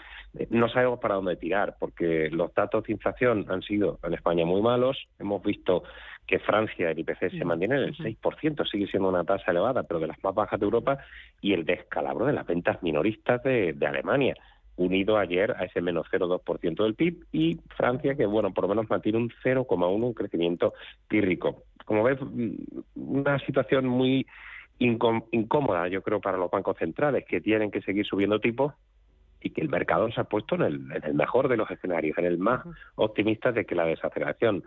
no 0.50 0.68
sabemos 0.68 1.00
para 1.00 1.16
dónde 1.16 1.38
tirar 1.38 1.78
porque 1.80 2.30
los 2.30 2.54
datos 2.54 2.84
de 2.84 2.94
inflación 2.94 3.46
han 3.48 3.62
sido 3.62 4.00
en 4.04 4.14
España 4.16 4.46
muy 4.46 4.62
malos. 4.62 5.08
Hemos 5.18 5.42
visto 5.44 5.84
que 6.28 6.40
Francia, 6.40 6.90
el 6.90 7.00
IPC 7.00 7.32
se 7.32 7.46
mantiene 7.46 7.76
en 7.76 7.84
el 7.84 7.98
6%, 7.98 8.70
sigue 8.70 8.88
siendo 8.88 9.10
una 9.10 9.24
tasa 9.24 9.52
elevada, 9.52 9.84
pero 9.84 10.00
de 10.00 10.08
las 10.08 10.24
más 10.24 10.34
bajas 10.34 10.60
de 10.60 10.66
Europa, 10.66 10.98
y 11.40 11.54
el 11.54 11.66
descalabro 11.66 12.26
de 12.26 12.34
las 12.34 12.48
ventas 12.48 12.82
minoristas 12.82 13.44
de, 13.44 13.76
Alemania, 13.86 14.36
unido 14.78 15.18
ayer 15.18 15.52
a 15.52 15.66
ese 15.66 15.82
menos 15.82 16.08
0,2% 16.12 16.84
del 16.84 16.96
PIB, 16.96 17.26
y 17.32 17.60
Francia, 17.78 18.16
que 18.16 18.26
bueno, 18.26 18.54
por 18.54 18.64
lo 18.64 18.70
menos 18.70 18.90
mantiene 18.90 19.20
un 19.20 19.30
0,1, 19.44 20.04
un 20.04 20.14
crecimiento 20.14 20.74
pírrico. 21.08 21.64
Como 21.86 22.04
ves, 22.04 22.20
mm, 22.20 22.54
una 22.96 23.40
situación 23.40 23.86
muy 23.86 24.26
incómoda, 24.80 25.88
yo 25.88 26.02
creo, 26.02 26.20
para 26.20 26.38
los 26.38 26.52
bancos 26.52 26.78
centrales, 26.78 27.24
que 27.26 27.40
tienen 27.40 27.72
que 27.72 27.82
seguir 27.82 28.06
subiendo 28.06 28.40
tipos 28.40 28.74
y 29.40 29.52
que 29.52 29.62
el 29.62 29.70
mercado 29.70 30.12
se 30.12 30.20
ha 30.20 30.26
puesto 30.26 30.56
en 30.56 30.64
el, 30.64 30.92
en 30.92 31.04
el 31.04 31.14
mejor 31.14 31.48
de 31.48 31.56
los 31.56 31.70
escenarios, 31.70 32.18
en 32.18 32.26
el 32.26 32.40
más 32.40 32.66
optimista 32.96 33.52
de 33.52 33.66
que 33.66 33.76
la 33.76 33.86
desaceleración 33.86 34.64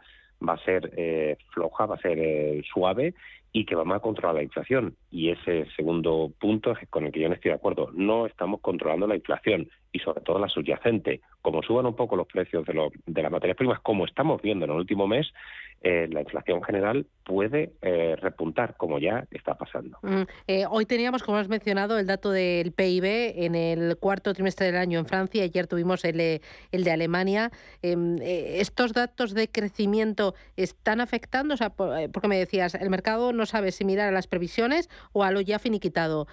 va 0.47 0.55
a 0.55 0.65
ser 0.65 0.93
eh, 0.97 1.37
floja, 1.53 1.87
va 1.87 1.97
a 1.97 2.01
ser 2.01 2.19
eh, 2.19 2.63
suave 2.73 3.15
y 3.53 3.65
que 3.65 3.75
vamos 3.75 3.97
a 3.97 4.01
controlar 4.01 4.37
la 4.37 4.43
inflación. 4.43 4.97
Y 5.11 5.31
ese 5.31 5.67
segundo 5.77 6.33
punto 6.39 6.73
es 6.73 6.89
con 6.89 7.07
el 7.07 7.13
que 7.13 7.21
yo 7.21 7.29
no 7.29 7.35
estoy 7.35 7.51
de 7.51 7.57
acuerdo. 7.57 7.91
No 7.95 8.27
estamos 8.27 8.61
controlando 8.61 9.07
la 9.07 9.17
inflación 9.17 9.69
y 9.93 9.99
sobre 10.01 10.21
todo 10.21 10.39
la 10.39 10.49
subyacente. 10.49 11.21
Como 11.43 11.63
suban 11.63 11.87
un 11.87 11.97
poco 11.97 12.17
los 12.17 12.27
precios 12.27 12.65
de, 12.67 12.91
de 13.07 13.23
las 13.23 13.33
materias 13.33 13.57
primas, 13.57 13.81
como 13.81 14.05
estamos 14.05 14.43
viendo 14.43 14.65
en 14.65 14.71
el 14.71 14.77
último 14.79 15.07
mes, 15.07 15.33
eh, 15.81 16.09
la 16.11 16.23
inflación 16.23 16.61
general 16.63 17.07
puede 17.23 17.73
eh, 17.83 18.17
repuntar, 18.17 18.77
como 18.77 18.99
ya 18.99 19.27
está 19.31 19.55
pasando. 19.57 19.97
Mm, 20.03 20.23
eh, 20.49 20.65
hoy 20.69 20.87
teníamos, 20.87 21.23
como 21.23 21.39
has 21.39 21.49
mencionado, 21.49 21.99
el 21.99 22.07
dato 22.07 22.33
del 22.33 22.73
PIB 22.73 23.05
en 23.37 23.55
el 23.55 23.97
cuarto 23.97 24.35
trimestre 24.35 24.67
del 24.67 24.77
año 24.77 24.99
en 24.99 25.07
Francia. 25.07 25.45
Ayer 25.45 25.69
tuvimos 25.69 26.05
el, 26.05 26.41
el 26.73 26.85
de 26.85 26.91
Alemania. 26.91 27.53
Em, 27.83 28.17
¿Estos 28.21 28.93
datos 28.93 29.35
de 29.35 29.49
crecimiento 29.49 30.35
están 30.57 31.01
afectando? 31.01 31.55
O 31.55 31.57
sea, 31.57 31.71
porque 31.71 32.29
me 32.29 32.39
decías, 32.39 32.75
el 32.75 32.91
mercado 32.91 33.33
no 33.33 33.47
sabe 33.47 33.71
si 33.71 33.85
mirar 33.85 34.09
a 34.09 34.13
las 34.13 34.27
previsiones 34.27 34.91
o 35.13 35.23
a 35.23 35.31
lo 35.31 35.41
ya 35.41 35.61
finiquitado. 35.61 36.27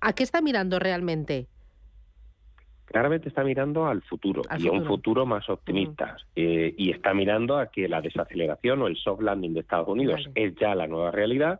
¿A 0.00 0.12
qué 0.12 0.24
está 0.24 0.40
mirando 0.40 0.80
realmente? 0.80 1.46
Claramente 2.92 3.28
está 3.28 3.42
mirando 3.42 3.86
al 3.86 4.02
futuro 4.02 4.42
y 4.58 4.68
a 4.68 4.72
un 4.72 4.84
futuro 4.84 5.26
más 5.26 5.48
optimista. 5.48 6.16
Eh, 6.36 6.74
y 6.76 6.90
está 6.90 7.12
mirando 7.14 7.58
a 7.58 7.66
que 7.66 7.88
la 7.88 8.00
desaceleración 8.00 8.82
o 8.82 8.86
el 8.86 8.96
soft 8.96 9.22
landing 9.22 9.54
de 9.54 9.60
Estados 9.60 9.88
Unidos 9.88 10.28
es 10.34 10.54
ya 10.56 10.74
la 10.74 10.86
nueva 10.86 11.10
realidad 11.10 11.58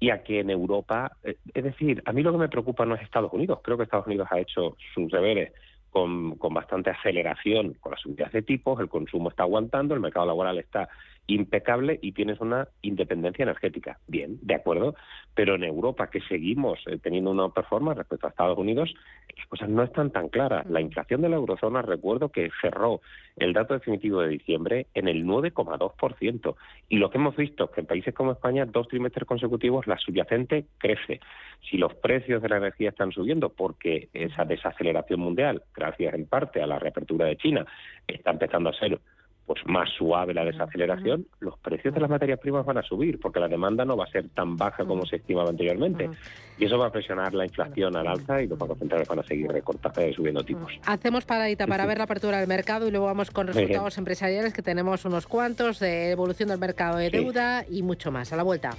y 0.00 0.10
a 0.10 0.24
que 0.24 0.40
en 0.40 0.50
Europa, 0.50 1.12
eh, 1.22 1.36
es 1.54 1.62
decir, 1.62 2.02
a 2.04 2.12
mí 2.12 2.22
lo 2.22 2.32
que 2.32 2.38
me 2.38 2.48
preocupa 2.48 2.84
no 2.84 2.96
es 2.96 3.02
Estados 3.02 3.32
Unidos. 3.32 3.60
Creo 3.62 3.76
que 3.76 3.84
Estados 3.84 4.06
Unidos 4.08 4.26
ha 4.30 4.40
hecho 4.40 4.76
sus 4.92 5.12
deberes 5.12 5.52
con, 5.90 6.36
con 6.36 6.54
bastante 6.54 6.90
aceleración 6.90 7.74
con 7.74 7.92
las 7.92 8.00
subidas 8.00 8.32
de 8.32 8.42
tipos, 8.42 8.80
el 8.80 8.88
consumo 8.88 9.28
está 9.28 9.44
aguantando, 9.44 9.94
el 9.94 10.00
mercado 10.00 10.26
laboral 10.26 10.58
está 10.58 10.88
impecable 11.26 11.98
y 12.02 12.12
tienes 12.12 12.40
una 12.40 12.68
independencia 12.82 13.44
energética. 13.44 13.98
Bien, 14.06 14.38
de 14.42 14.54
acuerdo, 14.54 14.94
pero 15.34 15.54
en 15.54 15.64
Europa, 15.64 16.10
que 16.10 16.20
seguimos 16.22 16.80
eh, 16.86 16.98
teniendo 16.98 17.30
una 17.30 17.48
performance 17.48 17.98
respecto 17.98 18.26
a 18.26 18.30
Estados 18.30 18.58
Unidos, 18.58 18.94
las 19.36 19.46
cosas 19.46 19.68
no 19.68 19.82
están 19.82 20.10
tan 20.10 20.28
claras. 20.28 20.68
La 20.68 20.80
inflación 20.80 21.22
de 21.22 21.28
la 21.28 21.36
eurozona, 21.36 21.82
recuerdo 21.82 22.30
que 22.30 22.50
cerró 22.60 23.00
el 23.36 23.52
dato 23.52 23.74
definitivo 23.74 24.20
de 24.20 24.28
diciembre 24.28 24.86
en 24.94 25.08
el 25.08 25.24
9,2%. 25.24 26.54
Y 26.88 26.96
lo 26.96 27.10
que 27.10 27.18
hemos 27.18 27.36
visto 27.36 27.64
es 27.64 27.70
que 27.70 27.80
en 27.80 27.86
países 27.86 28.14
como 28.14 28.32
España, 28.32 28.66
dos 28.66 28.88
trimestres 28.88 29.26
consecutivos, 29.26 29.86
la 29.86 29.98
subyacente 29.98 30.66
crece. 30.78 31.20
Si 31.70 31.78
los 31.78 31.94
precios 31.94 32.42
de 32.42 32.48
la 32.48 32.56
energía 32.56 32.90
están 32.90 33.12
subiendo 33.12 33.50
porque 33.50 34.08
esa 34.12 34.44
desaceleración 34.44 35.20
mundial, 35.20 35.62
gracias 35.74 36.14
en 36.14 36.26
parte 36.26 36.60
a 36.60 36.66
la 36.66 36.78
reapertura 36.78 37.26
de 37.26 37.36
China, 37.36 37.64
está 38.06 38.32
empezando 38.32 38.70
a 38.70 38.74
ser 38.74 39.00
pues 39.46 39.60
más 39.66 39.88
suave 39.90 40.34
la 40.34 40.44
desaceleración, 40.44 41.26
los 41.40 41.58
precios 41.58 41.92
de 41.94 42.00
las 42.00 42.10
materias 42.10 42.38
primas 42.38 42.64
van 42.64 42.78
a 42.78 42.82
subir 42.82 43.18
porque 43.20 43.40
la 43.40 43.48
demanda 43.48 43.84
no 43.84 43.96
va 43.96 44.04
a 44.04 44.10
ser 44.10 44.28
tan 44.30 44.56
baja 44.56 44.84
como 44.84 45.04
se 45.04 45.16
estimaba 45.16 45.50
anteriormente. 45.50 46.08
Y 46.58 46.66
eso 46.66 46.78
va 46.78 46.86
a 46.86 46.92
presionar 46.92 47.34
la 47.34 47.44
inflación 47.44 47.96
al 47.96 48.06
alza 48.06 48.42
y 48.42 48.46
los 48.46 48.58
bancos 48.58 48.78
centrales 48.78 49.08
van 49.08 49.18
a 49.18 49.22
seguir 49.24 49.50
recortando, 49.50 50.06
y 50.06 50.14
subiendo 50.14 50.44
tipos. 50.44 50.72
Hacemos 50.86 51.24
paradita 51.24 51.66
para 51.66 51.86
ver 51.86 51.98
la 51.98 52.04
apertura 52.04 52.38
del 52.38 52.48
mercado 52.48 52.86
y 52.86 52.90
luego 52.90 53.06
vamos 53.06 53.30
con 53.30 53.46
resultados 53.46 53.98
empresariales 53.98 54.52
que 54.52 54.62
tenemos 54.62 55.04
unos 55.04 55.26
cuantos 55.26 55.80
de 55.80 56.10
evolución 56.10 56.48
del 56.48 56.58
mercado 56.58 56.98
de 56.98 57.10
deuda 57.10 57.64
y 57.68 57.82
mucho 57.82 58.12
más. 58.12 58.32
A 58.32 58.36
la 58.36 58.42
vuelta. 58.42 58.70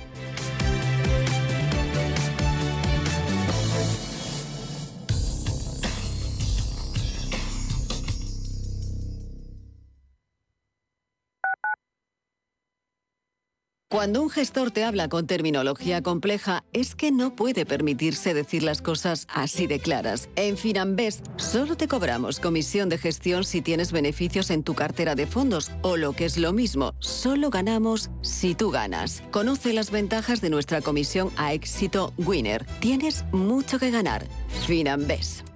Cuando 13.94 14.24
un 14.24 14.32
gestor 14.32 14.72
te 14.72 14.84
habla 14.84 15.08
con 15.08 15.28
terminología 15.28 16.02
compleja, 16.02 16.64
es 16.74 16.96
que 16.96 17.12
no 17.12 17.36
puede 17.36 17.64
permitirse 17.64 18.34
decir 18.34 18.64
las 18.64 18.82
cosas 18.82 19.28
así 19.32 19.68
de 19.68 19.80
claras. 19.80 20.30
En 20.36 20.58
Finanbest 20.58 21.28
solo 21.36 21.78
te 21.78 21.88
cobramos 21.88 22.40
comisión 22.40 22.90
de 22.90 22.98
gestión 22.98 23.44
si 23.44 23.62
tienes 23.62 23.92
beneficios 23.92 24.50
en 24.50 24.64
tu 24.64 24.74
cartera 24.74 25.14
de 25.14 25.28
fondos 25.28 25.70
o 25.84 25.96
lo 25.96 26.14
que 26.14 26.26
es 26.26 26.40
lo 26.40 26.54
mismo, 26.54 26.96
solo 26.98 27.52
ganamos 27.52 28.10
si 28.24 28.56
tú 28.56 28.72
ganas. 28.72 29.22
Conoce 29.30 29.74
las 29.74 29.92
ventajas 29.92 30.42
de 30.42 30.50
nuestra 30.50 30.82
comisión 30.82 31.30
a 31.38 31.54
éxito 31.54 32.14
Winner. 32.18 32.66
Tienes 32.80 33.26
mucho 33.32 33.78
que 33.78 33.92
ganar. 33.92 34.26
Finanbest. 34.66 35.48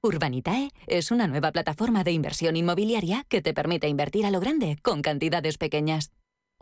Urbanitae 0.00 0.70
es 0.86 1.10
una 1.10 1.26
nueva 1.26 1.52
plataforma 1.52 2.02
de 2.02 2.12
inversión 2.12 2.56
inmobiliaria 2.56 3.26
que 3.28 3.42
te 3.42 3.52
permite 3.52 3.88
invertir 3.88 4.24
a 4.24 4.30
lo 4.30 4.40
grande 4.40 4.78
con 4.82 5.02
cantidades 5.02 5.58
pequeñas. 5.58 6.12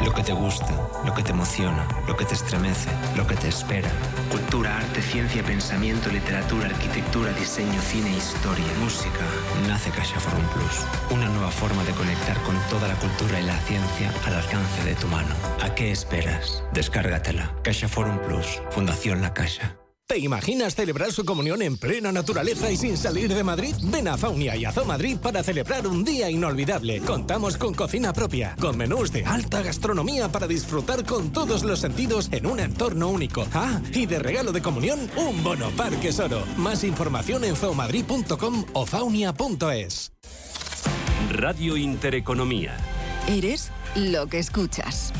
Lo 0.00 0.12
que 0.12 0.24
te 0.24 0.32
gusta, 0.32 0.74
lo 1.04 1.14
que 1.14 1.22
te 1.22 1.30
emociona, 1.30 1.86
lo 2.08 2.16
que 2.16 2.24
te 2.24 2.34
estremece, 2.34 2.90
lo 3.16 3.26
que 3.26 3.36
te 3.36 3.48
espera. 3.48 3.88
Cultura, 4.30 4.76
arte, 4.76 5.00
ciencia, 5.00 5.42
pensamiento, 5.42 6.10
literatura, 6.10 6.66
arquitectura, 6.66 7.32
diseño, 7.32 7.80
cine, 7.80 8.10
historia, 8.16 8.66
música. 8.80 9.24
Nace 9.68 9.90
Caixa 9.90 10.18
Forum 10.18 10.44
Plus. 10.54 10.86
Una 11.10 11.28
nueva 11.28 11.50
forma 11.50 11.84
de 11.84 11.92
conectar 11.92 12.36
con 12.42 12.56
toda 12.68 12.88
la 12.88 12.94
cultura 12.96 13.40
y 13.40 13.44
la 13.44 13.58
ciencia 13.60 14.12
al 14.26 14.34
alcance 14.34 14.84
de 14.84 14.94
tu 14.96 15.06
mano. 15.06 15.34
¿A 15.62 15.74
qué 15.74 15.92
esperas? 15.92 16.62
Descárgatela. 16.72 17.52
Caixa 17.62 17.88
Forum 17.88 18.18
Plus. 18.18 18.60
Fundación 18.70 19.22
La 19.22 19.32
Caixa. 19.32 19.81
¿Te 20.12 20.18
imaginas 20.18 20.74
celebrar 20.74 21.10
su 21.10 21.24
comunión 21.24 21.62
en 21.62 21.78
plena 21.78 22.12
naturaleza 22.12 22.70
y 22.70 22.76
sin 22.76 22.98
salir 22.98 23.34
de 23.34 23.42
Madrid? 23.42 23.74
Ven 23.84 24.08
a 24.08 24.18
Faunia 24.18 24.54
y 24.56 24.66
a 24.66 24.70
Zoo 24.70 24.84
Madrid 24.84 25.16
para 25.16 25.42
celebrar 25.42 25.86
un 25.86 26.04
día 26.04 26.28
inolvidable. 26.28 27.00
Contamos 27.00 27.56
con 27.56 27.72
cocina 27.72 28.12
propia, 28.12 28.54
con 28.60 28.76
menús 28.76 29.10
de 29.10 29.24
alta 29.24 29.62
gastronomía 29.62 30.28
para 30.28 30.46
disfrutar 30.46 31.06
con 31.06 31.32
todos 31.32 31.62
los 31.62 31.78
sentidos 31.78 32.28
en 32.30 32.44
un 32.44 32.60
entorno 32.60 33.08
único. 33.08 33.46
Ah, 33.54 33.80
y 33.94 34.04
de 34.04 34.18
regalo 34.18 34.52
de 34.52 34.60
comunión, 34.60 35.10
un 35.16 35.42
bono 35.42 35.70
Parque 35.78 36.12
Soro. 36.12 36.44
Más 36.58 36.84
información 36.84 37.44
en 37.44 37.56
zoomadrid.com 37.56 38.66
o 38.74 38.84
faunia.es. 38.84 40.12
Radio 41.30 41.78
Intereconomía. 41.78 42.76
Eres 43.28 43.70
lo 43.96 44.26
que 44.26 44.40
escuchas. 44.40 45.10